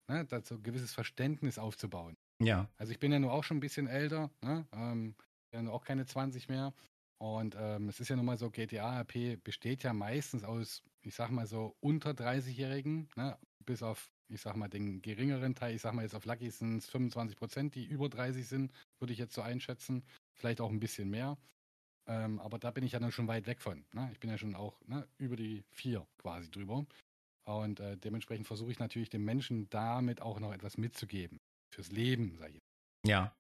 Ne? 0.10 0.26
Dazu 0.26 0.56
ein 0.56 0.64
gewisses 0.64 0.94
Verständnis 0.94 1.58
aufzubauen. 1.58 2.18
ja, 2.40 2.70
Also 2.78 2.92
ich 2.92 3.00
bin 3.00 3.12
ja 3.12 3.20
nur 3.20 3.34
auch 3.34 3.44
schon 3.44 3.58
ein 3.58 3.62
bisschen 3.62 3.88
älter, 3.88 4.32
ne? 4.44 4.68
ähm, 4.72 5.16
bin 5.52 5.60
ja 5.60 5.62
nur 5.64 5.74
auch 5.74 5.84
keine 5.86 6.06
20 6.06 6.50
mehr. 6.50 6.74
Und 7.20 7.56
ähm, 7.58 7.90
es 7.90 8.00
ist 8.00 8.10
ja 8.10 8.16
nun 8.16 8.26
mal 8.26 8.38
so, 8.38 8.52
GTA 8.52 9.00
RP 9.02 9.44
besteht 9.44 9.84
ja 9.84 9.92
meistens 9.94 10.44
aus, 10.44 10.84
ich 11.02 11.16
sag 11.16 11.32
mal 11.32 11.48
so, 11.48 11.76
unter 11.80 12.14
30-Jährigen, 12.14 13.10
ne? 13.16 13.38
bis 13.66 13.82
auf, 13.82 14.12
ich 14.30 14.42
sag 14.42 14.56
mal, 14.56 14.68
den 14.68 15.02
geringeren 15.02 15.56
Teil, 15.56 15.76
ich 15.76 15.82
sag 15.82 15.94
mal 15.94 16.04
jetzt 16.04 16.14
auf 16.16 16.26
Lucky 16.26 16.50
sind 16.52 16.78
es 16.78 16.90
25 16.90 17.36
Prozent, 17.36 17.76
die 17.76 17.86
über 17.86 18.08
30 18.08 18.48
sind, 18.48 18.72
würde 19.00 19.14
ich 19.14 19.20
jetzt 19.20 19.34
so 19.34 19.42
einschätzen. 19.42 20.04
Vielleicht 20.36 20.62
auch 20.62 20.70
ein 20.70 20.80
bisschen 20.80 21.10
mehr. 21.10 21.38
Ähm, 22.08 22.40
aber 22.40 22.58
da 22.60 22.72
bin 22.72 22.84
ich 22.86 22.94
ja 22.94 23.00
dann 23.00 23.12
schon 23.12 23.28
weit 23.28 23.48
weg 23.48 23.62
von. 23.62 23.86
Ne? 23.92 24.10
Ich 24.14 24.20
bin 24.20 24.30
ja 24.30 24.38
schon 24.38 24.56
auch 24.56 24.80
ne, 24.86 25.08
über 25.18 25.36
die 25.36 25.64
vier 25.72 26.08
quasi 26.18 26.50
drüber. 26.50 26.86
Und 27.48 27.80
äh, 27.80 27.98
dementsprechend 27.98 28.46
versuche 28.48 28.72
ich 28.72 28.80
natürlich 28.80 29.10
den 29.10 29.24
Menschen 29.24 29.70
damit 29.70 30.22
auch 30.22 30.40
noch 30.40 30.54
etwas 30.54 30.78
mitzugeben. 30.78 31.40
Fürs 31.74 31.92
Leben, 31.92 32.38
sag 32.38 32.54
ich. 32.54 32.62
ja, 33.06 33.34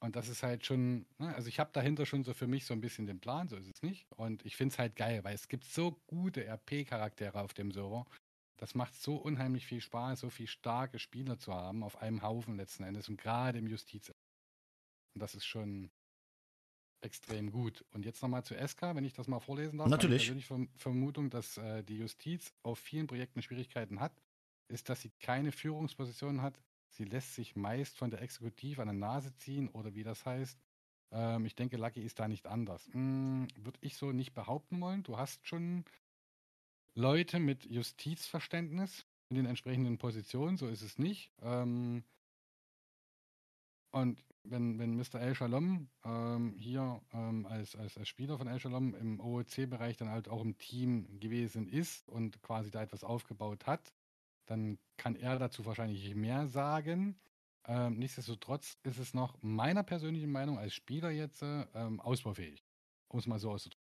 Und 0.00 0.16
das 0.16 0.28
ist 0.28 0.42
halt 0.42 0.66
schon, 0.66 1.06
ne, 1.18 1.34
also 1.34 1.48
ich 1.48 1.58
habe 1.58 1.70
dahinter 1.72 2.04
schon 2.04 2.24
so 2.24 2.34
für 2.34 2.46
mich 2.46 2.66
so 2.66 2.74
ein 2.74 2.80
bisschen 2.82 3.06
den 3.06 3.20
Plan, 3.20 3.48
so 3.48 3.56
ist 3.56 3.68
es 3.74 3.82
nicht. 3.82 4.06
Und 4.16 4.44
ich 4.44 4.56
finde 4.56 4.72
es 4.74 4.78
halt 4.78 4.96
geil, 4.96 5.24
weil 5.24 5.34
es 5.34 5.48
gibt 5.48 5.64
so 5.64 5.92
gute 6.06 6.44
RP-Charaktere 6.46 7.40
auf 7.40 7.54
dem 7.54 7.72
Server. 7.72 8.06
Das 8.58 8.74
macht 8.74 8.94
so 8.94 9.16
unheimlich 9.16 9.66
viel 9.66 9.80
Spaß, 9.80 10.20
so 10.20 10.30
viel 10.30 10.46
starke 10.46 10.98
Spieler 10.98 11.38
zu 11.38 11.54
haben 11.54 11.82
auf 11.82 11.96
einem 12.02 12.22
Haufen 12.22 12.56
letzten 12.56 12.84
Endes 12.84 13.08
und 13.08 13.16
gerade 13.16 13.58
im 13.58 13.66
Justiz. 13.66 14.10
Und 15.14 15.20
das 15.22 15.34
ist 15.34 15.46
schon 15.46 15.90
extrem 17.04 17.50
gut. 17.50 17.84
Und 17.92 18.04
jetzt 18.04 18.22
nochmal 18.22 18.44
zu 18.44 18.54
SK, 18.54 18.94
wenn 18.94 19.04
ich 19.04 19.12
das 19.12 19.28
mal 19.28 19.40
vorlesen 19.40 19.78
darf. 19.78 19.88
Natürlich. 19.88 20.28
Meine 20.30 20.40
persönliche 20.40 20.54
Verm- 20.74 20.78
Vermutung, 20.80 21.30
dass 21.30 21.56
äh, 21.58 21.82
die 21.84 21.98
Justiz 21.98 22.52
auf 22.62 22.78
vielen 22.78 23.06
Projekten 23.06 23.42
Schwierigkeiten 23.42 24.00
hat, 24.00 24.12
ist, 24.68 24.88
dass 24.88 25.02
sie 25.02 25.10
keine 25.20 25.52
Führungsposition 25.52 26.42
hat. 26.42 26.58
Sie 26.88 27.04
lässt 27.04 27.34
sich 27.34 27.56
meist 27.56 27.96
von 27.98 28.10
der 28.10 28.22
Exekutive 28.22 28.80
an 28.80 28.88
der 28.88 28.94
Nase 28.96 29.34
ziehen 29.36 29.68
oder 29.68 29.94
wie 29.94 30.04
das 30.04 30.24
heißt. 30.24 30.58
Ähm, 31.10 31.44
ich 31.44 31.54
denke, 31.54 31.76
Lucky 31.76 32.00
ist 32.02 32.18
da 32.18 32.28
nicht 32.28 32.46
anders. 32.46 32.88
Hm, 32.92 33.48
Würde 33.56 33.78
ich 33.82 33.96
so 33.96 34.12
nicht 34.12 34.32
behaupten 34.32 34.80
wollen. 34.80 35.02
Du 35.02 35.16
hast 35.18 35.46
schon 35.46 35.84
Leute 36.94 37.40
mit 37.40 37.66
Justizverständnis 37.66 39.06
in 39.28 39.36
den 39.36 39.46
entsprechenden 39.46 39.98
Positionen, 39.98 40.56
so 40.56 40.68
ist 40.68 40.82
es 40.82 40.98
nicht. 40.98 41.32
Ähm, 41.42 42.04
und 43.90 44.22
wenn, 44.44 44.78
wenn 44.78 44.96
Mr. 44.96 45.20
El 45.20 45.34
Shalom 45.34 45.88
ähm, 46.04 46.54
hier 46.56 47.00
ähm, 47.12 47.46
als, 47.46 47.74
als, 47.76 47.96
als 47.96 48.08
Spieler 48.08 48.38
von 48.38 48.46
El 48.46 48.60
Shalom 48.60 48.94
im 48.94 49.20
OOC-Bereich 49.20 49.96
dann 49.96 50.10
halt 50.10 50.28
auch 50.28 50.42
im 50.42 50.56
Team 50.58 51.18
gewesen 51.18 51.66
ist 51.66 52.08
und 52.08 52.40
quasi 52.42 52.70
da 52.70 52.82
etwas 52.82 53.04
aufgebaut 53.04 53.66
hat, 53.66 53.92
dann 54.46 54.78
kann 54.96 55.16
er 55.16 55.38
dazu 55.38 55.64
wahrscheinlich 55.64 56.14
mehr 56.14 56.46
sagen. 56.46 57.18
Ähm, 57.66 57.98
nichtsdestotrotz 57.98 58.76
ist 58.82 58.98
es 58.98 59.14
noch 59.14 59.38
meiner 59.40 59.82
persönlichen 59.82 60.30
Meinung 60.30 60.58
als 60.58 60.74
Spieler 60.74 61.10
jetzt 61.10 61.42
äh, 61.42 61.66
ähm, 61.74 62.00
ausbaufähig, 62.00 62.62
um 63.08 63.18
es 63.18 63.26
mal 63.26 63.38
so 63.38 63.50
auszudrücken. 63.50 63.82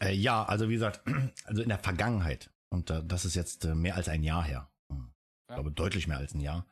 Äh, 0.00 0.14
ja, 0.14 0.44
also 0.44 0.68
wie 0.68 0.74
gesagt, 0.74 1.02
also 1.44 1.62
in 1.62 1.68
der 1.68 1.80
Vergangenheit, 1.80 2.50
und 2.68 2.90
äh, 2.90 3.02
das 3.04 3.24
ist 3.24 3.34
jetzt 3.34 3.64
äh, 3.64 3.74
mehr 3.74 3.96
als 3.96 4.08
ein 4.08 4.22
Jahr 4.22 4.44
her, 4.44 4.70
hm, 4.92 5.10
ich 5.48 5.54
glaube 5.54 5.72
deutlich 5.72 6.06
mehr 6.06 6.18
als 6.18 6.34
ein 6.34 6.40
Jahr, 6.40 6.66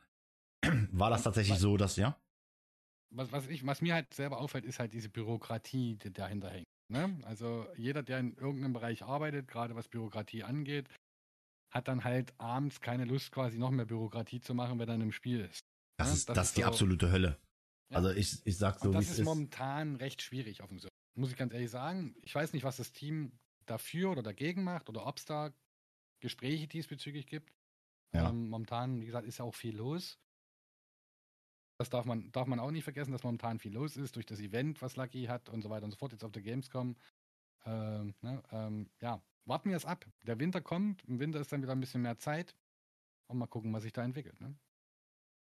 war 0.91 1.09
das 1.09 1.23
tatsächlich 1.23 1.57
so, 1.59 1.77
dass, 1.77 1.95
ja? 1.97 2.19
Was, 3.13 3.31
was, 3.31 3.47
ich, 3.47 3.65
was 3.65 3.81
mir 3.81 3.93
halt 3.93 4.13
selber 4.13 4.39
auffällt, 4.39 4.65
ist 4.65 4.79
halt 4.79 4.93
diese 4.93 5.09
Bürokratie, 5.09 5.95
die 5.97 6.11
dahinter 6.11 6.49
hängt. 6.49 6.65
Ne? 6.91 7.17
Also 7.23 7.65
jeder, 7.77 8.03
der 8.03 8.19
in 8.19 8.35
irgendeinem 8.35 8.73
Bereich 8.73 9.03
arbeitet, 9.03 9.47
gerade 9.47 9.75
was 9.75 9.87
Bürokratie 9.87 10.43
angeht, 10.43 10.89
hat 11.73 11.87
dann 11.87 12.03
halt 12.03 12.33
abends 12.39 12.81
keine 12.81 13.05
Lust, 13.05 13.31
quasi 13.31 13.57
noch 13.57 13.71
mehr 13.71 13.85
Bürokratie 13.85 14.39
zu 14.39 14.53
machen, 14.53 14.79
wenn 14.79 14.89
er 14.89 14.95
im 14.95 15.11
Spiel 15.11 15.41
ist. 15.41 15.59
Das, 15.97 16.07
Ja, 16.09 16.13
ist, 16.13 16.29
das 16.29 16.35
das 16.35 16.47
ist 16.49 16.57
die 16.57 16.61
so- 16.61 16.67
absolute 16.67 17.11
Hölle. 17.11 17.39
Ja. 17.91 17.97
Also 17.97 18.09
ich, 18.11 18.45
ich 18.45 18.57
sag 18.57 18.79
so, 18.79 18.89
Und 18.89 18.95
das 18.95 19.09
ist 19.09 19.19
ist. 19.19 19.25
momentan 19.25 19.95
recht 19.95 20.21
schwierig 20.21 20.61
auf 20.61 20.69
dem 20.69 20.79
Server. 20.79 20.89
Muss 21.17 21.31
ich 21.31 21.37
ganz 21.37 21.53
ehrlich 21.53 21.69
sagen. 21.71 22.15
Ich 22.23 22.33
weiß 22.35 22.51
nicht, 22.53 22.63
was 22.63 22.77
das 22.77 22.91
Team 22.91 23.31
dafür 23.65 24.11
oder 24.11 24.23
dagegen 24.23 24.63
macht 24.63 24.89
oder 24.89 25.05
ob 25.07 25.17
es 25.17 25.25
da 25.25 25.53
Gespräche 26.21 26.67
diesbezüglich 26.67 27.27
gibt. 27.27 27.53
Ja. 28.13 28.29
Ähm, 28.29 28.49
momentan, 28.49 29.01
wie 29.01 29.05
gesagt, 29.05 29.27
ist 29.27 29.37
ja 29.39 29.45
auch 29.45 29.55
viel 29.55 29.75
los. 29.75 30.17
Das 31.77 31.89
darf 31.89 32.05
man, 32.05 32.31
darf 32.31 32.47
man 32.47 32.59
auch 32.59 32.71
nicht 32.71 32.83
vergessen, 32.85 33.11
dass 33.11 33.23
momentan 33.23 33.59
viel 33.59 33.73
los 33.73 33.97
ist 33.97 34.15
durch 34.15 34.25
das 34.25 34.39
Event, 34.39 34.81
was 34.81 34.95
Lucky 34.95 35.25
hat 35.25 35.49
und 35.49 35.61
so 35.61 35.69
weiter 35.69 35.83
und 35.83 35.91
so 35.91 35.97
fort, 35.97 36.13
jetzt 36.13 36.23
auf 36.23 36.31
der 36.31 36.41
Gamescom. 36.41 36.95
Ähm, 37.65 38.15
ne, 38.21 38.41
ähm, 38.51 38.89
ja, 39.01 39.21
warten 39.45 39.69
wir 39.69 39.77
es 39.77 39.85
ab. 39.85 40.05
Der 40.23 40.39
Winter 40.39 40.61
kommt, 40.61 41.03
im 41.05 41.19
Winter 41.19 41.39
ist 41.41 41.51
dann 41.51 41.61
wieder 41.61 41.73
ein 41.73 41.79
bisschen 41.79 42.01
mehr 42.01 42.17
Zeit. 42.17 42.55
Und 43.27 43.39
mal 43.39 43.47
gucken, 43.47 43.73
was 43.73 43.83
sich 43.83 43.91
da 43.91 44.03
entwickelt. 44.03 44.39
Ne? 44.39 44.55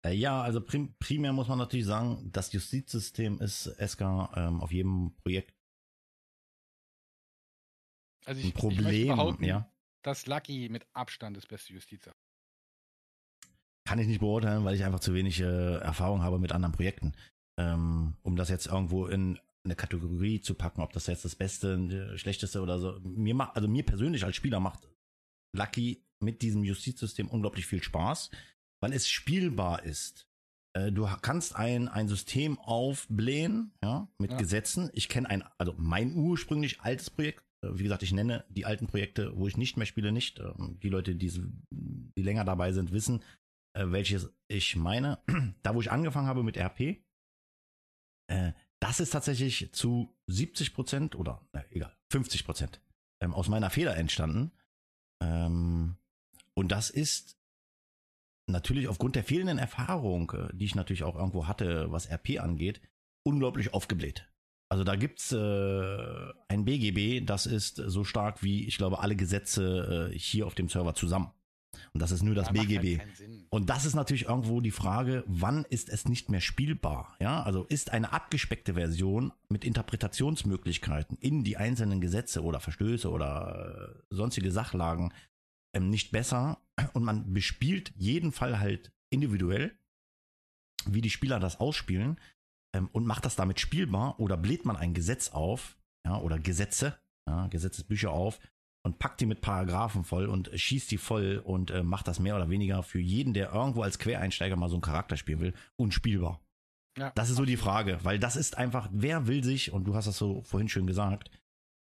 Äh, 0.05 0.13
ja, 0.13 0.41
also 0.41 0.61
prim 0.61 0.95
primär 0.99 1.33
muss 1.33 1.47
man 1.47 1.57
natürlich 1.57 1.85
sagen, 1.85 2.29
das 2.31 2.53
Justizsystem 2.53 3.39
ist 3.39 3.65
SK 3.65 4.01
ähm, 4.35 4.61
auf 4.61 4.71
jedem 4.71 5.15
Projekt 5.23 5.53
Also 8.25 8.39
ein 8.41 8.49
ich, 8.49 8.55
ich 8.55 8.63
möchte 8.63 8.67
Problem. 8.67 9.07
behaupten, 9.07 9.43
ja, 9.43 9.71
dass 10.03 10.27
Lucky 10.27 10.69
mit 10.69 10.85
Abstand 10.93 11.37
das 11.37 11.45
beste 11.45 11.73
Justiz 11.73 12.07
hat. 12.07 12.15
Kann 13.91 13.99
ich 13.99 14.07
nicht 14.07 14.21
beurteilen, 14.21 14.63
weil 14.63 14.73
ich 14.75 14.85
einfach 14.85 15.01
zu 15.01 15.13
wenig 15.13 15.41
äh, 15.41 15.75
Erfahrung 15.79 16.21
habe 16.23 16.39
mit 16.39 16.53
anderen 16.53 16.71
Projekten. 16.71 17.11
Ähm, 17.59 18.13
um 18.23 18.37
das 18.37 18.47
jetzt 18.47 18.67
irgendwo 18.67 19.07
in 19.07 19.37
eine 19.65 19.75
Kategorie 19.75 20.39
zu 20.39 20.53
packen, 20.53 20.79
ob 20.81 20.93
das 20.93 21.07
jetzt 21.07 21.25
das 21.25 21.35
Beste, 21.35 21.73
äh, 21.73 22.17
Schlechteste 22.17 22.61
oder 22.61 22.79
so. 22.79 22.97
Mir 23.03 23.35
macht, 23.35 23.57
also 23.57 23.67
mir 23.67 23.83
persönlich 23.83 24.23
als 24.23 24.37
Spieler 24.37 24.61
macht 24.61 24.87
Lucky 25.53 26.05
mit 26.23 26.41
diesem 26.41 26.63
Justizsystem 26.63 27.27
unglaublich 27.27 27.65
viel 27.65 27.83
Spaß, 27.83 28.31
weil 28.81 28.93
es 28.93 29.09
spielbar 29.09 29.83
ist. 29.83 30.25
Äh, 30.73 30.93
Du 30.93 31.05
kannst 31.21 31.57
ein, 31.57 31.89
ein 31.89 32.07
System 32.07 32.57
aufblähen, 32.59 33.73
ja, 33.83 34.07
mit 34.19 34.31
Ja. 34.31 34.37
Gesetzen. 34.37 34.89
Ich 34.93 35.09
kenne 35.09 35.29
ein, 35.29 35.43
also 35.57 35.73
mein 35.77 36.15
ursprünglich 36.15 36.79
altes 36.79 37.09
Projekt. 37.09 37.43
Äh, 37.61 37.71
Wie 37.73 37.83
gesagt, 37.83 38.03
ich 38.03 38.13
nenne 38.13 38.45
die 38.47 38.65
alten 38.65 38.87
Projekte, 38.87 39.33
wo 39.35 39.47
ich 39.49 39.57
nicht 39.57 39.75
mehr 39.75 39.85
spiele, 39.85 40.13
nicht. 40.13 40.39
Ähm, 40.39 40.79
Die 40.81 40.87
Leute, 40.89 41.13
die, 41.13 41.29
die 41.69 42.21
länger 42.23 42.45
dabei 42.45 42.71
sind, 42.71 42.93
wissen, 42.93 43.21
äh, 43.73 43.85
welches 43.87 44.33
ich 44.47 44.75
meine. 44.75 45.19
Da, 45.63 45.75
wo 45.75 45.81
ich 45.81 45.91
angefangen 45.91 46.27
habe 46.27 46.43
mit 46.43 46.57
RP, 46.57 47.03
äh, 48.27 48.53
das 48.79 48.99
ist 48.99 49.11
tatsächlich 49.11 49.71
zu 49.73 50.17
70 50.27 50.73
Prozent 50.73 51.15
oder, 51.15 51.47
na, 51.53 51.63
egal, 51.69 51.95
50 52.11 52.45
Prozent 52.45 52.81
ähm, 53.21 53.33
aus 53.33 53.47
meiner 53.47 53.69
Feder 53.69 53.95
entstanden. 53.95 54.51
Ähm, 55.21 55.97
und 56.55 56.71
das 56.71 56.89
ist 56.89 57.37
natürlich 58.47 58.87
aufgrund 58.87 59.15
der 59.15 59.23
fehlenden 59.23 59.57
Erfahrung, 59.57 60.31
äh, 60.31 60.49
die 60.53 60.65
ich 60.65 60.75
natürlich 60.75 61.03
auch 61.03 61.15
irgendwo 61.15 61.47
hatte, 61.47 61.91
was 61.91 62.09
RP 62.09 62.39
angeht, 62.39 62.81
unglaublich 63.23 63.73
aufgebläht. 63.73 64.27
Also 64.69 64.83
da 64.83 64.95
gibt's 64.95 65.31
äh, 65.31 66.33
ein 66.47 66.65
BGB, 66.65 67.25
das 67.25 67.45
ist 67.45 67.75
so 67.75 68.03
stark 68.03 68.41
wie, 68.41 68.65
ich 68.65 68.77
glaube, 68.77 68.99
alle 68.99 69.15
Gesetze 69.15 70.11
äh, 70.13 70.17
hier 70.17 70.47
auf 70.47 70.55
dem 70.55 70.69
Server 70.69 70.95
zusammen. 70.95 71.31
Und 71.93 72.01
das 72.01 72.11
ist 72.11 72.23
nur 72.23 72.35
das 72.35 72.51
macht 72.51 72.67
BGB. 72.67 72.99
Halt. 72.99 73.09
Und 73.49 73.69
das 73.69 73.85
ist 73.85 73.95
natürlich 73.95 74.25
irgendwo 74.25 74.61
die 74.61 74.71
Frage, 74.71 75.23
wann 75.27 75.65
ist 75.65 75.89
es 75.89 76.07
nicht 76.07 76.29
mehr 76.29 76.41
spielbar? 76.41 77.15
Ja, 77.19 77.43
also 77.43 77.63
ist 77.63 77.91
eine 77.91 78.13
abgespeckte 78.13 78.73
Version 78.73 79.33
mit 79.49 79.65
Interpretationsmöglichkeiten 79.65 81.17
in 81.17 81.43
die 81.43 81.57
einzelnen 81.57 82.01
Gesetze 82.01 82.43
oder 82.43 82.59
Verstöße 82.59 83.09
oder 83.09 83.95
äh, 84.09 84.15
sonstige 84.15 84.51
Sachlagen 84.51 85.13
ähm, 85.73 85.89
nicht 85.89 86.11
besser 86.11 86.59
und 86.93 87.03
man 87.03 87.33
bespielt 87.33 87.93
jeden 87.95 88.31
Fall 88.31 88.59
halt 88.59 88.91
individuell, 89.09 89.77
wie 90.85 91.01
die 91.01 91.09
Spieler 91.09 91.39
das 91.39 91.59
ausspielen 91.59 92.19
ähm, 92.73 92.89
und 92.91 93.05
macht 93.05 93.25
das 93.25 93.35
damit 93.35 93.59
spielbar 93.59 94.19
oder 94.19 94.37
bläht 94.37 94.65
man 94.65 94.75
ein 94.75 94.93
Gesetz 94.93 95.29
auf, 95.29 95.77
ja, 96.05 96.17
oder 96.19 96.39
Gesetze, 96.39 96.97
ja, 97.27 97.47
Gesetzesbücher 97.47 98.11
auf 98.11 98.39
und 98.83 98.99
packt 98.99 99.21
die 99.21 99.25
mit 99.25 99.41
Paragraphen 99.41 100.03
voll 100.03 100.25
und 100.25 100.49
schießt 100.53 100.89
die 100.91 100.97
voll 100.97 101.41
und 101.43 101.71
äh, 101.71 101.83
macht 101.83 102.07
das 102.07 102.19
mehr 102.19 102.35
oder 102.35 102.49
weniger 102.49 102.83
für 102.83 102.99
jeden, 102.99 103.33
der 103.33 103.53
irgendwo 103.53 103.83
als 103.83 103.99
Quereinsteiger 103.99 104.55
mal 104.55 104.69
so 104.69 104.75
einen 104.75 104.81
Charakter 104.81 105.17
spielen 105.17 105.39
will, 105.39 105.53
unspielbar. 105.75 106.41
Ja, 106.97 107.11
Das 107.11 107.29
ist 107.29 107.37
so 107.37 107.45
die 107.45 107.57
Frage, 107.57 107.99
weil 108.03 108.19
das 108.19 108.35
ist 108.35 108.57
einfach, 108.57 108.89
wer 108.91 109.27
will 109.27 109.43
sich, 109.43 109.71
und 109.71 109.85
du 109.85 109.95
hast 109.95 110.07
das 110.07 110.17
so 110.17 110.41
vorhin 110.41 110.67
schön 110.67 110.87
gesagt, 110.87 111.31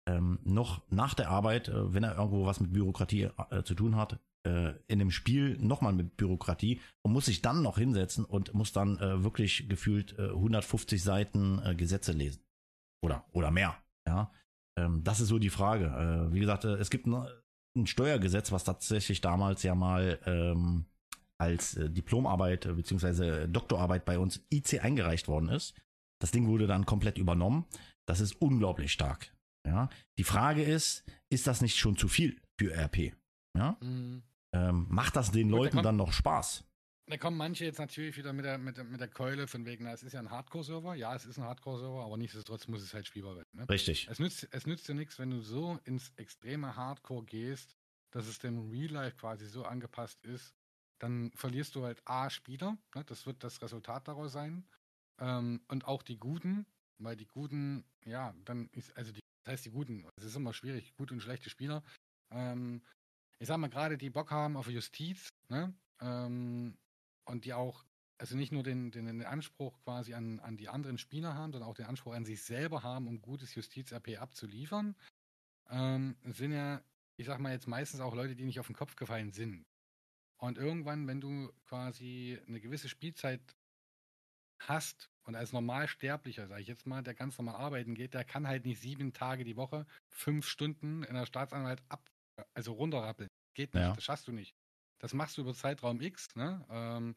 ähm, 0.08 0.38
noch 0.44 0.82
nach 0.90 1.14
der 1.14 1.30
Arbeit, 1.30 1.68
äh, 1.68 1.94
wenn 1.94 2.04
er 2.04 2.16
irgendwo 2.16 2.46
was 2.46 2.60
mit 2.60 2.72
Bürokratie 2.72 3.28
äh, 3.50 3.62
zu 3.64 3.74
tun 3.74 3.96
hat, 3.96 4.20
äh, 4.46 4.72
in 4.86 4.98
dem 4.98 5.10
Spiel 5.10 5.58
nochmal 5.58 5.92
mit 5.92 6.16
Bürokratie 6.16 6.80
und 7.02 7.12
muss 7.12 7.26
sich 7.26 7.42
dann 7.42 7.62
noch 7.62 7.76
hinsetzen 7.76 8.24
und 8.24 8.54
muss 8.54 8.72
dann 8.72 8.98
äh, 8.98 9.22
wirklich 9.22 9.68
gefühlt 9.68 10.18
äh, 10.18 10.28
150 10.30 11.02
Seiten 11.02 11.60
äh, 11.64 11.74
Gesetze 11.74 12.12
lesen. 12.12 12.42
Oder, 13.02 13.24
oder 13.32 13.50
mehr. 13.50 13.76
Ja. 14.06 14.30
Ähm, 14.80 15.04
das 15.04 15.20
ist 15.20 15.28
so 15.28 15.38
die 15.38 15.50
Frage. 15.50 15.86
Äh, 15.86 16.32
wie 16.32 16.40
gesagt, 16.40 16.64
äh, 16.64 16.74
es 16.74 16.90
gibt 16.90 17.06
ein, 17.06 17.26
ein 17.76 17.86
Steuergesetz, 17.86 18.52
was 18.52 18.64
tatsächlich 18.64 19.20
damals 19.20 19.62
ja 19.62 19.74
mal 19.74 20.18
ähm, 20.26 20.86
als 21.38 21.76
äh, 21.76 21.90
Diplomarbeit 21.90 22.66
äh, 22.66 22.72
beziehungsweise 22.72 23.48
Doktorarbeit 23.48 24.04
bei 24.04 24.18
uns 24.18 24.44
IC 24.52 24.84
eingereicht 24.84 25.28
worden 25.28 25.48
ist. 25.48 25.74
Das 26.20 26.30
Ding 26.30 26.46
wurde 26.48 26.66
dann 26.66 26.84
komplett 26.84 27.18
übernommen. 27.18 27.64
Das 28.06 28.20
ist 28.20 28.34
unglaublich 28.40 28.92
stark. 28.92 29.34
Ja. 29.66 29.88
Die 30.18 30.24
Frage 30.24 30.62
ist, 30.62 31.04
ist 31.30 31.46
das 31.46 31.60
nicht 31.60 31.76
schon 31.76 31.96
zu 31.96 32.08
viel 32.08 32.40
für 32.58 32.74
RP? 32.74 33.14
Ja. 33.56 33.76
Mhm. 33.80 34.22
Ähm, 34.52 34.86
macht 34.88 35.16
das 35.16 35.30
den 35.30 35.48
Leuten 35.48 35.82
dann 35.82 35.96
noch 35.96 36.12
Spaß? 36.12 36.64
Da 37.10 37.16
kommen 37.16 37.36
manche 37.36 37.64
jetzt 37.64 37.80
natürlich 37.80 38.16
wieder 38.16 38.32
mit 38.32 38.44
der, 38.44 38.56
mit 38.56 38.76
der, 38.76 38.84
mit 38.84 39.00
der 39.00 39.08
Keule 39.08 39.48
von 39.48 39.66
wegen, 39.66 39.82
na, 39.82 39.92
es 39.92 40.04
ist 40.04 40.12
ja 40.12 40.20
ein 40.20 40.30
Hardcore-Server. 40.30 40.94
Ja, 40.94 41.12
es 41.16 41.26
ist 41.26 41.38
ein 41.38 41.44
Hardcore-Server, 41.44 42.04
aber 42.04 42.16
nichtsdestotrotz 42.16 42.68
muss 42.68 42.82
es 42.82 42.94
halt 42.94 43.04
spielbar 43.04 43.34
werden. 43.34 43.48
Ne? 43.52 43.68
Richtig. 43.68 44.06
Es 44.08 44.20
nützt, 44.20 44.46
es 44.52 44.64
nützt 44.64 44.88
dir 44.88 44.94
nichts, 44.94 45.18
wenn 45.18 45.30
du 45.30 45.40
so 45.40 45.80
ins 45.84 46.12
extreme 46.16 46.76
Hardcore 46.76 47.24
gehst, 47.24 47.76
dass 48.12 48.28
es 48.28 48.38
dem 48.38 48.70
Real 48.70 48.92
Life 48.92 49.16
quasi 49.16 49.46
so 49.46 49.64
angepasst 49.64 50.24
ist, 50.24 50.54
dann 51.00 51.32
verlierst 51.34 51.74
du 51.74 51.84
halt 51.84 52.00
A 52.04 52.30
Spieler, 52.30 52.78
ne? 52.94 53.04
das 53.04 53.26
wird 53.26 53.42
das 53.42 53.60
Resultat 53.60 54.06
daraus 54.06 54.32
sein. 54.32 54.64
Ähm, 55.18 55.62
und 55.66 55.86
auch 55.86 56.04
die 56.04 56.16
Guten, 56.16 56.64
weil 56.98 57.16
die 57.16 57.26
Guten, 57.26 57.84
ja, 58.04 58.36
dann 58.44 58.68
ist, 58.68 58.96
also 58.96 59.10
die, 59.10 59.20
das 59.44 59.54
heißt 59.54 59.64
die 59.64 59.70
Guten, 59.70 60.06
es 60.16 60.22
ist 60.22 60.36
immer 60.36 60.52
schwierig, 60.52 60.94
gute 60.94 61.14
und 61.14 61.20
schlechte 61.20 61.50
Spieler. 61.50 61.82
Ähm, 62.30 62.82
ich 63.40 63.48
sag 63.48 63.58
mal, 63.58 63.68
gerade 63.68 63.98
die 63.98 64.10
Bock 64.10 64.30
haben 64.30 64.56
auf 64.56 64.68
Justiz, 64.68 65.28
ne? 65.48 65.74
Ähm, 66.00 66.78
und 67.24 67.44
die 67.44 67.52
auch, 67.54 67.84
also 68.18 68.36
nicht 68.36 68.52
nur 68.52 68.62
den, 68.62 68.90
den, 68.90 69.06
den 69.06 69.24
Anspruch 69.24 69.80
quasi 69.82 70.14
an, 70.14 70.40
an 70.40 70.56
die 70.56 70.68
anderen 70.68 70.98
Spieler 70.98 71.34
haben, 71.34 71.52
sondern 71.52 71.70
auch 71.70 71.74
den 71.74 71.86
Anspruch 71.86 72.14
an 72.14 72.24
sich 72.24 72.42
selber 72.42 72.82
haben, 72.82 73.08
um 73.08 73.20
gutes 73.22 73.54
Justiz-RP 73.54 74.18
abzuliefern, 74.18 74.96
ähm, 75.70 76.16
sind 76.24 76.52
ja, 76.52 76.82
ich 77.16 77.26
sag 77.26 77.38
mal 77.38 77.52
jetzt 77.52 77.66
meistens 77.68 78.00
auch 78.00 78.14
Leute, 78.14 78.36
die 78.36 78.44
nicht 78.44 78.60
auf 78.60 78.66
den 78.66 78.76
Kopf 78.76 78.96
gefallen 78.96 79.32
sind. 79.32 79.64
Und 80.38 80.58
irgendwann, 80.58 81.06
wenn 81.06 81.20
du 81.20 81.52
quasi 81.64 82.38
eine 82.46 82.60
gewisse 82.60 82.88
Spielzeit 82.88 83.40
hast 84.60 85.10
und 85.24 85.34
als 85.34 85.52
Normalsterblicher, 85.52 86.46
sage 86.46 86.62
ich 86.62 86.68
jetzt 86.68 86.86
mal, 86.86 87.02
der 87.02 87.14
ganz 87.14 87.38
normal 87.38 87.56
arbeiten 87.56 87.94
geht, 87.94 88.14
der 88.14 88.24
kann 88.24 88.46
halt 88.46 88.64
nicht 88.64 88.80
sieben 88.80 89.12
Tage 89.12 89.44
die 89.44 89.56
Woche, 89.56 89.86
fünf 90.08 90.46
Stunden 90.46 91.02
in 91.02 91.14
der 91.14 91.26
Staatsanwalt 91.26 91.82
ab, 91.88 92.10
also 92.54 92.72
runterrappeln. 92.72 93.28
Geht 93.54 93.74
nicht, 93.74 93.82
Ja. 93.82 93.92
das 93.94 94.04
schaffst 94.04 94.28
du 94.28 94.32
nicht. 94.32 94.54
Das 95.00 95.14
machst 95.14 95.36
du 95.36 95.42
über 95.42 95.54
Zeitraum 95.54 96.00
X, 96.00 96.34
ne? 96.36 96.64
Ähm, 96.70 97.16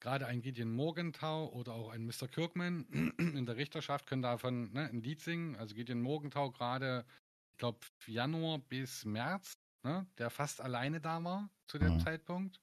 Gerade 0.00 0.26
ein 0.26 0.42
Gideon 0.42 0.70
Morgenthau 0.70 1.48
oder 1.52 1.72
auch 1.72 1.88
ein 1.90 2.04
Mr. 2.04 2.28
Kirkman 2.28 2.84
in 3.18 3.46
der 3.46 3.56
Richterschaft 3.56 4.06
können 4.06 4.20
davon 4.22 4.70
ne, 4.72 4.88
ein 4.90 5.00
Lied 5.02 5.20
singen. 5.22 5.56
Also 5.56 5.74
Gideon 5.74 6.02
Morgenthau 6.02 6.50
gerade, 6.50 7.06
ich 7.52 7.58
glaube, 7.58 7.78
Januar 8.06 8.58
bis 8.58 9.06
März, 9.06 9.54
ne, 9.82 10.06
der 10.18 10.28
fast 10.28 10.60
alleine 10.60 11.00
da 11.00 11.24
war 11.24 11.48
zu 11.66 11.78
dem 11.78 11.94
Mhm. 11.94 12.00
Zeitpunkt. 12.00 12.60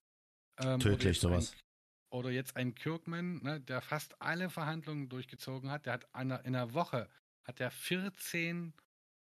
Ähm, 0.59 0.75
oder 0.75 0.79
Tödlich 0.79 1.03
jetzt 1.05 1.25
ein- 1.25 1.31
sowas. 1.31 1.57
oder 2.13 2.29
jetzt 2.29 2.55
ein 2.57 2.75
Kirkman, 2.75 3.41
ne, 3.41 3.59
der 3.59 3.81
fast 3.81 4.21
alle 4.21 4.51
Verhandlungen 4.51 5.09
durchgezogen 5.09 5.71
hat, 5.71 5.87
der 5.87 5.93
hat 5.93 6.13
einer, 6.13 6.45
in 6.45 6.55
einer 6.55 6.73
Woche 6.75 7.09
hat 7.47 7.59
er 7.59 7.71
14 7.71 8.73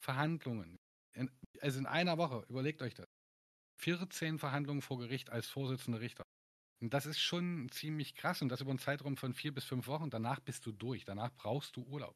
Verhandlungen. 0.04 0.78
In, 1.14 1.32
also 1.62 1.80
in 1.80 1.86
einer 1.86 2.18
Woche, 2.18 2.44
überlegt 2.50 2.82
euch 2.82 2.96
das. 2.96 3.08
14 3.80 4.40
Verhandlungen 4.40 4.82
vor 4.82 5.00
Gericht 5.00 5.30
als 5.30 5.48
Vorsitzender 5.48 6.02
Richter. 6.02 6.24
Und 6.82 6.94
das 6.94 7.06
ist 7.06 7.20
schon 7.20 7.70
ziemlich 7.72 8.16
krass 8.16 8.42
und 8.42 8.50
das 8.50 8.62
über 8.62 8.70
einen 8.70 8.80
Zeitraum 8.80 9.18
von 9.18 9.34
vier 9.34 9.54
bis 9.54 9.66
fünf 9.66 9.88
Wochen. 9.88 10.10
Danach 10.10 10.40
bist 10.40 10.66
du 10.66 10.72
durch. 10.72 11.04
Danach 11.06 11.32
brauchst 11.36 11.76
du 11.76 11.84
Urlaub. 11.84 12.16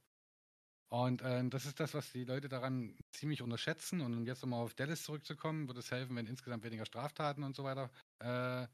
Und 0.89 1.21
äh, 1.21 1.43
das 1.49 1.65
ist 1.65 1.79
das, 1.79 1.93
was 1.93 2.11
die 2.11 2.23
Leute 2.23 2.49
daran 2.49 2.95
ziemlich 3.11 3.41
unterschätzen. 3.41 4.01
Und 4.01 4.13
um 4.13 4.25
jetzt 4.25 4.41
nochmal 4.41 4.63
auf 4.63 4.73
Dallas 4.73 5.03
zurückzukommen, 5.03 5.67
würde 5.67 5.79
es 5.79 5.91
helfen, 5.91 6.15
wenn 6.15 6.27
insgesamt 6.27 6.63
weniger 6.63 6.85
Straftaten 6.85 7.43
und 7.43 7.55
so 7.55 7.63
weiter 7.63 7.91
äh, 8.19 8.67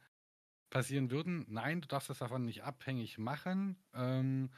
passieren 0.70 1.10
würden. 1.12 1.46
Nein, 1.48 1.82
du 1.82 1.88
darfst 1.88 2.10
das 2.10 2.20
davon 2.20 2.46
nicht 2.46 2.64
abhängig 2.64 3.18
machen. 3.18 3.78
Ähm, 3.94 4.52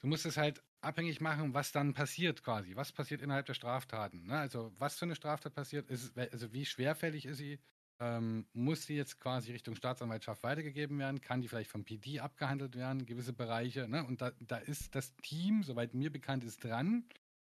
du 0.00 0.08
musst 0.08 0.26
es 0.26 0.36
halt 0.36 0.62
abhängig 0.82 1.20
machen, 1.20 1.54
was 1.54 1.72
dann 1.72 1.94
passiert 1.94 2.42
quasi. 2.42 2.76
Was 2.76 2.92
passiert 2.92 3.22
innerhalb 3.22 3.46
der 3.46 3.54
Straftaten? 3.54 4.26
Ne? 4.26 4.38
Also 4.38 4.72
was 4.78 4.98
für 4.98 5.04
eine 5.04 5.14
Straftat 5.14 5.54
passiert, 5.54 5.88
ist, 5.90 6.16
also 6.18 6.52
wie 6.52 6.66
schwerfällig 6.66 7.26
ist 7.26 7.38
sie? 7.38 7.58
Ähm, 8.00 8.46
muss 8.52 8.86
sie 8.86 8.96
jetzt 8.96 9.20
quasi 9.20 9.52
Richtung 9.52 9.76
Staatsanwaltschaft 9.76 10.42
weitergegeben 10.42 10.98
werden? 10.98 11.20
Kann 11.20 11.40
die 11.40 11.48
vielleicht 11.48 11.70
vom 11.70 11.84
PD 11.84 12.18
abgehandelt 12.18 12.74
werden? 12.74 13.06
Gewisse 13.06 13.32
Bereiche. 13.32 13.88
Ne? 13.88 14.04
Und 14.04 14.20
da, 14.20 14.32
da 14.40 14.56
ist 14.56 14.94
das 14.96 15.14
Team, 15.22 15.62
soweit 15.62 15.94
mir 15.94 16.10
bekannt 16.10 16.42
ist, 16.42 16.64
dran. 16.64 17.04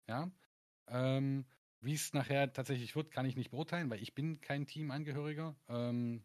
Ja. 0.08 0.32
Ähm, 0.88 1.46
wie 1.82 1.94
es 1.94 2.14
nachher 2.14 2.54
tatsächlich 2.54 2.96
wird, 2.96 3.12
kann 3.12 3.26
ich 3.26 3.36
nicht 3.36 3.52
beurteilen, 3.52 3.90
weil 3.90 4.02
ich 4.02 4.16
bin 4.16 4.40
kein 4.40 4.66
Teamangehöriger. 4.66 5.56
Ähm, 5.68 6.24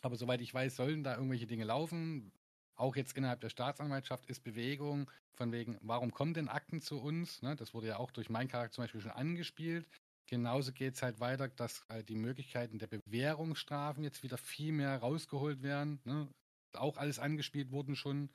aber 0.00 0.16
soweit 0.16 0.40
ich 0.40 0.54
weiß, 0.54 0.76
sollen 0.76 1.04
da 1.04 1.14
irgendwelche 1.16 1.46
Dinge 1.46 1.64
laufen. 1.64 2.32
Auch 2.80 2.96
jetzt 2.96 3.14
innerhalb 3.14 3.42
der 3.42 3.50
Staatsanwaltschaft 3.50 4.24
ist 4.26 4.42
Bewegung 4.42 5.10
von 5.34 5.52
wegen, 5.52 5.76
warum 5.82 6.12
kommen 6.12 6.32
denn 6.32 6.48
Akten 6.48 6.80
zu 6.80 6.98
uns? 6.98 7.42
Ne, 7.42 7.54
das 7.54 7.74
wurde 7.74 7.88
ja 7.88 7.98
auch 7.98 8.10
durch 8.10 8.30
meinen 8.30 8.48
Charakter 8.48 8.76
zum 8.76 8.84
Beispiel 8.84 9.02
schon 9.02 9.10
angespielt. 9.10 9.86
Genauso 10.26 10.72
geht 10.72 10.94
es 10.94 11.02
halt 11.02 11.20
weiter, 11.20 11.48
dass 11.48 11.84
halt 11.90 12.08
die 12.08 12.14
Möglichkeiten 12.14 12.78
der 12.78 12.86
Bewährungsstrafen 12.86 14.02
jetzt 14.02 14.22
wieder 14.22 14.38
viel 14.38 14.72
mehr 14.72 14.96
rausgeholt 14.96 15.62
werden. 15.62 16.00
Ne? 16.04 16.28
Auch 16.72 16.96
alles 16.96 17.18
angespielt 17.18 17.70
wurden 17.70 17.96
schon. 17.96 18.30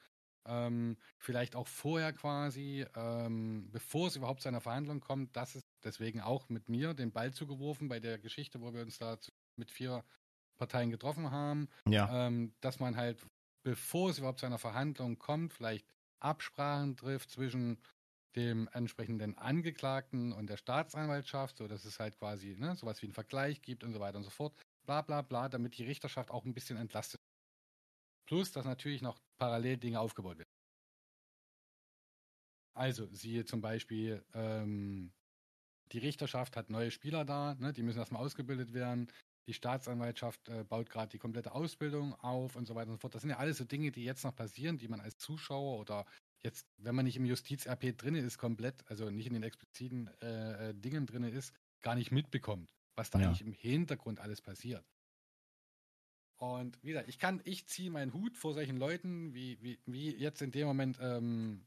Ähm, 0.45 0.97
vielleicht 1.17 1.55
auch 1.55 1.67
vorher 1.67 2.13
quasi, 2.13 2.85
ähm, 2.95 3.69
bevor 3.71 4.09
es 4.09 4.15
überhaupt 4.15 4.41
zu 4.41 4.47
einer 4.47 4.61
Verhandlung 4.61 4.99
kommt. 4.99 5.35
Das 5.35 5.55
ist 5.55 5.65
deswegen 5.83 6.21
auch 6.21 6.49
mit 6.49 6.69
mir 6.69 6.93
den 6.93 7.11
Ball 7.11 7.33
zugeworfen 7.33 7.87
bei 7.87 7.99
der 7.99 8.19
Geschichte, 8.19 8.61
wo 8.61 8.75
wir 8.75 8.83
uns 8.83 8.99
da 8.99 9.17
mit 9.55 9.71
vier 9.71 10.03
Parteien 10.55 10.91
getroffen 10.91 11.31
haben. 11.31 11.67
Ja. 11.87 12.27
Ähm, 12.27 12.53
dass 12.61 12.79
man 12.79 12.95
halt 12.95 13.25
bevor 13.65 14.11
es 14.11 14.19
überhaupt 14.19 14.39
zu 14.39 14.45
einer 14.45 14.59
Verhandlung 14.59 15.17
kommt, 15.17 15.51
vielleicht 15.51 15.87
Absprachen 16.19 16.95
trifft 16.95 17.31
zwischen 17.31 17.81
dem 18.35 18.69
entsprechenden 18.73 19.37
Angeklagten 19.37 20.33
und 20.33 20.49
der 20.49 20.57
Staatsanwaltschaft, 20.57 21.57
so 21.57 21.67
dass 21.67 21.83
es 21.83 21.99
halt 21.99 22.17
quasi 22.17 22.55
ne, 22.57 22.75
sowas 22.75 23.01
wie 23.01 23.07
einen 23.07 23.13
Vergleich 23.13 23.61
gibt 23.61 23.83
und 23.83 23.91
so 23.91 23.99
weiter 23.99 24.17
und 24.17 24.23
so 24.23 24.29
fort. 24.29 24.55
Bla 24.85 25.01
bla 25.01 25.23
bla, 25.23 25.49
damit 25.49 25.77
die 25.77 25.83
Richterschaft 25.83 26.29
auch 26.29 26.45
ein 26.45 26.53
bisschen 26.53 26.77
entlastet. 26.77 27.19
Plus, 28.27 28.51
dass 28.51 28.65
natürlich 28.65 29.01
noch 29.01 29.17
parallel 29.39 29.77
Dinge 29.77 29.99
aufgebaut 29.99 30.37
werden. 30.37 30.49
Also, 32.75 33.07
siehe 33.13 33.45
zum 33.45 33.61
Beispiel, 33.61 34.23
ähm, 34.33 35.11
die 35.91 35.99
Richterschaft 35.99 36.55
hat 36.55 36.69
neue 36.69 36.91
Spieler 36.91 37.25
da, 37.25 37.55
ne, 37.55 37.73
die 37.73 37.83
müssen 37.83 37.99
erstmal 37.99 38.23
ausgebildet 38.23 38.73
werden 38.73 39.09
die 39.47 39.53
Staatsanwaltschaft 39.53 40.49
äh, 40.49 40.63
baut 40.63 40.89
gerade 40.89 41.09
die 41.11 41.19
komplette 41.19 41.53
Ausbildung 41.53 42.13
auf 42.15 42.55
und 42.55 42.65
so 42.65 42.75
weiter 42.75 42.89
und 42.89 42.95
so 42.95 43.01
fort. 43.01 43.15
Das 43.15 43.21
sind 43.21 43.29
ja 43.29 43.37
alles 43.37 43.57
so 43.57 43.63
Dinge, 43.63 43.91
die 43.91 44.03
jetzt 44.03 44.23
noch 44.23 44.35
passieren, 44.35 44.77
die 44.77 44.87
man 44.87 44.99
als 44.99 45.17
Zuschauer 45.17 45.79
oder 45.79 46.05
jetzt, 46.43 46.67
wenn 46.77 46.95
man 46.95 47.05
nicht 47.05 47.17
im 47.17 47.25
Justiz-RP 47.25 47.97
drin 47.97 48.15
ist, 48.15 48.37
komplett, 48.37 48.83
also 48.89 49.09
nicht 49.09 49.27
in 49.27 49.33
den 49.33 49.43
expliziten 49.43 50.09
äh, 50.21 50.69
äh, 50.69 50.73
Dingen 50.73 51.05
drin 51.05 51.23
ist, 51.23 51.53
gar 51.81 51.95
nicht 51.95 52.11
mitbekommt, 52.11 52.69
was 52.95 53.09
da 53.09 53.19
ja. 53.19 53.27
eigentlich 53.27 53.45
im 53.45 53.53
Hintergrund 53.53 54.19
alles 54.19 54.41
passiert. 54.41 54.85
Und 56.37 56.77
wie 56.83 56.89
gesagt, 56.89 57.07
ich 57.07 57.19
kann, 57.19 57.41
ich 57.45 57.67
ziehe 57.67 57.89
meinen 57.89 58.13
Hut 58.13 58.37
vor 58.37 58.53
solchen 58.53 58.77
Leuten, 58.77 59.33
wie, 59.33 59.61
wie, 59.61 59.79
wie 59.85 60.15
jetzt 60.15 60.41
in 60.41 60.51
dem 60.51 60.67
Moment, 60.67 60.97
ähm, 60.99 61.65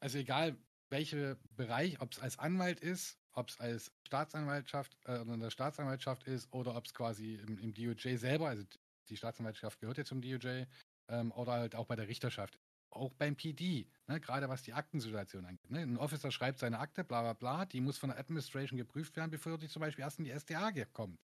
also 0.00 0.18
egal 0.18 0.56
welcher 0.88 1.36
Bereich, 1.56 2.00
ob 2.00 2.12
es 2.12 2.18
als 2.18 2.38
Anwalt 2.38 2.80
ist, 2.80 3.18
ob 3.36 3.50
es 3.50 3.60
als 3.60 3.92
Staatsanwaltschaft 4.06 4.96
äh, 5.06 5.20
in 5.22 5.40
der 5.40 5.50
Staatsanwaltschaft 5.50 6.24
ist 6.24 6.52
oder 6.52 6.74
ob 6.74 6.86
es 6.86 6.94
quasi 6.94 7.34
im, 7.34 7.58
im, 7.58 7.74
DOJ 7.74 8.16
selber, 8.16 8.48
also 8.48 8.64
die 9.08 9.16
Staatsanwaltschaft 9.16 9.78
gehört 9.80 9.98
ja 9.98 10.04
zum 10.04 10.22
DOJ, 10.22 10.64
ähm, 11.08 11.32
oder 11.32 11.52
halt 11.52 11.74
auch 11.74 11.86
bei 11.86 11.96
der 11.96 12.08
Richterschaft. 12.08 12.58
Auch 12.90 13.12
beim 13.12 13.36
PD, 13.36 13.86
ne, 14.06 14.20
gerade 14.20 14.48
was 14.48 14.62
die 14.62 14.72
Aktensituation 14.72 15.44
angeht. 15.44 15.70
Ne? 15.70 15.80
Ein 15.80 15.98
Officer 15.98 16.30
schreibt 16.30 16.58
seine 16.58 16.78
Akte, 16.78 17.04
bla 17.04 17.22
bla 17.22 17.32
bla, 17.34 17.66
die 17.66 17.80
muss 17.80 17.98
von 17.98 18.08
der 18.08 18.18
Administration 18.18 18.78
geprüft 18.78 19.16
werden, 19.16 19.30
bevor 19.30 19.58
die 19.58 19.68
zum 19.68 19.80
Beispiel 19.80 20.02
erst 20.02 20.18
in 20.18 20.24
die 20.24 20.30
SDA 20.30 20.70
kommt. 20.92 21.20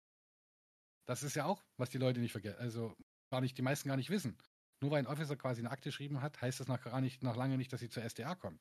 Das 1.07 1.23
ist 1.23 1.37
ja 1.37 1.45
auch, 1.45 1.63
was 1.77 1.91
die 1.91 1.99
Leute 1.99 2.21
nicht 2.21 2.33
vergessen, 2.33 2.59
also 2.61 2.95
gar 3.31 3.41
nicht, 3.41 3.57
die 3.57 3.63
meisten 3.63 3.89
gar 3.89 3.97
nicht 3.97 4.11
wissen. 4.11 4.37
Nur 4.83 4.91
weil 4.91 5.01
ein 5.01 5.07
Officer 5.07 5.37
quasi 5.37 5.61
eine 5.61 5.71
Akte 5.71 5.91
geschrieben 5.91 6.23
hat, 6.23 6.41
heißt 6.41 6.61
das 6.61 6.69
noch 6.69 6.83
gar 6.83 7.01
nicht, 7.01 7.23
noch 7.23 7.37
lange 7.37 7.57
nicht, 7.57 7.73
dass 7.73 7.81
sie 7.81 7.89
zur 7.89 8.03
SDA 8.03 8.35
kommt. 8.35 8.61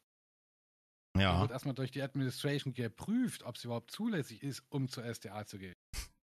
Ja. 1.19 1.33
Da 1.33 1.41
wird 1.41 1.51
erstmal 1.51 1.75
durch 1.75 1.91
die 1.91 2.01
Administration 2.01 2.73
geprüft, 2.73 3.43
ob 3.43 3.55
es 3.55 3.63
überhaupt 3.63 3.91
zulässig 3.91 4.43
ist, 4.43 4.63
um 4.69 4.87
zur 4.87 5.03
SDA 5.05 5.45
zu 5.45 5.57
gehen. 5.57 5.75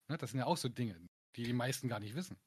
Ne, 0.09 0.17
das 0.17 0.31
sind 0.31 0.39
ja 0.39 0.45
auch 0.45 0.57
so 0.57 0.67
Dinge, 0.67 0.99
die 1.37 1.43
die 1.43 1.53
meisten 1.53 1.87
gar 1.87 1.99
nicht 1.99 2.15
wissen. 2.15 2.37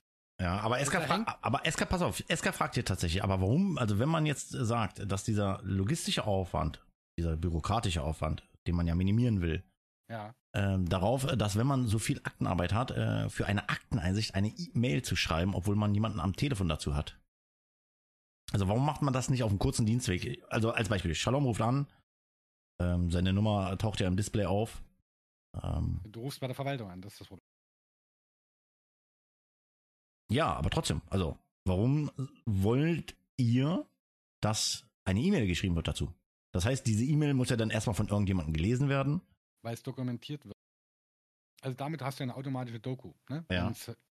Ja, 0.41 0.61
aber 0.61 0.79
Eska, 0.79 1.25
aber 1.41 1.65
Eska, 1.65 1.87
pass 1.87 2.03
auf, 2.03 2.23
Eska 2.29 2.53
fragt 2.53 2.75
hier 2.75 2.85
tatsächlich, 2.85 3.25
aber 3.25 3.41
warum, 3.41 3.79
also 3.79 3.99
wenn 3.99 4.11
man 4.11 4.27
jetzt 4.27 4.51
sagt, 4.51 5.11
dass 5.11 5.25
dieser 5.25 5.61
logistische 5.63 6.27
Aufwand, 6.27 6.85
dieser 7.19 7.39
bürokratische 7.39 8.03
Aufwand, 8.03 8.47
den 8.67 8.77
man 8.77 8.87
ja 8.87 8.95
minimieren 8.95 9.41
will, 9.41 9.65
ja. 10.11 10.35
Ähm, 10.55 10.89
darauf, 10.89 11.27
dass 11.27 11.57
wenn 11.57 11.67
man 11.67 11.87
so 11.87 11.99
viel 11.99 12.21
Aktenarbeit 12.23 12.73
hat, 12.73 12.91
äh, 12.93 13.29
für 13.29 13.47
eine 13.47 13.69
Akteneinsicht 13.69 14.35
eine 14.35 14.49
E-Mail 14.49 15.03
zu 15.03 15.17
schreiben, 15.17 15.55
obwohl 15.55 15.77
man 15.77 15.95
jemanden 15.95 16.21
am 16.21 16.37
Telefon 16.37 16.69
dazu 16.69 16.95
hat. 16.95 17.19
Also 18.53 18.69
warum 18.69 18.87
macht 18.87 19.03
man 19.03 19.13
das 19.13 19.29
nicht 19.29 19.43
auf 19.43 19.51
einem 19.51 19.59
kurzen 19.59 19.87
Dienstweg? 19.87 20.43
Also 20.49 20.71
als 20.71 20.89
Beispiel, 20.89 21.15
Shalom 21.15 21.45
ruft 21.45 21.61
an, 21.61 21.89
ähm, 22.79 23.11
seine 23.11 23.33
Nummer 23.33 23.77
taucht 23.79 24.01
ja 24.01 24.07
im 24.07 24.17
Display 24.17 24.45
auf. 24.45 24.83
Ähm, 25.63 26.01
du 26.05 26.21
rufst 26.21 26.41
bei 26.41 26.47
der 26.47 26.55
Verwaltung 26.55 26.91
an, 26.91 27.01
das 27.01 27.15
ist 27.15 27.21
das 27.21 27.29
Problem. 27.29 27.47
Ja, 30.31 30.53
aber 30.55 30.71
trotzdem, 30.71 31.03
also, 31.09 31.39
warum 31.65 32.11
wollt 32.47 33.17
ihr, 33.37 33.87
dass 34.41 34.87
eine 35.05 35.21
E-Mail 35.21 35.47
geschrieben 35.47 35.77
wird 35.77 35.89
dazu? 35.89 36.13
Das 36.53 36.65
heißt, 36.65 36.87
diese 36.87 37.05
E-Mail 37.05 37.35
muss 37.35 37.51
ja 37.51 37.57
dann 37.57 37.71
erstmal 37.71 37.95
von 37.95 38.09
irgendjemandem 38.09 38.55
gelesen 38.55 38.89
werden. 38.89 39.21
Weil 39.63 39.75
es 39.75 39.83
dokumentiert 39.83 40.45
wird. 40.45 40.55
Also 41.63 41.77
damit 41.77 42.03
hast 42.03 42.19
du 42.19 42.25
eine 42.25 42.35
automatische 42.35 42.81
Doku. 42.81 43.13
Ne? 43.29 43.45
Ja. 43.51 43.73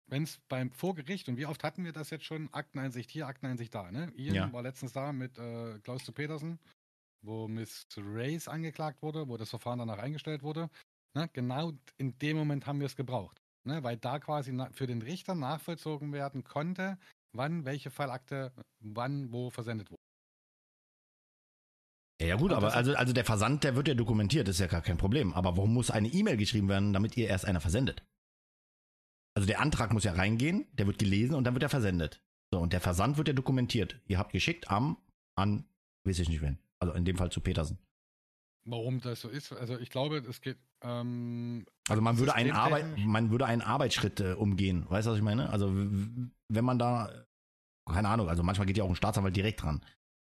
Wenn 0.07 0.23
es 0.23 0.39
beim 0.49 0.71
Vorgericht, 0.71 1.29
und 1.29 1.37
wie 1.37 1.45
oft 1.45 1.63
hatten 1.63 1.85
wir 1.85 1.93
das 1.93 2.09
jetzt 2.09 2.25
schon, 2.25 2.53
Akteneinsicht 2.53 3.09
hier, 3.09 3.27
Akteneinsicht 3.27 3.73
da, 3.73 3.91
ne? 3.91 4.11
Ian 4.15 4.35
ja. 4.35 4.53
war 4.53 4.61
letztens 4.61 4.91
da 4.91 5.13
mit 5.13 5.37
äh, 5.37 5.79
Klaus 5.79 6.03
zu 6.03 6.11
Petersen 6.11 6.59
wo 7.23 7.47
Miss 7.47 7.87
Race 7.97 8.47
angeklagt 8.47 9.01
wurde, 9.01 9.27
wo 9.27 9.37
das 9.37 9.49
Verfahren 9.49 9.79
danach 9.79 9.99
eingestellt 9.99 10.43
wurde. 10.43 10.69
Ne, 11.15 11.29
genau 11.33 11.73
in 11.97 12.17
dem 12.19 12.37
Moment 12.37 12.65
haben 12.67 12.79
wir 12.79 12.85
es 12.85 12.95
gebraucht. 12.95 13.41
Ne, 13.63 13.83
weil 13.83 13.97
da 13.97 14.19
quasi 14.19 14.57
für 14.71 14.87
den 14.87 15.01
Richter 15.01 15.35
nachvollzogen 15.35 16.13
werden 16.13 16.43
konnte, 16.43 16.97
wann 17.33 17.65
welche 17.65 17.91
Fallakte 17.91 18.51
wann 18.79 19.31
wo 19.31 19.49
versendet 19.49 19.91
wurde. 19.91 20.01
Ja, 22.21 22.27
ja 22.27 22.35
gut, 22.35 22.53
aber 22.53 22.73
also, 22.73 22.93
also 22.95 23.13
der 23.13 23.25
Versand, 23.25 23.63
der 23.63 23.75
wird 23.75 23.87
ja 23.87 23.93
dokumentiert, 23.93 24.47
ist 24.47 24.59
ja 24.59 24.67
gar 24.67 24.81
kein 24.81 24.97
Problem. 24.97 25.33
Aber 25.33 25.57
warum 25.57 25.73
muss 25.73 25.91
eine 25.91 26.07
E-Mail 26.07 26.37
geschrieben 26.37 26.69
werden, 26.69 26.93
damit 26.93 27.17
ihr 27.17 27.27
erst 27.27 27.45
einer 27.45 27.61
versendet? 27.61 28.03
Also 29.35 29.47
der 29.47 29.59
Antrag 29.59 29.93
muss 29.93 30.03
ja 30.03 30.13
reingehen, 30.13 30.67
der 30.73 30.87
wird 30.87 30.99
gelesen 30.99 31.35
und 31.35 31.45
dann 31.45 31.53
wird 31.53 31.63
er 31.63 31.69
versendet. 31.69 32.21
So, 32.53 32.59
und 32.59 32.73
der 32.73 32.81
Versand 32.81 33.17
wird 33.17 33.27
ja 33.27 33.33
dokumentiert. 33.33 33.99
Ihr 34.07 34.17
habt 34.17 34.33
geschickt 34.33 34.69
am, 34.69 34.97
an, 35.35 35.65
weiß 36.05 36.19
ich 36.19 36.29
nicht 36.29 36.41
wen. 36.41 36.59
Also 36.81 36.93
in 36.93 37.05
dem 37.05 37.15
Fall 37.15 37.31
zu 37.31 37.41
Petersen. 37.41 37.77
Warum 38.65 38.99
das 39.01 39.21
so 39.21 39.29
ist? 39.29 39.53
Also 39.53 39.77
ich 39.79 39.89
glaube, 39.89 40.17
es 40.17 40.41
geht. 40.41 40.57
Ähm, 40.83 41.65
also 41.87 42.01
man 42.01 42.17
würde 42.17 42.35
einen 42.35 42.51
Arbeit, 42.51 42.85
man 42.97 43.31
würde 43.31 43.45
einen 43.45 43.61
Arbeitsschritt 43.61 44.19
äh, 44.19 44.33
umgehen. 44.33 44.85
Weißt 44.89 45.07
du, 45.07 45.11
was 45.11 45.17
ich 45.17 45.23
meine? 45.23 45.49
Also 45.49 45.71
wenn 45.73 46.65
man 46.65 46.77
da, 46.77 47.25
keine 47.89 48.09
Ahnung, 48.09 48.29
also 48.29 48.43
manchmal 48.43 48.67
geht 48.67 48.77
ja 48.77 48.83
auch 48.83 48.89
ein 48.89 48.95
Staatsanwalt 48.95 49.35
direkt 49.35 49.63
dran. 49.63 49.83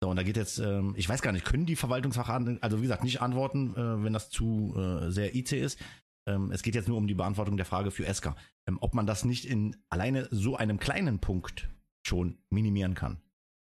So, 0.03 0.11
und 0.11 0.17
da 0.17 0.23
geht 0.23 0.37
jetzt, 0.37 0.59
ähm, 0.59 0.95
ich 0.97 1.09
weiß 1.09 1.23
gar 1.23 1.33
nicht, 1.33 1.45
können 1.45 1.67
die 1.67 1.77
Verwaltungsfachhandel, 1.77 2.59
also 2.61 2.79
wie 2.79 2.83
gesagt, 2.83 3.05
nicht 3.05 3.23
antworten, 3.23 3.75
äh, 3.75 4.05
wenn 4.05 4.13
das 4.13 4.29
zu 4.31 4.75
äh, 4.77 5.11
sehr 5.11 5.35
IC 5.35 5.53
ist. 5.53 5.79
Ähm, 6.27 6.51
es 6.51 6.63
geht 6.63 6.75
jetzt 6.75 6.89
nur 6.89 6.99
um 6.99 7.07
die 7.07 7.15
Beantwortung 7.15 7.57
der 7.57 7.67
Frage 7.67 7.91
für 7.91 8.07
Eska, 8.07 8.37
ähm, 8.67 8.79
ob 8.81 8.95
man 8.95 9.07
das 9.07 9.25
nicht 9.25 9.45
in 9.45 9.77
alleine 9.91 10.29
so 10.31 10.57
einem 10.57 10.79
kleinen 10.79 11.21
Punkt 11.21 11.71
schon 12.07 12.39
minimieren 12.51 12.95
kann. 12.95 13.21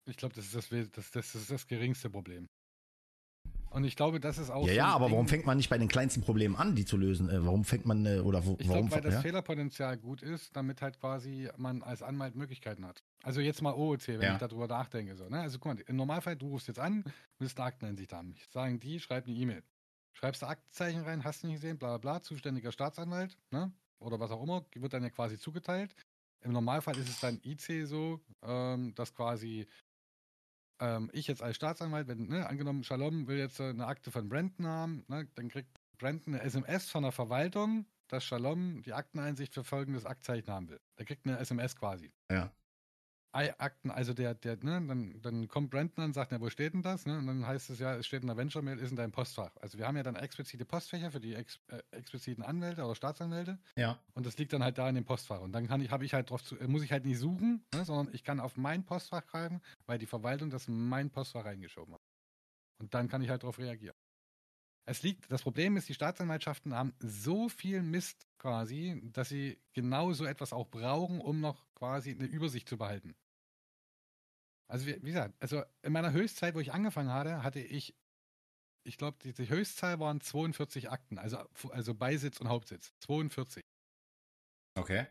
Ich 0.10 0.18
glaube, 0.18 0.36
das, 0.36 0.54
ist 0.54 0.72
das, 0.72 0.92
das, 0.92 1.12
das 1.12 1.36
ist 1.36 1.52
das 1.52 1.68
geringste 1.68 2.10
Problem. 2.10 2.48
Und 3.74 3.84
ich 3.86 3.96
glaube, 3.96 4.20
das 4.20 4.38
ist 4.38 4.52
auch. 4.52 4.68
Ja, 4.68 4.74
ja, 4.74 4.86
aber 4.88 5.06
Ding. 5.06 5.14
warum 5.14 5.28
fängt 5.28 5.46
man 5.48 5.58
nicht 5.58 5.70
bei 5.70 5.78
den 5.80 5.88
kleinsten 5.88 6.22
Problemen 6.22 6.56
an, 6.56 6.76
die 6.76 6.86
zu 6.86 6.96
lösen? 6.96 7.28
Äh, 7.30 7.44
warum 7.44 7.66
fängt 7.66 7.86
man, 7.86 8.06
äh, 8.06 8.20
oder 8.20 8.46
wo, 8.46 8.56
Ich 8.60 8.68
warum? 8.70 8.88
glaube, 8.88 8.92
weil 8.92 9.02
das 9.02 9.16
ja? 9.16 9.22
Fehlerpotenzial 9.22 9.98
gut 9.98 10.22
ist, 10.22 10.56
damit 10.56 10.82
halt 10.82 11.00
quasi 11.00 11.50
man 11.58 11.82
als 11.82 12.04
Anwalt 12.04 12.36
Möglichkeiten 12.36 12.86
hat. 12.86 13.04
Also 13.24 13.42
jetzt 13.42 13.62
mal 13.64 13.74
OOC, 13.74 14.08
wenn 14.10 14.22
Ja. 14.22 14.34
ich 14.34 14.40
darüber 14.40 14.68
nachdenke. 14.68 15.16
So, 15.16 15.28
ne? 15.28 15.42
Also 15.42 15.58
guck 15.58 15.74
mal, 15.76 15.84
im 15.88 15.96
Normalfall, 15.96 16.36
du 16.36 16.50
rufst 16.50 16.68
jetzt 16.68 16.80
an, 16.80 17.04
willst 17.40 17.58
eine 17.58 17.66
Akteneinsicht 17.66 18.14
haben. 18.14 18.34
Ich 18.38 18.46
sagen 18.52 18.80
die, 18.80 19.00
schreib 19.00 19.26
eine 19.26 19.36
E-Mail. 19.36 19.64
Schreibst 20.14 20.44
du 20.44 20.46
Aktenzeichen 20.46 21.02
rein, 21.02 21.24
hast 21.24 21.42
du 21.42 21.48
nicht 21.48 21.56
gesehen, 21.56 21.80
bla 21.80 21.98
bla 21.98 21.98
bla, 21.98 22.22
zuständiger 22.22 22.72
Staatsanwalt, 22.72 23.36
ne? 23.50 23.72
Oder 23.98 24.20
was 24.20 24.30
auch 24.30 24.44
immer, 24.44 24.64
wird 24.76 24.94
dann 24.94 25.02
ja 25.02 25.10
quasi 25.10 25.40
zugeteilt. 25.40 25.96
Im 26.42 26.52
Normalfall 26.52 26.98
ist 26.98 27.10
es 27.10 27.20
dann 27.22 27.40
IC 27.44 27.88
so, 27.88 28.20
ähm, 28.44 28.94
dass 28.96 29.16
quasi 29.16 29.66
ähm, 30.80 31.10
ich 31.14 31.28
jetzt 31.28 31.42
als 31.42 31.56
Staatsanwalt, 31.56 32.08
wenn, 32.08 32.28
ne, 32.28 32.48
angenommen, 32.48 32.84
Shalom 32.84 33.28
will 33.28 33.38
jetzt 33.38 33.60
äh, 33.60 33.70
eine 33.70 33.88
Akte 33.88 34.12
von 34.12 34.30
Brandon 34.30 34.68
haben, 34.68 35.06
ne, 35.08 35.28
dann 35.36 35.50
kriegt 35.50 35.80
Brandon 35.98 36.34
eine 36.34 36.44
SMS 36.44 36.90
von 36.90 37.04
der 37.04 37.12
Verwaltung, 37.12 37.86
dass 38.08 38.24
Shalom 38.24 38.82
die 38.84 38.94
Akteneinsicht 38.94 39.54
für 39.54 39.64
folgendes 39.64 40.06
Aktzeichen 40.06 40.52
haben 40.52 40.70
will. 40.70 40.80
Der 40.98 41.06
kriegt 41.06 41.26
eine 41.26 41.40
SMS 41.40 41.76
quasi. 41.76 42.12
Ja. 42.32 42.52
Akten, 43.34 43.90
also 43.90 44.14
der, 44.14 44.36
der, 44.36 44.58
ne, 44.64 44.84
dann, 44.88 45.20
dann 45.22 45.48
kommt 45.48 45.72
Brandon 45.72 46.04
an 46.04 46.10
und 46.10 46.14
sagt, 46.14 46.32
na, 46.32 46.40
wo 46.40 46.50
steht 46.50 46.74
denn 46.74 46.84
das? 46.84 47.06
Ne? 47.06 47.18
Und 47.18 47.26
dann 47.26 47.48
heißt 47.48 47.72
es 47.72 47.80
ja, 47.80 47.96
es 47.96 48.06
steht 48.06 48.22
in 48.22 48.28
der 48.28 48.38
Venture-Mail, 48.38 48.78
ist 48.78 48.92
in 48.92 48.96
deinem 48.96 49.12
Postfach. 49.12 49.52
Also 49.60 49.78
wir 49.80 49.88
haben 49.88 49.98
ja 49.98 50.04
dann 50.04 50.16
explizite 50.16 50.66
Postfächer 50.66 51.12
für 51.12 51.20
die 51.20 51.34
ex, 51.34 51.60
äh, 51.68 51.82
expliziten 51.92 52.44
Anwälte 52.44 52.84
oder 52.84 52.96
Staatsanwälte. 52.96 53.58
Ja. 53.76 54.00
Und 54.14 54.26
das 54.26 54.38
liegt 54.38 54.54
dann 54.54 54.64
halt 54.64 54.78
da 54.78 54.88
in 54.88 54.96
dem 54.96 55.06
Postfach. 55.06 55.42
Und 55.42 55.52
dann 55.54 55.68
kann 55.68 55.82
ich, 55.82 55.90
habe 55.90 56.06
ich 56.06 56.14
halt 56.14 56.30
drauf 56.30 56.44
zu, 56.44 56.60
äh, 56.60 56.68
muss 56.68 56.84
ich 56.84 56.92
halt 56.92 57.06
nicht 57.06 57.18
suchen, 57.18 57.66
ne, 57.74 57.84
sondern 57.86 58.14
ich 58.14 58.24
kann 58.24 58.40
auf 58.40 58.56
mein 58.56 58.86
Postfach 58.86 59.26
greifen, 59.26 59.62
weil 59.88 59.98
die 59.98 60.06
Verwaltung 60.06 60.52
das 60.52 60.68
in 60.68 60.88
mein 60.88 61.10
Postfach 61.10 61.46
reingeschoben 61.46 61.96
hat. 61.96 62.02
Und 62.80 62.94
dann 62.94 63.10
kann 63.10 63.24
ich 63.24 63.30
halt 63.30 63.44
darauf 63.44 63.58
reagieren. 63.58 63.96
Es 64.86 65.02
liegt, 65.02 65.32
das 65.32 65.42
Problem 65.42 65.78
ist, 65.78 65.88
die 65.88 65.94
Staatsanwaltschaften 65.94 66.76
haben 66.76 66.94
so 67.00 67.48
viel 67.48 67.82
Mist 67.82 68.28
quasi, 68.38 69.02
dass 69.14 69.30
sie 69.30 69.58
genau 69.72 70.12
so 70.12 70.26
etwas 70.26 70.52
auch 70.52 70.68
brauchen, 70.68 71.22
um 71.22 71.40
noch 71.40 71.66
quasi 71.74 72.12
eine 72.12 72.26
Übersicht 72.26 72.68
zu 72.68 72.78
behalten. 72.78 73.16
Also 74.74 74.88
wie, 74.88 74.96
wie 75.04 75.12
gesagt, 75.12 75.36
also 75.40 75.64
in 75.84 75.94
meiner 75.94 76.14
Höchstzeit, 76.14 76.56
wo 76.56 76.60
ich 76.60 76.74
angefangen 76.74 77.14
hatte, 77.14 77.44
hatte 77.44 77.60
ich, 77.60 77.94
ich 78.84 78.98
glaube, 78.98 79.20
die, 79.22 79.32
die 79.32 79.48
Höchstzahl 79.48 80.00
waren 80.00 80.20
42 80.20 80.90
Akten, 80.90 81.20
also, 81.20 81.38
also 81.70 81.94
Beisitz 81.94 82.42
und 82.42 82.50
Hauptsitz. 82.50 82.92
42. 83.02 83.62
Okay. 84.74 85.06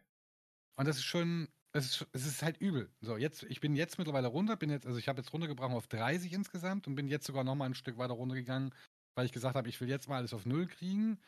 Und 0.75 0.89
das 0.89 0.97
ist 0.97 1.05
schon, 1.05 1.49
es 1.71 1.85
ist, 1.85 2.07
es 2.11 2.27
ist 2.27 2.43
halt 2.43 2.61
übel. 2.61 2.91
So, 3.03 3.17
jetzt, 3.17 3.45
ich 3.45 3.61
bin 3.61 3.77
jetzt 3.77 3.99
mittlerweile 3.99 4.27
runter, 4.27 4.57
bin 4.57 4.69
jetzt, 4.69 4.85
also 4.85 4.99
ich 4.99 5.07
habe 5.07 5.21
jetzt 5.21 5.33
runtergebracht 5.33 5.71
auf 5.71 5.87
30 5.87 6.33
insgesamt 6.33 6.89
und 6.89 6.97
bin 6.97 7.07
jetzt 7.07 7.27
sogar 7.27 7.45
nochmal 7.45 7.69
ein 7.69 7.77
Stück 7.77 7.99
weiter 7.99 8.15
runtergegangen, 8.15 8.75
weil 9.15 9.27
ich 9.27 9.33
gesagt 9.33 9.55
habe, 9.55 9.69
ich 9.69 9.81
will 9.81 9.89
jetzt 9.89 10.09
mal 10.09 10.17
alles 10.17 10.35
auf 10.35 10.45
Null 10.45 10.67
kriegen. 10.67 11.21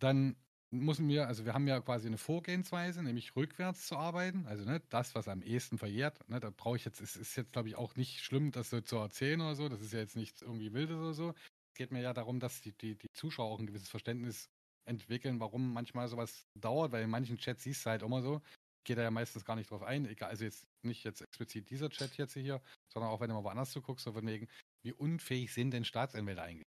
Dann 0.00 0.36
müssen 0.70 1.08
wir, 1.08 1.26
also 1.26 1.44
wir 1.44 1.54
haben 1.54 1.66
ja 1.66 1.80
quasi 1.80 2.06
eine 2.06 2.18
Vorgehensweise, 2.18 3.02
nämlich 3.02 3.34
rückwärts 3.36 3.86
zu 3.86 3.96
arbeiten. 3.96 4.46
Also 4.46 4.64
ne, 4.64 4.82
das, 4.90 5.14
was 5.14 5.28
am 5.28 5.42
ehesten 5.42 5.78
verjährt, 5.78 6.28
ne, 6.28 6.40
da 6.40 6.50
brauche 6.50 6.76
ich 6.76 6.84
jetzt, 6.84 7.00
es 7.00 7.16
ist 7.16 7.36
jetzt, 7.36 7.52
glaube 7.52 7.68
ich, 7.68 7.76
auch 7.76 7.96
nicht 7.96 8.22
schlimm, 8.22 8.52
das 8.52 8.70
so 8.70 8.80
zu 8.80 8.96
erzählen 8.96 9.40
oder 9.40 9.54
so. 9.54 9.68
Das 9.68 9.80
ist 9.80 9.92
ja 9.92 10.00
jetzt 10.00 10.16
nichts 10.16 10.42
irgendwie 10.42 10.72
Wildes 10.72 10.96
oder 10.96 11.14
so. 11.14 11.30
Es 11.30 11.74
geht 11.74 11.92
mir 11.92 12.02
ja 12.02 12.12
darum, 12.12 12.40
dass 12.40 12.60
die, 12.60 12.72
die, 12.72 12.96
die 12.96 13.10
Zuschauer 13.12 13.50
auch 13.50 13.58
ein 13.60 13.66
gewisses 13.66 13.88
Verständnis 13.88 14.50
entwickeln, 14.84 15.40
warum 15.40 15.72
manchmal 15.72 16.08
sowas 16.08 16.46
dauert, 16.54 16.92
weil 16.92 17.04
in 17.04 17.10
manchen 17.10 17.38
Chats 17.38 17.62
siehst 17.62 17.84
du 17.84 17.90
halt 17.90 18.02
immer 18.02 18.22
so, 18.22 18.40
geht 18.84 18.96
er 18.96 19.04
ja 19.04 19.10
meistens 19.10 19.44
gar 19.44 19.54
nicht 19.56 19.70
drauf 19.70 19.82
ein, 19.82 20.06
egal, 20.06 20.30
also 20.30 20.44
jetzt 20.44 20.66
nicht 20.82 21.04
jetzt 21.04 21.20
explizit 21.20 21.68
dieser 21.68 21.90
Chat 21.90 22.16
jetzt 22.16 22.32
hier, 22.34 22.62
sondern 22.88 23.10
auch 23.10 23.20
wenn 23.20 23.28
du 23.28 23.34
mal 23.34 23.44
woanders 23.44 23.70
zuguckst, 23.70 24.04
so 24.04 24.12
von 24.12 24.26
wegen, 24.26 24.48
wie 24.82 24.92
unfähig 24.92 25.52
sind 25.52 25.72
denn 25.72 25.84
Staatsanwälte 25.84 26.42
eigentlich? 26.42 26.66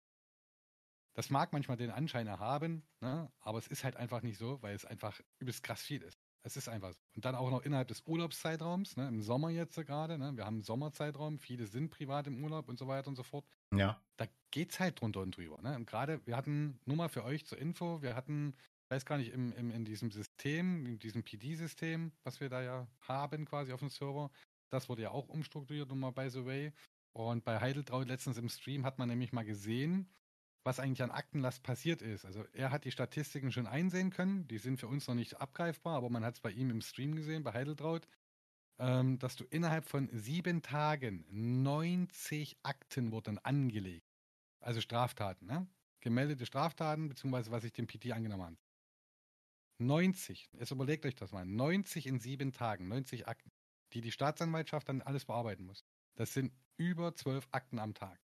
Das 1.15 1.29
mag 1.29 1.53
manchmal 1.53 1.77
den 1.77 1.91
Anschein 1.91 2.29
haben, 2.29 2.83
ne? 2.99 3.31
aber 3.39 3.59
es 3.59 3.67
ist 3.67 3.83
halt 3.83 3.95
einfach 3.97 4.23
nicht 4.23 4.37
so, 4.37 4.61
weil 4.63 4.75
es 4.75 4.85
einfach 4.85 5.19
übelst 5.39 5.63
krass 5.63 5.81
viel 5.81 6.01
ist. 6.01 6.17
Es 6.45 6.57
ist 6.57 6.67
einfach 6.67 6.91
so. 6.91 6.99
Und 7.15 7.23
dann 7.23 7.35
auch 7.35 7.49
noch 7.51 7.61
innerhalb 7.61 7.87
des 7.87 8.01
Urlaubszeitraums, 8.05 8.97
ne? 8.97 9.07
im 9.07 9.21
Sommer 9.21 9.49
jetzt 9.49 9.75
gerade, 9.85 10.17
ne? 10.17 10.35
wir 10.35 10.45
haben 10.45 10.55
einen 10.55 10.63
Sommerzeitraum, 10.63 11.39
viele 11.39 11.67
sind 11.67 11.89
privat 11.91 12.27
im 12.27 12.43
Urlaub 12.43 12.67
und 12.67 12.79
so 12.79 12.87
weiter 12.87 13.07
und 13.07 13.15
so 13.15 13.23
fort 13.23 13.45
Ja. 13.73 14.01
da 14.17 14.25
geht's 14.51 14.79
halt 14.79 14.99
drunter 14.99 15.21
und 15.21 15.37
drüber. 15.37 15.61
Ne? 15.61 15.75
Und 15.75 15.85
gerade, 15.85 16.25
wir 16.25 16.35
hatten, 16.35 16.79
nur 16.85 16.97
mal 16.97 17.09
für 17.09 17.23
euch 17.23 17.45
zur 17.45 17.57
Info, 17.59 18.01
wir 18.01 18.15
hatten, 18.15 18.55
ich 18.85 18.89
weiß 18.91 19.05
gar 19.05 19.17
nicht, 19.17 19.31
im, 19.31 19.53
im, 19.53 19.71
in 19.71 19.85
diesem 19.85 20.11
System, 20.11 20.85
in 20.85 20.99
diesem 20.99 21.23
PD-System, 21.23 22.11
was 22.23 22.39
wir 22.41 22.49
da 22.49 22.61
ja 22.61 22.87
haben 23.01 23.45
quasi 23.45 23.71
auf 23.71 23.79
dem 23.79 23.89
Server, 23.89 24.29
das 24.69 24.89
wurde 24.89 25.03
ja 25.03 25.11
auch 25.11 25.29
umstrukturiert, 25.29 25.87
nur 25.89 25.97
mal 25.97 26.11
by 26.11 26.29
the 26.29 26.45
way. 26.45 26.73
Und 27.13 27.45
bei 27.45 27.59
Heideltraut 27.59 28.07
letztens 28.07 28.37
im 28.37 28.49
Stream 28.49 28.83
hat 28.85 28.97
man 28.97 29.07
nämlich 29.07 29.31
mal 29.31 29.45
gesehen, 29.45 30.09
was 30.63 30.79
eigentlich 30.79 31.03
an 31.03 31.11
Aktenlast 31.11 31.63
passiert 31.63 32.01
ist. 32.01 32.25
Also 32.25 32.45
er 32.53 32.71
hat 32.71 32.85
die 32.85 32.91
Statistiken 32.91 33.51
schon 33.51 33.67
einsehen 33.67 34.11
können, 34.11 34.47
die 34.47 34.57
sind 34.57 34.79
für 34.79 34.87
uns 34.87 35.07
noch 35.07 35.15
nicht 35.15 35.39
abgreifbar, 35.41 35.97
aber 35.97 36.09
man 36.09 36.23
hat 36.23 36.35
es 36.35 36.39
bei 36.39 36.51
ihm 36.51 36.69
im 36.69 36.81
Stream 36.81 37.15
gesehen, 37.15 37.43
bei 37.43 37.53
Heideltraut, 37.53 38.07
ähm, 38.79 39.19
dass 39.19 39.35
du 39.35 39.43
innerhalb 39.45 39.85
von 39.85 40.09
sieben 40.11 40.61
Tagen 40.61 41.25
90 41.29 42.57
Akten 42.63 43.11
wurden 43.11 43.37
angelegt. 43.39 44.07
Also 44.59 44.79
Straftaten, 44.79 45.45
ne? 45.45 45.67
Gemeldete 45.99 46.45
Straftaten, 46.45 47.09
beziehungsweise 47.09 47.51
was 47.51 47.63
ich 47.63 47.73
dem 47.73 47.87
PT 47.87 48.11
angenommen 48.11 48.43
habe. 48.43 48.57
90. 49.79 50.49
Jetzt 50.53 50.71
überlegt 50.71 51.05
euch 51.05 51.15
das 51.15 51.31
mal. 51.31 51.45
90 51.45 52.07
in 52.07 52.19
sieben 52.19 52.51
Tagen, 52.51 52.87
90 52.87 53.27
Akten, 53.27 53.51
die 53.93 54.01
die 54.01 54.11
Staatsanwaltschaft 54.11 54.87
dann 54.87 55.01
alles 55.01 55.25
bearbeiten 55.25 55.65
muss. 55.65 55.83
Das 56.15 56.33
sind 56.33 56.53
über 56.77 57.15
12 57.15 57.47
Akten 57.51 57.79
am 57.79 57.93
Tag. 57.93 58.22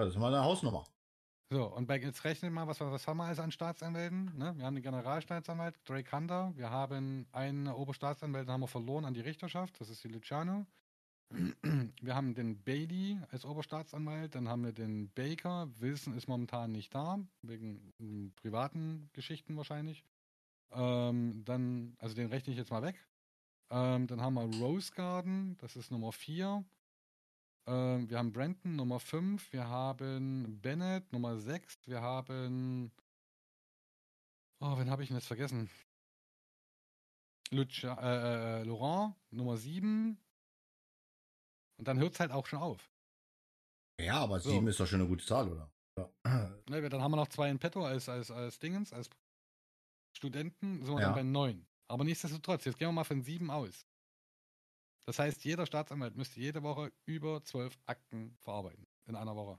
Das 0.00 0.14
ist 0.14 0.18
mal 0.18 0.34
eine 0.34 0.42
Hausnummer. 0.42 0.84
So, 1.50 1.66
und 1.66 1.86
bei, 1.86 1.98
jetzt 1.98 2.24
rechnet 2.24 2.52
mal, 2.52 2.66
was, 2.66 2.80
was 2.80 3.06
haben 3.06 3.18
wir 3.18 3.24
also 3.24 3.42
an 3.42 3.50
Staatsanwälten? 3.50 4.32
Ne? 4.38 4.56
Wir 4.56 4.64
haben 4.64 4.74
den 4.74 4.82
Generalstaatsanwalt, 4.82 5.78
Drake 5.84 6.16
Hunter. 6.16 6.52
Wir 6.56 6.70
haben 6.70 7.26
einen 7.32 7.68
Oberstaatsanwalt, 7.68 8.48
haben 8.48 8.60
wir 8.60 8.68
verloren 8.68 9.04
an 9.04 9.14
die 9.14 9.20
Richterschaft. 9.20 9.80
Das 9.80 9.90
ist 9.90 10.02
die 10.04 10.08
Luciano. 10.08 10.64
Wir 12.02 12.16
haben 12.16 12.34
den 12.34 12.60
Bailey 12.60 13.20
als 13.30 13.44
Oberstaatsanwalt. 13.44 14.34
Dann 14.34 14.48
haben 14.48 14.64
wir 14.64 14.72
den 14.72 15.10
Baker. 15.10 15.68
Wilson 15.78 16.14
ist 16.14 16.26
momentan 16.26 16.72
nicht 16.72 16.92
da, 16.92 17.20
wegen 17.42 18.32
privaten 18.34 19.08
Geschichten 19.12 19.56
wahrscheinlich. 19.56 20.02
Ähm, 20.72 21.44
dann, 21.44 21.94
also 21.98 22.16
den 22.16 22.30
rechne 22.30 22.52
ich 22.52 22.58
jetzt 22.58 22.72
mal 22.72 22.82
weg. 22.82 22.96
Ähm, 23.70 24.08
dann 24.08 24.20
haben 24.20 24.34
wir 24.34 24.42
Rose 24.60 24.92
Garden, 24.92 25.56
das 25.58 25.76
ist 25.76 25.92
Nummer 25.92 26.10
4. 26.10 26.64
Ähm, 27.66 28.08
wir 28.08 28.18
haben 28.18 28.32
Brandon 28.32 28.76
Nummer 28.76 29.00
5, 29.00 29.52
wir 29.52 29.68
haben 29.68 30.60
Bennett 30.60 31.12
Nummer 31.12 31.36
6, 31.36 31.86
wir 31.86 32.00
haben. 32.00 32.90
Oh, 34.60 34.78
wen 34.78 34.90
habe 34.90 35.02
ich 35.02 35.08
denn 35.08 35.16
jetzt 35.16 35.26
vergessen? 35.26 35.70
Lucia, 37.50 37.94
äh, 38.00 38.60
äh, 38.60 38.64
Laurent 38.64 39.14
Nummer 39.30 39.56
7. 39.56 40.18
Und 41.78 41.88
dann 41.88 41.98
hört 41.98 42.14
es 42.14 42.20
halt 42.20 42.30
auch 42.30 42.46
schon 42.46 42.58
auf. 42.60 42.90
Ja, 44.00 44.20
aber 44.20 44.38
So. 44.40 44.50
sieben 44.50 44.68
ist 44.68 44.78
doch 44.80 44.86
schon 44.86 45.00
eine 45.00 45.08
gute 45.08 45.24
Zahl, 45.24 45.48
oder? 45.48 45.70
Ja. 45.98 46.50
Ne, 46.68 46.88
dann 46.88 47.02
haben 47.02 47.10
wir 47.12 47.16
noch 47.16 47.28
zwei 47.28 47.50
in 47.50 47.58
petto 47.58 47.84
als, 47.84 48.08
als, 48.08 48.30
als 48.30 48.58
Dingens, 48.58 48.92
als 48.92 49.10
Studenten, 50.16 50.84
sind 50.84 50.94
wir 50.94 51.00
Ja. 51.00 51.06
dann 51.06 51.14
bei 51.14 51.22
neun. 51.22 51.66
Aber 51.88 52.04
nichtsdestotrotz, 52.04 52.64
jetzt 52.64 52.78
gehen 52.78 52.88
wir 52.88 52.92
mal 52.92 53.04
von 53.04 53.22
sieben 53.22 53.50
aus. 53.50 53.84
Das 55.06 55.18
heißt, 55.18 55.44
jeder 55.44 55.66
Staatsanwalt 55.66 56.16
müsste 56.16 56.40
jede 56.40 56.62
Woche 56.62 56.92
über 57.06 57.42
zwölf 57.44 57.78
Akten 57.86 58.36
verarbeiten. 58.40 58.86
In 59.06 59.16
einer 59.16 59.34
Woche. 59.34 59.58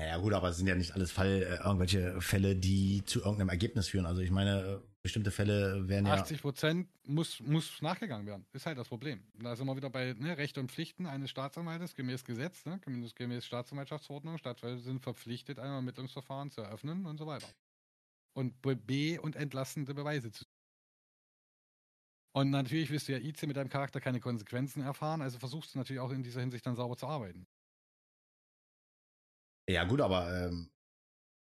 Naja, 0.00 0.16
gut, 0.16 0.32
aber 0.32 0.48
es 0.48 0.56
sind 0.56 0.66
ja 0.66 0.74
nicht 0.74 0.94
alles 0.94 1.12
Fall, 1.12 1.42
äh, 1.42 1.56
irgendwelche 1.62 2.22
Fälle, 2.22 2.56
die 2.56 3.04
zu 3.04 3.18
irgendeinem 3.18 3.50
Ergebnis 3.50 3.88
führen. 3.88 4.06
Also 4.06 4.22
ich 4.22 4.30
meine, 4.30 4.62
äh, 4.62 4.80
bestimmte 5.02 5.30
Fälle 5.30 5.88
werden 5.88 6.06
ja. 6.06 6.14
80 6.14 6.40
Prozent 6.40 6.88
muss, 7.06 7.38
muss 7.40 7.82
nachgegangen 7.82 8.26
werden. 8.26 8.46
Ist 8.54 8.64
halt 8.64 8.78
das 8.78 8.88
Problem. 8.88 9.22
Da 9.34 9.56
sind 9.56 9.66
wir 9.66 9.76
wieder 9.76 9.90
bei 9.90 10.14
ne, 10.14 10.38
Rechte 10.38 10.58
und 10.58 10.72
Pflichten 10.72 11.04
eines 11.04 11.28
Staatsanwaltes 11.28 11.94
gemäß 11.94 12.24
Gesetz, 12.24 12.64
ne, 12.64 12.78
gemäß, 12.78 13.14
gemäß 13.14 13.44
Staatsanwaltschaftsverordnung. 13.44 14.38
Staatsanwälte 14.38 14.82
sind 14.82 15.02
verpflichtet, 15.02 15.58
ein 15.58 15.70
Ermittlungsverfahren 15.70 16.50
zu 16.50 16.62
eröffnen 16.62 17.04
und 17.04 17.18
so 17.18 17.26
weiter. 17.26 17.48
Und 18.32 18.54
B 18.86 19.18
und 19.18 19.36
entlastende 19.36 19.92
Beweise 19.92 20.30
zu. 20.30 20.46
Und 22.32 22.50
natürlich 22.50 22.90
wirst 22.90 23.08
du 23.08 23.12
ja 23.12 23.18
IC 23.18 23.46
mit 23.46 23.56
deinem 23.56 23.68
Charakter 23.70 24.00
keine 24.00 24.20
Konsequenzen 24.20 24.82
erfahren, 24.82 25.20
also 25.20 25.38
versuchst 25.38 25.74
du 25.74 25.78
natürlich 25.78 26.00
auch 26.00 26.12
in 26.12 26.22
dieser 26.22 26.40
Hinsicht 26.40 26.64
dann 26.64 26.76
sauber 26.76 26.96
zu 26.96 27.06
arbeiten. 27.06 27.46
Ja, 29.68 29.84
gut, 29.84 30.00
aber 30.00 30.46
ähm, 30.46 30.70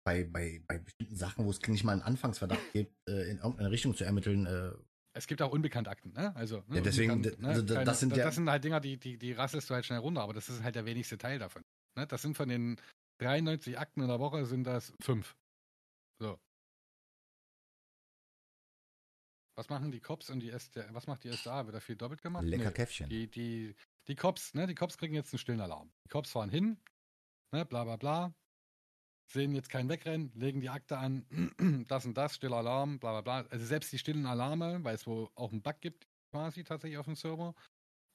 bei, 0.05 0.23
bei, 0.23 0.61
bei 0.67 0.79
bestimmten 0.79 1.15
Sachen, 1.15 1.45
wo 1.45 1.49
es 1.51 1.61
nicht 1.67 1.84
mal 1.84 1.93
einen 1.93 2.01
Anfangsverdacht 2.01 2.61
gibt, 2.73 2.93
äh, 3.09 3.29
in 3.29 3.38
irgendeine 3.38 3.71
Richtung 3.71 3.95
zu 3.95 4.03
ermitteln, 4.03 4.45
äh, 4.45 4.71
Es 5.13 5.27
gibt 5.27 5.41
auch 5.41 5.51
Unbekanntakten, 5.51 6.13
ne? 6.13 6.36
Also, 6.36 6.63
ne, 6.67 6.77
Ja, 6.77 6.82
deswegen, 6.82 7.21
d- 7.23 7.36
also 7.43 7.61
das 7.63 7.99
sind 7.99 8.15
ja- 8.15 8.23
das 8.25 8.36
sind 8.36 8.49
halt 8.49 8.63
Dinger, 8.63 8.79
die, 8.79 8.97
die, 8.97 9.17
die 9.17 9.34
rasselst 9.34 9.69
du 9.69 9.73
halt 9.75 9.86
schnell 9.86 9.99
runter, 9.99 10.21
aber 10.21 10.34
das 10.34 10.49
ist 10.49 10.63
halt 10.63 10.75
der 10.75 10.86
wenigste 10.86 11.17
Teil 11.17 11.38
davon. 11.39 11.63
Ne? 11.97 12.07
Das 12.07 12.21
sind 12.21 12.36
von 12.38 12.49
den 12.49 12.79
93 13.19 13.77
Akten 13.77 14.01
in 14.01 14.07
der 14.07 14.19
Woche 14.19 14.45
sind 14.45 14.63
das 14.65 14.93
fünf. 15.01 15.36
Was 19.56 19.70
machen 19.70 19.91
die 19.91 19.99
Cops 19.99 20.30
und 20.30 20.39
die 20.39 20.49
SDA? 20.49 20.86
Was 20.91 21.08
macht 21.08 21.24
die 21.24 21.30
SDA? 21.30 21.66
Wird 21.66 21.76
da 21.76 21.80
viel 21.80 21.95
doppelt 21.95 22.22
gemacht? 22.22 22.43
lecker 22.43 22.66
Nee. 22.66 22.72
Käffchen. 22.72 23.10
Die, 23.10 23.28
die, 23.30 23.76
die 24.08 24.16
Cops, 24.16 24.54
ne, 24.54 24.68
die 24.68 24.76
Cops 24.76 24.97
kriegen 24.97 25.14
jetzt 25.14 25.34
einen 25.34 25.39
stillen 25.39 25.62
Alarm. 25.62 25.91
Die 26.06 26.10
Cops 26.10 26.32
fahren 26.32 26.49
hin, 26.49 26.78
ne, 27.52 27.66
bla 27.66 27.84
bla 27.84 27.97
bla, 27.97 28.34
sehen 29.32 29.54
jetzt 29.54 29.70
kein 29.70 29.89
Wegrennen, 29.89 30.32
legen 30.36 30.62
die 30.62 30.70
Akte 30.70 30.97
an, 30.97 31.26
das 31.88 32.06
und 32.06 32.16
das, 32.16 32.36
stiller 32.36 32.58
Alarm, 32.58 32.99
bla 32.99 33.12
bla 33.12 33.22
bla. 33.22 33.49
Also 33.49 33.66
selbst 33.66 33.91
die 33.91 33.99
stillen 33.99 34.26
Alarme, 34.26 34.84
weil 34.84 34.95
es 34.95 35.06
wo 35.06 35.30
auch 35.36 35.52
einen 35.52 35.62
Bug 35.62 35.82
gibt, 35.82 36.08
quasi 36.32 36.64
tatsächlich 36.64 36.97
auf 36.97 37.06
dem 37.06 37.16
Server, 37.16 37.54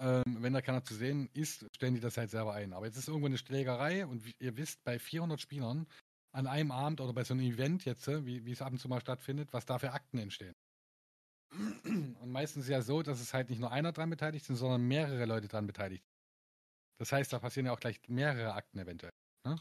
ähm, 0.00 0.42
wenn 0.42 0.52
da 0.52 0.60
keiner 0.60 0.84
zu 0.84 0.94
sehen 0.94 1.28
ist, 1.32 1.66
stellen 1.74 1.94
die 1.94 2.00
das 2.00 2.16
halt 2.16 2.30
selber 2.30 2.54
ein. 2.54 2.72
Aber 2.72 2.86
jetzt 2.86 2.96
ist 2.96 3.08
irgendwo 3.08 3.26
eine 3.26 3.38
Schlägerei 3.38 4.06
und 4.06 4.22
ihr 4.38 4.56
wisst, 4.56 4.84
bei 4.84 4.98
400 4.98 5.40
Spielern 5.40 5.86
an 6.32 6.46
einem 6.46 6.70
Abend 6.70 7.00
oder 7.00 7.14
bei 7.14 7.24
so 7.24 7.32
einem 7.32 7.44
Event 7.44 7.84
jetzt, 7.86 8.06
wie, 8.06 8.44
wie 8.44 8.52
es 8.52 8.60
ab 8.60 8.72
und 8.72 8.78
zu 8.78 8.88
mal 8.88 9.00
stattfindet, 9.00 9.52
was 9.52 9.64
da 9.64 9.78
für 9.78 9.92
Akten 9.92 10.18
entstehen. 10.18 10.54
Und 11.84 12.30
meistens 12.30 12.64
ist 12.64 12.70
ja 12.70 12.82
so, 12.82 13.02
dass 13.02 13.20
es 13.20 13.32
halt 13.34 13.50
nicht 13.50 13.60
nur 13.60 13.72
einer 13.72 13.92
dran 13.92 14.10
beteiligt 14.10 14.44
sind, 14.44 14.56
sondern 14.56 14.82
mehrere 14.82 15.24
Leute 15.24 15.48
dran 15.48 15.66
beteiligt. 15.66 16.04
Das 16.98 17.12
heißt, 17.12 17.32
da 17.32 17.38
passieren 17.38 17.66
ja 17.66 17.72
auch 17.72 17.80
gleich 17.80 18.00
mehrere 18.08 18.54
Akten 18.54 18.78
eventuell. 18.78 19.12
Ne? 19.44 19.56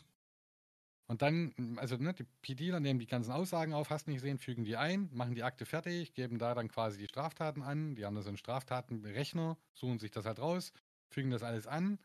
Und 1.07 1.21
dann, 1.21 1.77
also 1.77 1.97
ne, 1.97 2.13
die 2.13 2.23
PDler 2.41 2.79
nehmen 2.79 2.99
die 2.99 3.05
ganzen 3.05 3.31
Aussagen 3.31 3.73
auf, 3.73 3.89
hast 3.91 4.07
nicht 4.07 4.15
gesehen, 4.15 4.39
fügen 4.39 4.65
die 4.65 4.75
ein, 4.75 5.09
machen 5.13 5.35
die 5.35 5.43
Akte 5.43 5.65
fertig, 5.65 6.13
geben 6.13 6.39
da 6.39 6.55
dann 6.55 6.67
quasi 6.67 6.97
die 6.97 7.07
Straftaten 7.07 7.61
an. 7.61 7.95
Die 7.95 8.05
haben 8.05 8.15
da 8.15 8.21
so 8.21 8.29
einen 8.29 8.37
Straftatenrechner, 8.37 9.57
suchen 9.73 9.99
sich 9.99 10.11
das 10.11 10.25
halt 10.25 10.39
raus, 10.39 10.73
fügen 11.09 11.29
das 11.29 11.43
alles 11.43 11.67
an. 11.67 11.99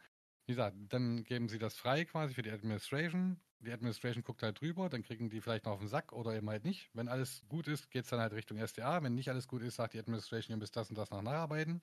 Wie 0.47 0.53
gesagt, 0.53 0.77
dann 0.89 1.25
geben 1.25 1.49
sie 1.49 1.59
das 1.59 1.77
frei 1.77 2.05
quasi 2.05 2.35
für 2.35 2.43
die 2.43 2.51
Administration. 2.51 3.41
Die 3.63 3.73
Administration 3.73 4.25
guckt 4.25 4.43
halt 4.43 4.61
drüber, 4.61 4.89
dann 4.89 5.03
kriegen 5.03 5.29
die 5.29 5.41
vielleicht 5.41 5.67
noch 5.67 5.73
auf 5.73 5.81
den 5.81 5.89
Sack 5.89 6.13
oder 6.13 6.35
eben 6.35 6.49
halt 6.49 6.65
nicht. 6.65 6.89
Wenn 6.95 7.09
alles 7.09 7.43
gut 7.49 7.69
ist, 7.69 7.91
geht 7.91 8.05
es 8.05 8.11
dann 8.11 8.21
halt 8.21 8.33
Richtung 8.33 8.59
SDA. 8.59 9.03
Wenn 9.03 9.15
nicht 9.15 9.29
alles 9.29 9.49
gut 9.49 9.63
ist, 9.63 9.77
sagt 9.77 9.95
die 9.95 9.99
Administration, 9.99 10.55
ihr 10.55 10.59
müsst 10.59 10.77
das 10.77 10.89
und 10.89 10.97
das 10.97 11.11
noch 11.11 11.23
nacharbeiten. 11.23 11.83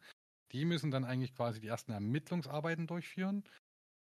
Die 0.52 0.66
müssen 0.66 0.90
dann 0.90 1.06
eigentlich 1.06 1.36
quasi 1.36 1.60
die 1.60 1.68
ersten 1.68 1.92
Ermittlungsarbeiten 1.92 2.88
durchführen. 2.88 3.44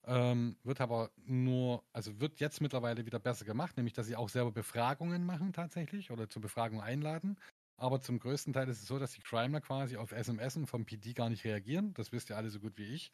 Ähm, 0.05 0.57
wird 0.65 0.81
aber 0.81 1.13
nur, 1.25 1.85
also 1.93 2.21
wird 2.21 2.41
jetzt 2.41 2.61
mittlerweile 2.61 3.07
wieder 3.07 3.21
besser 3.21 3.45
gemacht, 3.45 3.77
nämlich 3.77 3.95
dass 3.95 4.07
sie 4.07 4.17
auch 4.17 4.29
selber 4.29 4.51
Befragungen 4.51 5.25
machen 5.25 5.53
tatsächlich 5.53 6.11
oder 6.11 6.29
zur 6.29 6.43
Befragung 6.43 6.81
einladen. 6.81 7.39
Aber 7.77 8.01
zum 8.01 8.19
größten 8.19 8.53
Teil 8.53 8.69
ist 8.69 8.83
es 8.83 8.89
so, 8.89 8.99
dass 8.99 9.13
die 9.13 9.23
Crimer 9.23 9.61
quasi 9.61 9.97
auf 9.97 10.13
SMS 10.13 10.59
vom 10.67 10.85
PD 10.85 11.15
gar 11.15 11.31
nicht 11.31 11.45
reagieren. 11.45 11.95
Das 11.95 12.13
wisst 12.13 12.31
ihr 12.31 12.37
alle 12.37 12.51
so 12.51 12.61
gut 12.61 12.77
wie 12.77 12.95
ich, 12.95 13.13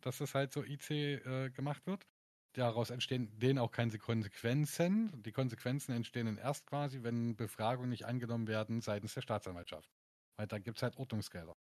dass 0.00 0.18
das 0.18 0.34
halt 0.34 0.52
so 0.52 0.64
IC 0.64 0.90
äh, 0.90 1.50
gemacht 1.50 1.86
wird. 1.86 2.06
Daraus 2.52 2.90
entstehen 2.90 3.38
denen 3.38 3.58
auch 3.58 3.70
keine 3.72 3.96
Konsequenzen. 3.98 5.22
Die 5.22 5.32
Konsequenzen 5.32 5.92
entstehen 5.92 6.26
dann 6.26 6.38
erst 6.38 6.66
quasi, 6.66 7.02
wenn 7.02 7.36
Befragungen 7.36 7.90
nicht 7.90 8.06
angenommen 8.06 8.48
werden 8.48 8.80
seitens 8.80 9.14
der 9.14 9.22
Staatsanwaltschaft. 9.22 9.88
Weil 10.36 10.46
da 10.48 10.58
gibt 10.58 10.78
es 10.78 10.82
halt 10.82 10.96
Ordnungsgelder, 10.96 11.54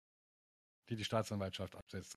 die 0.91 0.97
die 0.97 1.05
Staatsanwaltschaft 1.05 1.76
absetzt. 1.76 2.16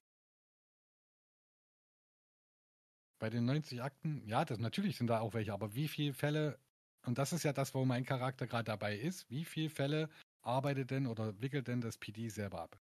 Bei 3.20 3.30
den 3.30 3.44
90 3.44 3.82
Akten, 3.82 4.26
ja, 4.26 4.44
das, 4.44 4.58
natürlich 4.58 4.96
sind 4.96 5.06
da 5.08 5.20
auch 5.20 5.34
welche, 5.34 5.52
aber 5.52 5.74
wie 5.74 5.86
viele 5.88 6.12
Fälle, 6.14 6.58
und 7.06 7.18
das 7.18 7.32
ist 7.32 7.42
ja 7.44 7.52
das, 7.52 7.74
wo 7.74 7.84
mein 7.84 8.04
Charakter 8.04 8.46
gerade 8.48 8.64
dabei 8.64 8.96
ist, 8.96 9.28
wie 9.30 9.44
viele 9.44 9.70
Fälle 9.70 10.08
arbeitet 10.42 10.90
denn 10.90 11.06
oder 11.06 11.40
wickelt 11.40 11.68
denn 11.68 11.80
das 11.82 11.98
PD 11.98 12.28
selber 12.30 12.62
ab? 12.62 12.80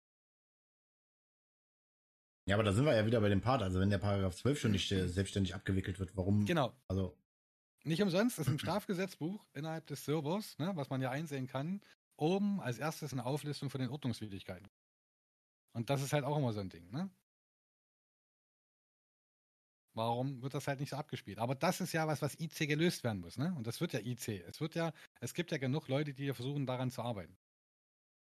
Ja, 2.48 2.56
aber 2.56 2.64
da 2.64 2.74
sind 2.74 2.86
wir 2.86 2.96
ja 2.96 3.06
wieder 3.06 3.22
bei 3.22 3.30
dem 3.30 3.42
Part. 3.42 3.62
Also 3.64 3.80
wenn 3.80 3.90
der 3.90 3.98
Paragraph 4.00 4.36
12 4.36 4.60
schon 4.60 4.72
nicht 4.72 4.92
äh, 4.92 5.08
selbstständig 5.08 5.56
abgewickelt 5.56 6.00
wird, 6.00 6.16
warum? 6.18 6.46
Genau. 6.46 6.74
Also 6.88 7.18
Nicht 7.86 8.02
umsonst 8.02 8.40
ist 8.40 8.48
im 8.50 8.60
Strafgesetzbuch 8.60 9.46
innerhalb 9.54 9.88
des 9.88 10.06
Servers, 10.06 10.58
ne, 10.60 10.72
was 10.76 10.90
man 10.90 11.02
ja 11.02 11.12
einsehen 11.12 11.48
kann, 11.48 11.82
oben 12.18 12.62
als 12.62 12.80
erstes 12.80 13.14
eine 13.14 13.26
Auflistung 13.26 13.70
von 13.70 13.82
den 13.82 13.90
Ordnungswidrigkeiten. 13.90 14.70
Und 15.74 15.90
das 15.90 16.02
ist 16.02 16.14
halt 16.14 16.24
auch 16.26 16.38
immer 16.38 16.54
so 16.54 16.60
ein 16.62 16.70
Ding, 16.70 16.90
ne? 16.92 17.10
Warum 19.96 20.42
wird 20.42 20.54
das 20.56 20.68
halt 20.68 20.80
nicht 20.80 20.90
so 20.90 20.96
abgespielt? 20.96 21.38
Aber 21.40 21.54
das 21.56 21.80
ist 21.82 21.94
ja 21.94 22.08
was, 22.08 22.22
was 22.22 22.40
IC 22.40 22.68
gelöst 22.68 23.04
werden 23.04 23.20
muss, 23.22 23.38
ne? 23.38 23.54
Und 23.56 23.68
das 23.68 23.80
wird 23.80 23.94
ja 23.94 24.00
IC. 24.00 24.44
Es 24.48 24.60
wird 24.60 24.74
ja, 24.76 24.92
es 25.20 25.34
gibt 25.36 25.52
ja 25.52 25.58
genug 25.58 25.88
Leute, 25.88 26.14
die 26.14 26.34
versuchen, 26.34 26.66
daran 26.66 26.90
zu 26.92 27.02
arbeiten. 27.04 27.38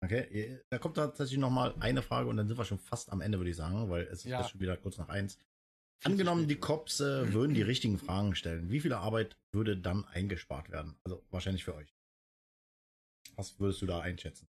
Okay, 0.03 0.59
da 0.69 0.79
kommt 0.79 0.95
tatsächlich 0.95 1.37
noch 1.37 1.51
mal 1.51 1.75
eine 1.79 2.01
Frage 2.01 2.27
und 2.27 2.37
dann 2.37 2.47
sind 2.47 2.57
wir 2.57 2.65
schon 2.65 2.79
fast 2.79 3.11
am 3.11 3.21
Ende, 3.21 3.37
würde 3.37 3.51
ich 3.51 3.55
sagen, 3.55 3.89
weil 3.89 4.03
es 4.03 4.19
ist 4.19 4.25
Ja. 4.25 4.39
jetzt 4.41 4.49
schon 4.51 4.59
wieder 4.59 4.75
kurz 4.77 4.97
nach 4.97 5.09
eins. 5.09 5.37
Angenommen, 6.03 6.47
die. 6.47 6.55
Cops 6.55 6.99
äh, 6.99 7.31
würden 7.33 7.53
die 7.53 7.61
richtigen 7.61 7.99
Fragen 7.99 8.33
stellen. 8.33 8.71
Wie 8.71 8.79
viel 8.79 8.93
Arbeit 8.93 9.37
würde 9.51 9.77
dann 9.77 10.03
eingespart 10.05 10.71
werden? 10.71 10.95
Also 11.03 11.23
wahrscheinlich 11.29 11.63
für 11.63 11.75
euch. 11.75 11.93
Was 13.35 13.59
würdest 13.59 13.81
du 13.83 13.85
da 13.85 13.99
einschätzen? 13.99 14.47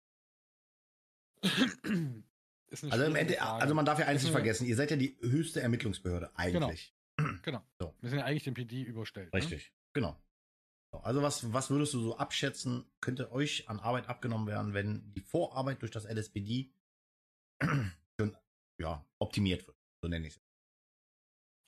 Ist 2.71 2.85
Also 2.85 3.05
im 3.05 3.17
Ende, 3.17 3.35
Frage. 3.35 3.63
also 3.63 3.75
man 3.75 3.85
darf 3.85 3.99
ja 3.99 4.07
eins 4.07 4.21
Ist 4.21 4.27
nicht 4.27 4.33
vergessen, 4.33 4.65
ihr 4.67 4.77
seid 4.77 4.93
ja 4.93 4.97
die 4.97 5.17
höchste 5.21 5.61
Ermittlungsbehörde 5.61 6.31
eigentlich. 6.37 6.95
Genau. 7.43 7.63
So. 7.81 7.95
Wir 8.01 8.11
sind 8.11 8.21
ja 8.21 8.25
eigentlich 8.25 8.45
dem 8.45 8.55
PD 8.55 8.83
überstellt. 8.83 9.33
Ne? 9.35 9.41
Richtig, 9.41 9.73
genau. 9.93 10.17
So, 10.93 10.99
Also 11.01 11.23
was, 11.23 11.53
was 11.53 11.71
würdest 11.71 11.95
du 11.95 12.01
so 12.01 12.17
abschätzen, 12.17 12.91
könnte 13.01 13.33
euch 13.33 13.69
an 13.69 13.81
Arbeit 13.81 14.09
abgenommen 14.09 14.47
werden, 14.47 14.75
wenn 14.75 15.13
die 15.13 15.21
Vorarbeit 15.21 15.83
durch 15.83 15.91
das 15.91 16.05
LSPD 16.05 16.73
schon 18.21 18.37
ja, 18.81 19.07
optimiert 19.21 19.67
wird? 19.67 19.79
So 20.03 20.09
nenne 20.09 20.27
ich 20.29 20.35
es. 20.35 20.43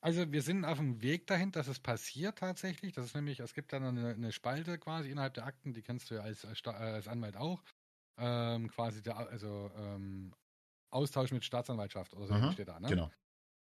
Also 0.00 0.32
wir 0.32 0.42
sind 0.42 0.64
auf 0.64 0.78
dem 0.78 1.00
Weg 1.02 1.26
dahin, 1.28 1.52
dass 1.52 1.68
es 1.68 1.78
passiert 1.78 2.38
tatsächlich. 2.38 2.92
Das 2.92 3.04
ist 3.06 3.14
nämlich, 3.14 3.38
es 3.40 3.54
gibt 3.54 3.72
dann 3.72 3.84
eine, 3.84 4.08
eine 4.14 4.32
Spalte 4.32 4.78
quasi 4.78 5.10
innerhalb 5.10 5.34
der 5.34 5.46
Akten, 5.46 5.72
die 5.74 5.82
kennst 5.82 6.10
du 6.10 6.16
ja 6.16 6.22
als, 6.22 6.44
als, 6.44 6.60
äh, 6.66 7.08
Anwalt 7.08 7.36
auch. 7.36 7.62
Ähm, 8.18 8.68
quasi 8.68 9.02
der, 9.02 9.16
also 9.16 9.70
ähm, 9.76 10.34
Austausch 10.90 11.32
mit 11.32 11.44
Staatsanwaltschaft 11.44 12.14
oder 12.14 12.26
so 12.26 12.40
Mhm, 12.40 12.50
steht 12.50 12.68
da, 12.68 12.80
ne? 12.80 12.94
Genau. 12.94 13.12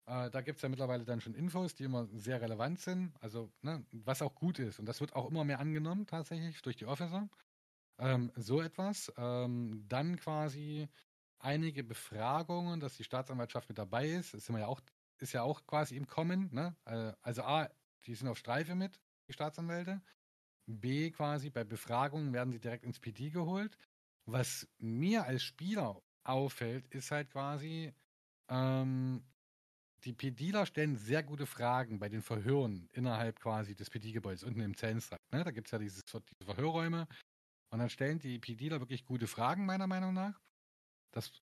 Äh, 0.09 0.31
da 0.31 0.41
gibt 0.41 0.57
es 0.57 0.63
ja 0.63 0.69
mittlerweile 0.71 1.05
dann 1.05 1.21
schon 1.21 1.35
Infos, 1.35 1.75
die 1.75 1.85
immer 1.85 2.07
sehr 2.15 2.41
relevant 2.41 2.81
sind, 2.81 3.13
also 3.21 3.53
ne, 3.61 3.85
was 3.93 4.23
auch 4.23 4.35
gut 4.35 4.59
ist. 4.59 4.79
Und 4.79 4.87
das 4.87 5.01
wird 5.01 5.15
auch 5.15 5.29
immer 5.31 5.45
mehr 5.45 5.61
angenommen 5.61 6.07
tatsächlich 6.07 6.63
durch 6.63 6.77
die 6.77 6.87
Officer. 6.87 7.29
Ähm, 7.99 8.33
so 8.37 8.63
etwas. 8.63 9.13
Ähm, 9.19 9.85
dann 9.87 10.17
quasi 10.17 10.89
einige 11.39 11.85
Befragungen, 11.85 12.81
dass 12.81 12.97
die 12.97 13.05
Staatsanwaltschaft 13.05 13.69
mit 13.69 13.79
dabei 13.79 14.09
ist. 14.09 14.33
Das 14.33 14.47
sind 14.47 14.55
wir 14.55 14.61
ja 14.61 14.67
auch, 14.67 14.81
ist 15.19 15.35
ja 15.35 15.43
auch 15.43 15.67
quasi 15.67 15.97
im 15.97 16.07
Kommen. 16.07 16.49
Ne? 16.53 16.75
Äh, 16.87 17.13
also 17.21 17.43
A, 17.43 17.69
die 18.07 18.15
sind 18.15 18.29
auf 18.29 18.39
Streife 18.39 18.75
mit, 18.75 18.99
die 19.29 19.35
Staatsanwälte. 19.35 20.01
B, 20.67 21.11
quasi 21.11 21.51
bei 21.51 21.65
Befragungen 21.65 22.33
werden 22.33 22.53
sie 22.53 22.61
direkt 22.61 22.85
ins 22.85 22.99
PD 22.99 23.31
geholt. 23.31 23.77
Was 24.25 24.67
mir 24.79 25.25
als 25.25 25.43
Spieler 25.43 26.01
auffällt, 26.25 26.87
ist 26.89 27.11
halt 27.11 27.31
quasi, 27.31 27.93
ähm, 28.49 29.23
die 30.05 30.13
PDler 30.13 30.67
stellen 30.67 30.97
sehr 30.97 31.23
gute 31.23 31.47
Fragen 31.47 31.99
bei 31.99 32.09
den 32.09 32.23
Verhören 32.23 32.89
innerhalb 32.93 33.41
quasi 33.41 33.75
des 33.75 33.91
PD-Gebäudes, 33.91 34.45
unten 34.45 34.61
im 34.61 34.77
Zellenstrakt. 34.77 35.23
Ne? 35.33 35.45
Da 35.45 35.51
gibt 35.51 35.69
es 35.69 35.73
ja 35.73 35.79
dieses, 35.79 36.05
diese 36.05 36.45
Verhörräume. 36.45 37.09
Und 37.71 37.81
dann 37.81 37.91
stellen 37.91 38.19
die 38.19 38.39
PDler 38.39 38.81
wirklich 38.81 39.05
gute 39.05 39.27
Fragen, 39.27 39.67
meiner 39.67 39.87
Meinung 39.87 40.15
nach. 40.15 40.41
Das 41.13 41.33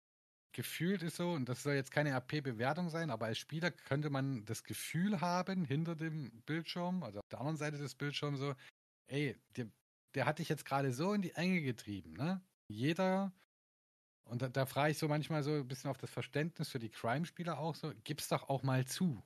gefühlt 0.53 1.03
ist 1.03 1.17
so, 1.17 1.33
und 1.33 1.49
das 1.49 1.63
soll 1.63 1.75
jetzt 1.75 1.91
keine 1.91 2.11
RP-Bewertung 2.11 2.89
sein, 2.89 3.11
aber 3.11 3.27
als 3.27 3.39
Spieler 3.39 3.71
könnte 3.71 4.09
man 4.09 4.45
das 4.47 4.65
Gefühl 4.65 5.21
haben, 5.21 5.67
hinter 5.67 5.95
dem 5.95 6.31
Bildschirm, 6.47 7.03
also 7.03 7.19
auf 7.19 7.29
der 7.31 7.41
anderen 7.41 7.59
Seite 7.59 7.77
des 7.77 7.95
Bildschirms 7.95 8.39
so, 8.39 8.55
ey, 9.09 9.37
der, 9.57 9.69
der 10.15 10.25
hat 10.25 10.39
dich 10.39 10.49
jetzt 10.49 10.65
gerade 10.65 10.93
so 10.93 11.13
in 11.13 11.21
die 11.21 11.33
Enge 11.33 11.61
getrieben, 11.61 12.15
ne? 12.15 12.41
Jeder 12.69 13.33
und 14.29 14.43
da, 14.43 14.49
da 14.49 14.67
frage 14.67 14.93
ich 14.93 14.99
so 14.99 15.09
manchmal 15.09 15.43
so 15.43 15.53
ein 15.53 15.69
bisschen 15.69 15.91
auf 15.91 15.99
das 15.99 16.11
Verständnis 16.11 16.69
für 16.69 16.79
die 16.79 16.91
Crime-Spieler 16.91 17.59
auch 17.59 17.75
so, 17.75 17.93
gib's 18.05 18.29
doch 18.29 18.49
auch 18.49 18.63
mal 18.63 18.85
zu. 18.85 19.23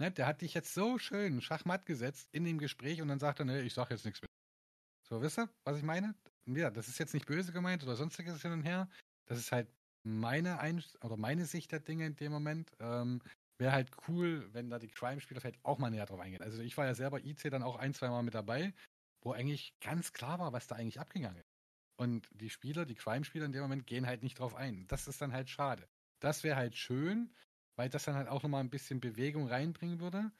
Ne, 0.00 0.10
der 0.12 0.26
hat 0.26 0.42
dich 0.42 0.54
jetzt 0.54 0.74
so 0.74 0.98
schön 0.98 1.40
schachmatt 1.40 1.84
gesetzt 1.84 2.28
in 2.32 2.44
dem 2.44 2.58
Gespräch 2.58 3.02
und 3.02 3.08
dann 3.08 3.18
sagt 3.18 3.40
er, 3.40 3.44
ne, 3.44 3.62
ich 3.62 3.74
sag 3.74 3.90
jetzt 3.90 4.04
nichts 4.04 4.22
mehr. 4.22 4.28
So, 5.08 5.20
wisst 5.22 5.38
ihr, 5.38 5.48
was 5.64 5.76
ich 5.76 5.82
meine? 5.82 6.14
Ja, 6.46 6.70
das 6.70 6.88
ist 6.88 6.98
jetzt 6.98 7.14
nicht 7.14 7.26
böse 7.26 7.52
gemeint 7.52 7.82
oder 7.82 7.96
sonstiges 7.96 8.40
hin 8.42 8.52
und 8.52 8.62
her. 8.62 8.88
Das 9.26 9.38
ist 9.38 9.52
halt 9.52 9.68
meine 10.04 10.60
Ein 10.60 10.82
oder 11.02 11.16
meine 11.16 11.44
Sicht 11.44 11.72
der 11.72 11.80
Dinge 11.80 12.06
in 12.06 12.16
dem 12.16 12.32
Moment. 12.32 12.70
Ähm, 12.78 13.20
Wäre 13.58 13.72
halt 13.72 13.90
cool, 14.06 14.48
wenn 14.52 14.70
da 14.70 14.78
die 14.78 14.88
Crime-Spieler 14.88 15.40
vielleicht 15.40 15.64
auch 15.64 15.78
mal 15.78 15.90
näher 15.90 16.06
drauf 16.06 16.20
eingehen. 16.20 16.42
Also 16.42 16.62
ich 16.62 16.76
war 16.76 16.86
ja 16.86 16.94
selber 16.94 17.24
IC 17.24 17.50
dann 17.50 17.64
auch 17.64 17.74
ein, 17.74 17.92
zwei 17.92 18.08
Mal 18.08 18.22
mit 18.22 18.34
dabei, 18.34 18.72
wo 19.20 19.32
eigentlich 19.32 19.74
ganz 19.80 20.12
klar 20.12 20.38
war, 20.38 20.52
was 20.52 20.68
da 20.68 20.76
eigentlich 20.76 21.00
abgegangen 21.00 21.38
ist. 21.38 21.57
Und 21.98 22.28
die 22.32 22.50
Spieler, 22.50 22.86
die 22.86 22.94
Crime-Spieler 22.94 23.46
in 23.46 23.52
dem 23.52 23.62
Moment 23.62 23.86
gehen 23.86 24.06
halt 24.06 24.22
nicht 24.22 24.38
drauf 24.38 24.54
ein. 24.54 24.86
Das 24.86 25.08
ist 25.08 25.20
dann 25.20 25.32
halt 25.32 25.50
schade. 25.50 25.88
Das 26.20 26.44
wäre 26.44 26.56
halt 26.56 26.76
schön, 26.76 27.34
weil 27.76 27.88
das 27.88 28.04
dann 28.04 28.14
halt 28.14 28.28
auch 28.28 28.42
nochmal 28.42 28.62
ein 28.62 28.70
bisschen 28.70 29.00
Bewegung 29.00 29.48
reinbringen 29.48 30.00
würde. 30.00 30.30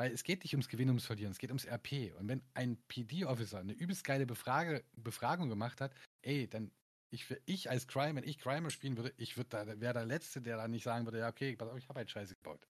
Weil 0.00 0.12
es 0.12 0.22
geht 0.22 0.42
nicht 0.42 0.54
ums 0.54 0.68
Gewinnen, 0.68 0.90
ums 0.90 1.06
Verlieren, 1.06 1.32
es 1.32 1.38
geht 1.38 1.50
ums 1.50 1.66
RP. 1.66 2.14
Und 2.18 2.28
wenn 2.28 2.42
ein 2.54 2.76
PD-Officer 2.88 3.58
eine 3.58 3.72
übelst 3.72 4.04
geile 4.04 4.26
Befrage, 4.26 4.84
Befragung 4.96 5.48
gemacht 5.48 5.80
hat, 5.80 5.92
ey, 6.22 6.48
dann 6.48 6.70
ich, 7.10 7.26
ich 7.46 7.70
als 7.70 7.88
Crime, 7.88 8.16
wenn 8.16 8.28
ich 8.28 8.38
Crime 8.38 8.70
spielen 8.70 8.96
würde, 8.96 9.12
ich 9.16 9.36
würde 9.36 9.50
da, 9.50 9.80
wäre 9.80 9.94
der 9.94 10.04
Letzte, 10.04 10.40
der 10.40 10.56
dann 10.56 10.70
nicht 10.70 10.84
sagen 10.84 11.04
würde, 11.06 11.18
ja, 11.18 11.28
okay, 11.28 11.56
pass 11.56 11.68
auf, 11.68 11.78
ich 11.78 11.88
habe 11.88 11.98
halt 11.98 12.10
Scheiße 12.10 12.34
gebaut. 12.36 12.66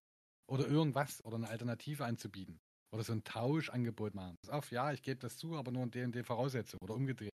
Oder 0.48 0.66
irgendwas 0.66 1.24
oder 1.24 1.36
eine 1.36 1.48
Alternative 1.48 2.04
anzubieten. 2.04 2.60
Oder 2.92 3.04
so 3.04 3.12
ein 3.12 3.24
Tauschangebot 3.24 4.14
machen. 4.14 4.36
Pass 4.42 4.50
auf, 4.50 4.70
ja, 4.70 4.92
ich 4.92 5.02
gebe 5.02 5.20
das 5.20 5.36
zu, 5.36 5.56
aber 5.56 5.70
nur 5.70 5.82
in 5.82 5.90
den, 5.90 6.12
den 6.12 6.24
Voraussetzungen. 6.24 6.80
Oder 6.82 6.94
umgedreht. 6.94 7.32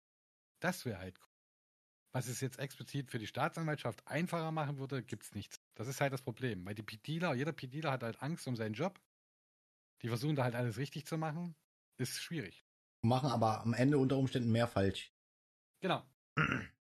Das 0.60 0.84
wäre 0.84 0.98
halt 0.98 1.18
cool. 1.20 1.28
Was 2.12 2.26
es 2.26 2.40
jetzt 2.40 2.58
explizit 2.58 3.10
für 3.10 3.18
die 3.18 3.26
Staatsanwaltschaft 3.26 4.06
einfacher 4.06 4.50
machen 4.50 4.78
würde, 4.78 5.02
gibt's 5.02 5.34
nichts. 5.34 5.60
Das 5.74 5.88
ist 5.88 6.00
halt 6.00 6.12
das 6.12 6.22
Problem. 6.22 6.64
Weil 6.64 6.74
die 6.74 6.82
PDler, 6.82 7.34
jeder 7.34 7.52
PDler 7.52 7.92
hat 7.92 8.02
halt 8.02 8.22
Angst 8.22 8.48
um 8.48 8.56
seinen 8.56 8.72
Job. 8.72 9.00
Die 10.02 10.08
versuchen 10.08 10.36
da 10.36 10.44
halt 10.44 10.54
alles 10.54 10.78
richtig 10.78 11.06
zu 11.06 11.18
machen. 11.18 11.54
Ist 11.98 12.22
schwierig. 12.22 12.64
Machen 13.02 13.30
aber 13.30 13.60
am 13.60 13.74
Ende 13.74 13.98
unter 13.98 14.16
Umständen 14.16 14.50
mehr 14.50 14.66
falsch. 14.66 15.12
Genau. 15.80 16.02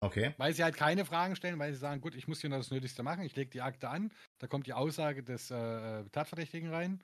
Okay. 0.01 0.33
Weil 0.37 0.53
sie 0.53 0.63
halt 0.63 0.75
keine 0.75 1.05
Fragen 1.05 1.35
stellen, 1.35 1.57
weil 1.57 1.73
sie 1.73 1.79
sagen, 1.79 2.01
gut, 2.01 2.13
ich 2.13 2.27
muss 2.27 2.41
hier 2.41 2.49
noch 2.49 2.57
das 2.57 2.71
Nötigste 2.71 3.03
machen, 3.03 3.23
ich 3.23 3.35
lege 3.35 3.49
die 3.49 3.61
Akte 3.61 3.89
an, 3.89 4.11
da 4.37 4.47
kommt 4.47 4.67
die 4.67 4.73
Aussage 4.73 5.23
des 5.23 5.49
äh, 5.49 6.03
Tatverdächtigen 6.09 6.69
rein, 6.69 7.03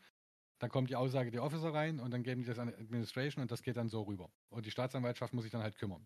dann 0.60 0.70
kommt 0.70 0.90
die 0.90 0.96
Aussage 0.96 1.32
der 1.32 1.44
Officer 1.44 1.74
rein 1.74 2.00
und 2.00 2.12
dann 2.12 2.24
geben 2.24 2.42
die 2.42 2.48
das 2.48 2.60
an 2.60 2.70
Administration 2.70 3.42
und 3.42 3.52
das 3.52 3.64
geht 3.64 3.78
dann 3.78 3.90
so 3.90 4.04
rüber. 4.04 4.32
Und 4.50 4.66
die 4.66 4.72
Staatsanwaltschaft 4.72 5.34
muss 5.34 5.44
sich 5.44 5.52
dann 5.52 5.64
halt 5.64 5.78
kümmern. 5.78 6.06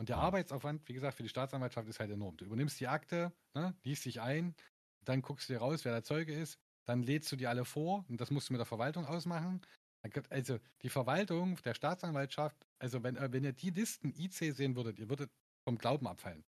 Und 0.00 0.08
der 0.08 0.16
Ja. 0.16 0.22
Arbeitsaufwand, 0.22 0.88
wie 0.88 0.94
gesagt, 0.94 1.18
für 1.18 1.24
die 1.24 1.28
Staatsanwaltschaft 1.28 1.86
ist 1.86 2.00
halt 2.00 2.10
enorm. 2.10 2.38
Du 2.38 2.46
übernimmst 2.46 2.80
die 2.80 2.88
Akte, 2.88 3.34
ne, 3.54 3.76
liest 3.84 4.06
dich 4.06 4.22
ein, 4.22 4.54
dann 5.04 5.20
guckst 5.20 5.50
du 5.50 5.52
dir 5.52 5.58
raus, 5.58 5.84
wer 5.84 5.92
der 5.92 6.04
Zeuge 6.04 6.34
ist, 6.34 6.58
dann 6.86 7.02
lädst 7.02 7.30
du 7.32 7.36
die 7.36 7.46
alle 7.46 7.66
vor 7.66 8.06
und 8.08 8.18
das 8.18 8.30
musst 8.30 8.48
du 8.48 8.54
mit 8.54 8.60
der 8.60 8.66
Verwaltung 8.66 9.04
ausmachen. 9.04 9.60
Also 10.30 10.58
die 10.80 10.88
Verwaltung 10.88 11.56
der 11.66 11.74
Staatsanwaltschaft, 11.74 12.66
also 12.78 13.02
wenn, 13.02 13.16
äh, 13.16 13.30
wenn 13.32 13.44
ihr 13.44 13.52
die 13.52 13.68
Listen 13.68 14.14
IC 14.16 14.52
sehen 14.54 14.74
würdet, 14.74 14.98
ihr 14.98 15.10
würdet 15.10 15.30
vom 15.68 15.76
Glauben 15.76 16.08
abfallen. 16.08 16.46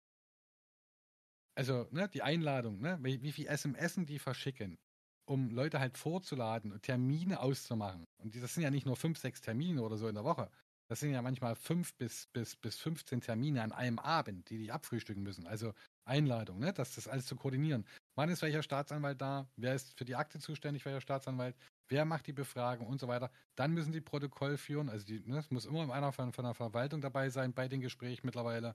Also, 1.55 1.87
ne, 1.91 2.09
die 2.09 2.23
Einladung, 2.23 2.81
ne, 2.81 2.99
wie, 3.03 3.23
wie 3.23 3.33
viel 3.33 3.47
SMSen 3.47 4.07
die 4.07 4.19
verschicken, 4.19 4.79
um 5.27 5.51
Leute 5.51 5.81
halt 5.81 5.99
vorzuladen 5.99 6.73
und 6.73 6.83
Termine 6.83 7.41
auszumachen. 7.41 8.07
Und 8.19 8.35
das 8.43 8.55
sind 8.55 8.63
ja 8.63 8.71
nicht 8.71 8.87
nur 8.87 8.97
fünf, 8.97 9.19
sechs 9.19 9.43
Termine 9.43 9.83
oder 9.83 9.99
so 9.99 10.09
in 10.09 10.15
der 10.15 10.25
Woche. 10.25 10.51
Das 10.89 11.01
sind 11.01 11.13
ja 11.13 11.23
manchmal 11.23 11.55
fünf 11.55 11.95
bis, 11.95 12.27
bis, 12.33 12.57
bis 12.57 12.79
15 12.79 13.21
Termine 13.21 13.63
an 13.63 13.73
einem 13.73 13.99
Abend, 13.99 14.51
die 14.51 14.59
die 14.59 14.73
abfrühstücken 14.73 15.23
müssen. 15.23 15.47
Also 15.47 15.73
Einladung, 16.05 16.59
ne, 16.59 16.73
das, 16.73 16.95
das 16.95 17.09
alles 17.09 17.27
zu 17.27 17.37
koordinieren. 17.37 17.87
Wann 18.15 18.29
ist 18.29 18.43
welcher 18.43 18.63
Staatsanwalt 18.63 19.21
da? 19.21 19.49
Wer 19.57 19.75
ist 19.75 19.97
für 19.97 20.05
die 20.05 20.17
Akte 20.17 20.39
zuständig, 20.39 20.85
welcher 20.85 21.01
Staatsanwalt? 21.01 21.57
Wer 21.89 22.05
macht 22.05 22.27
die 22.27 22.33
Befragung 22.33 22.87
und 22.87 23.01
so 23.01 23.09
weiter? 23.09 23.31
Dann 23.55 23.73
müssen 23.73 23.93
die 23.93 24.01
Protokoll 24.01 24.59
führen. 24.59 24.89
Also 24.89 25.07
die, 25.07 25.21
ne, 25.21 25.39
es 25.39 25.51
muss 25.51 25.65
immer 25.65 25.93
einer 25.93 26.13
von, 26.13 26.33
von 26.33 26.45
der 26.45 26.55
Verwaltung 26.55 27.01
dabei 27.01 27.31
sein 27.31 27.55
bei 27.55 27.69
den 27.69 27.81
Gesprächen 27.81 28.27
mittlerweile. 28.27 28.75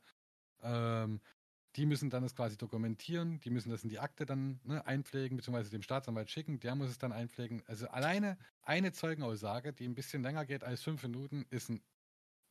Ähm, 0.62 1.22
die 1.78 1.86
müssen 1.86 2.10
dann 2.10 2.24
das 2.24 2.36
quasi 2.36 2.58
dokumentieren, 2.58 3.40
die 3.42 3.52
müssen 3.52 3.70
das 3.70 3.84
in 3.84 3.90
die 3.90 4.00
Akte 4.00 4.26
dann 4.26 4.60
ne, 4.64 4.86
einpflegen, 4.88 5.38
beziehungsweise 5.38 5.70
dem 5.70 5.84
Staatsanwalt 5.84 6.32
schicken, 6.32 6.60
der 6.60 6.74
muss 6.74 6.90
es 6.90 6.98
dann 6.98 7.12
einpflegen. 7.12 7.62
Also 7.68 7.88
alleine 7.90 8.38
eine 8.64 8.92
Zeugenaussage, 8.94 9.74
die 9.74 9.88
ein 9.88 9.94
bisschen 9.94 10.24
länger 10.24 10.46
geht 10.46 10.64
als 10.64 10.82
fünf 10.82 11.04
Minuten, 11.04 11.46
ist 11.52 11.70
ein, 11.70 11.82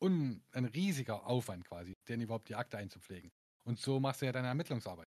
un, 0.00 0.42
ein 0.52 0.64
riesiger 0.64 1.26
Aufwand 1.26 1.64
quasi, 1.64 1.94
den 2.08 2.20
überhaupt 2.20 2.48
die 2.48 2.54
Akte 2.54 2.78
einzupflegen. 2.78 3.30
Und 3.64 3.78
so 3.78 4.00
machst 4.00 4.22
du 4.22 4.26
ja 4.26 4.32
deine 4.32 4.48
Ermittlungsarbeit. 4.48 5.06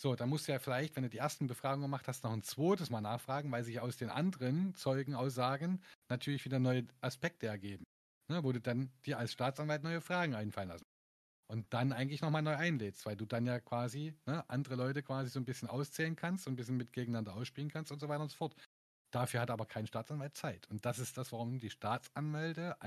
So, 0.00 0.14
dann 0.14 0.30
musst 0.30 0.48
du 0.48 0.52
ja 0.52 0.58
vielleicht, 0.58 0.96
wenn 0.96 1.02
du 1.02 1.10
die 1.10 1.18
ersten 1.18 1.46
Befragungen 1.46 1.82
gemacht 1.82 2.08
hast, 2.08 2.24
noch 2.24 2.32
ein 2.32 2.42
zweites 2.42 2.88
Mal 2.88 3.02
nachfragen, 3.02 3.52
weil 3.52 3.64
sich 3.64 3.80
aus 3.80 3.98
den 3.98 4.08
anderen 4.08 4.74
Zeugenaussagen 4.74 5.82
natürlich 6.08 6.44
wieder 6.44 6.58
neue 6.58 6.86
Aspekte 7.02 7.48
ergeben, 7.48 7.84
ne, 8.28 8.42
wo 8.42 8.52
du 8.52 8.60
dann 8.60 8.90
dir 9.04 9.18
als 9.18 9.32
Staatsanwalt 9.32 9.82
neue 9.82 10.00
Fragen 10.00 10.34
einfallen 10.34 10.70
lassen 10.70 10.86
und 11.50 11.66
dann 11.74 11.92
eigentlich 11.92 12.22
nochmal 12.22 12.42
neu 12.42 12.56
einlädst, 12.56 13.04
weil 13.04 13.16
du 13.16 13.26
dann 13.26 13.44
ja 13.44 13.58
quasi 13.58 14.14
ne, 14.24 14.48
andere 14.48 14.76
Leute 14.76 15.02
quasi 15.02 15.30
so 15.30 15.40
ein 15.40 15.44
bisschen 15.44 15.68
auszählen 15.68 16.14
kannst 16.14 16.46
und 16.46 16.52
ein 16.52 16.56
bisschen 16.56 16.76
mit 16.76 16.92
gegeneinander 16.92 17.34
ausspielen 17.34 17.70
kannst 17.70 17.90
und 17.90 17.98
so 18.00 18.08
weiter 18.08 18.22
und 18.22 18.30
so 18.30 18.36
fort. 18.36 18.54
Dafür 19.12 19.40
hat 19.40 19.50
aber 19.50 19.66
kein 19.66 19.88
Staatsanwalt 19.88 20.36
Zeit. 20.36 20.68
Und 20.70 20.86
das 20.86 21.00
ist 21.00 21.18
das, 21.18 21.32
warum 21.32 21.58
die 21.58 21.70
Staatsanwälte 21.70 22.80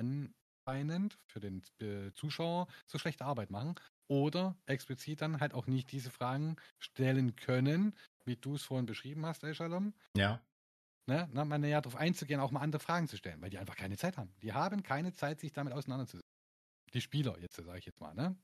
anscheinend 0.66 1.18
für 1.26 1.40
den 1.40 1.62
äh, 1.82 2.12
Zuschauer 2.14 2.68
so 2.88 2.98
schlechte 2.98 3.26
Arbeit 3.26 3.52
machen 3.52 3.76
oder 4.08 4.58
explizit 4.66 5.22
dann 5.22 5.40
halt 5.40 5.54
auch 5.54 5.68
nicht 5.68 5.92
diese 5.92 6.12
Fragen 6.12 6.56
stellen 6.80 7.36
können, 7.36 7.96
wie 8.26 8.36
du 8.36 8.56
es 8.56 8.64
vorhin 8.64 8.86
beschrieben 8.86 9.26
hast, 9.26 9.44
El 9.44 9.56
Shalom. 9.56 9.94
Ja. 10.16 10.42
Ne, 11.06 11.28
na, 11.34 11.44
mal 11.44 11.58
näher 11.58 11.82
darauf 11.82 12.00
einzugehen, 12.00 12.40
auch 12.40 12.52
mal 12.52 12.62
andere 12.62 12.80
Fragen 12.80 13.10
zu 13.10 13.18
stellen, 13.18 13.42
weil 13.42 13.50
die 13.50 13.58
einfach 13.58 13.76
keine 13.76 13.98
Zeit 13.98 14.18
haben. 14.18 14.34
Die 14.42 14.54
haben 14.54 14.84
keine 14.84 15.12
Zeit, 15.12 15.42
sich 15.42 15.52
damit 15.52 15.74
auseinanderzusetzen. 15.74 16.22
Die 16.94 17.02
Spieler, 17.02 17.38
jetzt 17.40 17.56
sage 17.56 17.78
ich 17.78 17.86
jetzt 17.86 18.00
mal, 18.00 18.14
ne? 18.14 18.38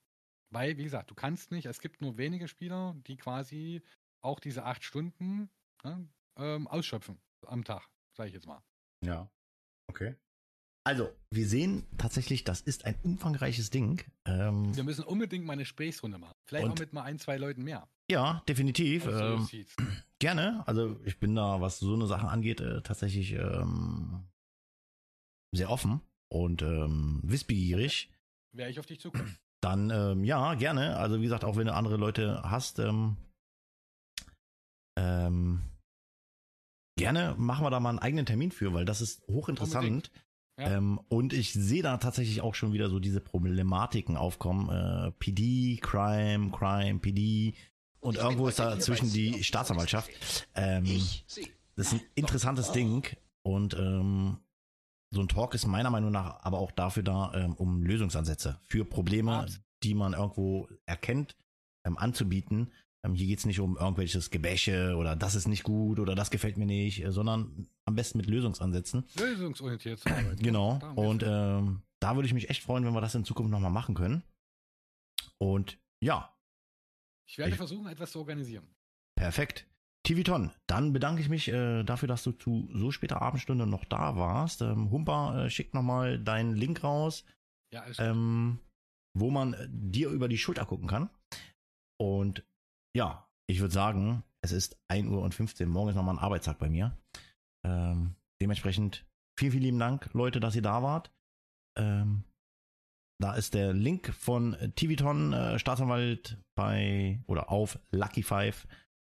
Weil, 0.52 0.78
wie 0.78 0.84
gesagt, 0.84 1.10
du 1.10 1.16
kannst 1.16 1.52
nicht, 1.52 1.68
es 1.68 1.80
gibt 1.80 2.02
nur 2.02 2.18
wenige 2.18 2.48
Spieler, 2.48 2.96
die 3.08 3.16
quasi 3.16 3.82
auch 4.22 4.40
diese 4.40 4.66
acht 4.66 4.84
Stunden 4.84 5.50
ne, 5.84 6.10
ähm, 6.38 6.68
ausschöpfen 6.68 7.22
am 7.46 7.64
Tag, 7.64 7.88
sage 8.18 8.30
ich 8.30 8.34
jetzt 8.34 8.48
mal. 8.48 8.62
Ja. 9.06 9.32
Okay. 9.88 10.18
Also, 10.86 11.10
wir 11.32 11.48
sehen 11.48 11.86
tatsächlich, 11.98 12.44
das 12.46 12.62
ist 12.62 12.86
ein 12.86 12.96
umfangreiches 13.04 13.70
Ding. 13.70 14.02
Ähm, 14.26 14.76
Wir 14.76 14.84
müssen 14.84 15.04
unbedingt 15.04 15.46
mal 15.46 15.54
eine 15.54 15.64
Gesprächsrunde 15.64 16.18
machen. 16.18 16.34
Vielleicht 16.46 16.68
auch 16.68 16.80
mit 16.80 16.94
mal 16.94 17.04
ein, 17.04 17.20
zwei 17.20 17.38
Leuten 17.38 17.64
mehr. 17.64 17.88
ja, 18.10 18.42
definitiv. 18.48 19.06
Also, 19.06 19.24
ähm, 19.36 19.44
sieht's. 19.46 19.76
gerne. 20.20 20.64
Also, 20.68 21.00
ich 21.04 21.20
bin 21.20 21.36
da, 21.36 21.62
was 21.62 21.80
so 21.80 21.94
eine 21.94 22.08
Sache 22.08 22.28
angeht, 22.28 22.62
äh, 22.62 22.82
tatsächlich 22.82 23.34
ähm, 23.34 24.24
sehr 25.54 25.70
offen 25.70 26.02
und 26.32 26.62
ähm, 26.62 27.20
wissbegierig. 27.24 28.12
Wäre 28.56 28.70
ich 28.70 28.80
auf 28.80 28.86
dich 28.86 29.00
zukommen. 29.00 29.38
Dann, 29.62 29.90
ähm, 29.90 30.24
ja, 30.24 30.54
gerne. 30.56 30.96
Also, 30.98 31.20
wie 31.20 31.24
gesagt, 31.24 31.44
auch 31.44 31.58
wenn 31.58 31.68
du 31.68 31.74
andere 31.74 31.98
Leute 31.98 32.42
hast, 32.44 32.80
ähm, 32.80 33.18
ähm, 34.98 35.62
gerne 36.98 37.36
machen 37.38 37.66
wir 37.66 37.70
da 37.70 37.80
mal 37.80 37.90
einen 37.90 38.00
eigenen 38.00 38.26
Termin 38.26 38.52
für, 38.52 38.74
weil 38.74 38.86
das 38.86 39.02
ist 39.02 39.22
hochinteressant. 39.28 39.86
Unbedingt. 39.86 40.12
Ja. 40.60 40.78
Ähm, 40.78 41.00
und 41.08 41.32
ich 41.32 41.54
sehe 41.54 41.82
da 41.82 41.98
tatsächlich 41.98 42.42
auch 42.42 42.54
schon 42.54 42.74
wieder 42.74 42.90
so 42.90 43.00
diese 43.00 43.22
Problematiken 43.22 44.18
aufkommen. 44.18 44.70
Äh, 44.70 45.12
PD, 45.20 45.78
Crime, 45.82 46.52
Crime, 46.52 47.00
PD. 47.00 47.54
Und 48.02 48.16
Ich 48.16 48.22
irgendwo 48.22 48.48
ist 48.48 48.60
da 48.60 48.78
zwischen 48.80 49.12
die 49.12 49.44
Staatsanwaltschaft. 49.44 50.10
Ähm, 50.56 50.86
das 51.76 51.88
ist 51.88 51.94
ein 51.94 52.02
interessantes 52.16 52.72
Ding. 52.72 53.08
Und 53.42 53.74
ähm, 53.74 54.38
so 55.12 55.22
ein 55.22 55.28
Talk 55.28 55.54
ist 55.56 55.66
meiner 55.66 55.90
Meinung 55.90 56.12
nach 56.12 56.42
aber 56.44 56.60
auch 56.60 56.72
dafür 56.72 57.04
da, 57.04 57.32
ähm, 57.34 57.54
um 57.56 57.84
Lösungsansätze 57.84 58.60
für 58.64 58.86
Probleme, 58.86 59.48
die 59.84 59.94
man 59.94 60.14
irgendwo 60.14 60.68
erkennt, 60.86 61.36
ähm, 61.86 61.98
anzubieten. 61.98 62.72
Ähm, 63.06 63.14
hier 63.16 63.28
geht 63.28 63.40
es 63.40 63.46
nicht 63.46 63.60
um 63.62 63.78
irgendwelches 63.78 64.30
Gebäsche 64.30 64.96
oder 64.98 65.16
das 65.16 65.36
ist 65.36 65.48
nicht 65.48 65.64
gut 65.64 66.00
oder 66.00 66.16
das 66.16 66.32
gefällt 66.32 66.58
mir 66.58 66.66
nicht, 66.66 67.04
äh, 67.04 67.12
sondern 67.12 67.68
am 67.86 67.96
besten 67.96 68.18
mit 68.18 68.28
Lösungsansätzen. 68.28 69.06
Lösungsorientiert 69.18 70.00
zu 70.00 70.10
arbeiten. 70.10 70.42
Genau. 70.44 70.80
Und 70.96 71.24
ähm, 71.26 71.82
da 72.02 72.16
würde 72.16 72.28
ich 72.28 72.34
mich 72.34 72.50
echt 72.50 72.64
freuen, 72.64 72.86
wenn 72.86 72.94
wir 72.94 73.02
das 73.02 73.16
in 73.16 73.24
Zukunft 73.26 73.52
nochmal 73.52 73.72
machen 73.72 73.96
können. 73.96 74.24
Und 75.38 75.78
ja, 76.04 76.34
ich 77.28 77.38
werde 77.38 77.52
ich- 77.52 77.58
versuchen, 77.58 77.88
etwas 77.88 78.12
zu 78.12 78.20
organisieren. 78.20 78.68
perfekt. 79.16 79.66
Tiviton, 80.04 80.52
dann 80.66 80.94
bedanke 80.94 81.22
ich 81.22 81.28
mich 81.30 81.50
äh, 81.50 81.84
dafür, 81.84 82.08
dass 82.08 82.24
du 82.24 82.32
zu 82.32 82.70
so 82.74 82.90
später 82.90 83.22
Abendstunde 83.22 83.68
noch 83.68 83.84
da 83.86 84.16
warst. 84.16 84.62
Ähm, 84.62 84.90
Humper, 84.92 85.46
äh, 85.46 85.50
schick 85.50 85.74
nochmal 85.74 86.18
deinen 86.18 86.56
Link 86.56 86.84
raus, 86.84 87.26
Ja, 87.74 87.84
ähm, 88.00 88.60
wo 89.14 89.30
man 89.30 89.54
äh, 89.54 89.68
dir 89.70 90.10
über 90.10 90.30
die 90.30 90.38
Schulter 90.38 90.66
gucken 90.66 90.88
kann. 90.88 91.10
Und 92.02 92.44
ja, 92.96 93.28
ich 93.48 93.60
würde 93.60 93.74
sagen, 93.74 94.24
es 94.42 94.52
ist 94.52 94.78
1 94.88 95.10
Uhr 95.10 95.22
und 95.22 95.34
15. 95.34 95.68
Morgen 95.68 95.90
ist 95.90 95.96
nochmal 95.96 96.16
ein 96.16 96.24
Arbeitstag 96.24 96.60
bei 96.60 96.70
mir. 96.70 96.98
Ähm, 97.66 98.16
dementsprechend 98.42 99.06
vielen, 99.38 99.52
vielen 99.52 99.64
lieben 99.64 99.80
Dank, 99.80 100.10
Leute, 100.14 100.40
dass 100.40 100.56
ihr 100.56 100.62
da 100.62 100.82
wart. 100.84 101.12
Ähm, 101.78 102.24
da 103.22 103.36
ist 103.36 103.54
der 103.54 103.74
Link 103.74 104.14
von 104.14 104.56
Tiviton, 104.76 105.34
äh, 105.34 105.60
Staatsanwalt 105.60 106.38
bei 106.56 107.22
oder 107.28 107.52
auf 107.52 107.80
Lucky 107.92 108.24
Five. 108.24 108.68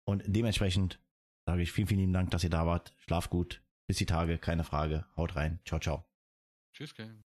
Und 0.09 0.22
dementsprechend 0.27 1.01
sage 1.49 1.62
ich 1.62 1.72
vielen, 1.72 1.89
vielen 1.89 2.01
lieben 2.01 2.12
Dank, 2.12 2.31
dass 2.31 2.45
ihr 2.45 2.51
da 2.51 2.66
wart. 2.66 2.95
Schlaf 2.99 3.31
gut. 3.31 3.62
Bis 3.89 3.99
die 3.99 4.07
Tage, 4.07 4.39
keine 4.39 4.64
Frage. 4.64 5.07
Haut 5.16 5.37
rein. 5.37 5.61
Ciao, 5.64 5.81
ciao. 5.81 6.05
Tschüss, 6.72 6.95
Ken. 6.95 7.26